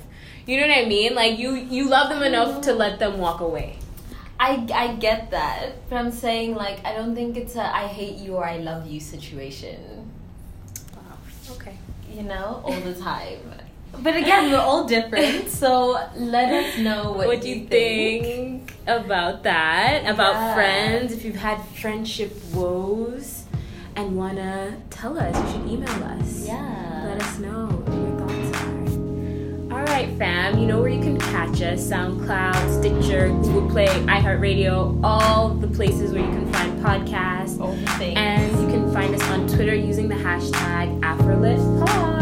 You 0.52 0.60
know 0.60 0.68
what 0.68 0.80
I 0.80 0.86
mean? 0.86 1.16
Like 1.16 1.40
you 1.40 1.56
you 1.56 1.88
love 1.88 2.10
them 2.10 2.22
enough 2.24 2.60
to 2.64 2.74
let 2.74 3.00
them 3.00 3.20
walk 3.20 3.40
away. 3.40 3.78
I, 4.38 4.68
I 4.74 4.96
get 4.96 5.32
that, 5.32 5.88
but 5.88 5.96
I'm 5.96 6.12
saying 6.12 6.56
like 6.56 6.86
I 6.86 6.94
don't 6.94 7.16
think 7.16 7.38
it's 7.38 7.56
a 7.56 7.64
I 7.64 7.88
hate 7.88 8.18
you 8.18 8.36
or 8.36 8.44
I 8.44 8.58
love 8.58 8.86
you 8.86 9.00
situation. 9.00 10.12
Wow. 10.94 11.56
Okay. 11.56 11.78
You 12.12 12.24
know, 12.24 12.62
all 12.66 12.82
the 12.82 12.94
time. 12.96 13.40
but 14.00 14.18
again, 14.18 14.52
we're 14.52 14.58
all 14.58 14.86
different, 14.86 15.48
so 15.48 15.98
let 16.18 16.52
us 16.52 16.78
know 16.80 17.14
what, 17.14 17.28
what 17.28 17.46
you, 17.46 17.56
you 17.56 17.68
think. 17.68 18.26
think. 18.26 18.74
about 18.88 19.44
that, 19.44 20.04
about 20.06 20.34
yeah. 20.34 20.54
friends. 20.54 21.14
If 21.14 21.24
you've 21.24 21.38
had 21.38 21.64
friendship 21.80 22.36
woes 22.54 23.46
and 23.96 24.18
wanna 24.18 24.82
tell 24.90 25.18
us, 25.18 25.34
you 25.34 25.54
should 25.54 25.72
email 25.72 26.04
us. 26.04 26.46
Yeah. 26.46 27.06
Let 27.06 27.22
us 27.22 27.40
know 27.40 27.81
right, 29.86 30.10
fam. 30.18 30.60
You 30.60 30.68
know 30.68 30.80
where 30.80 30.90
you 30.90 31.02
can 31.02 31.20
catch 31.20 31.62
us 31.62 31.80
SoundCloud, 31.82 32.80
Stitcher, 32.80 33.30
Google 33.30 33.70
Play, 33.70 33.88
iHeartRadio, 33.88 35.00
all 35.04 35.50
the 35.50 35.68
places 35.68 36.12
where 36.12 36.24
you 36.24 36.30
can 36.30 36.52
find 36.52 36.80
podcasts. 36.82 37.60
All 37.60 37.74
the 37.74 37.88
things. 37.98 38.18
And 38.18 38.52
you 38.60 38.68
can 38.68 38.92
find 38.94 39.14
us 39.16 39.24
on 39.30 39.48
Twitter 39.48 39.76
using 39.76 40.08
the 40.08 40.16
hashtag 40.16 41.00
AfroLitPod. 41.02 42.21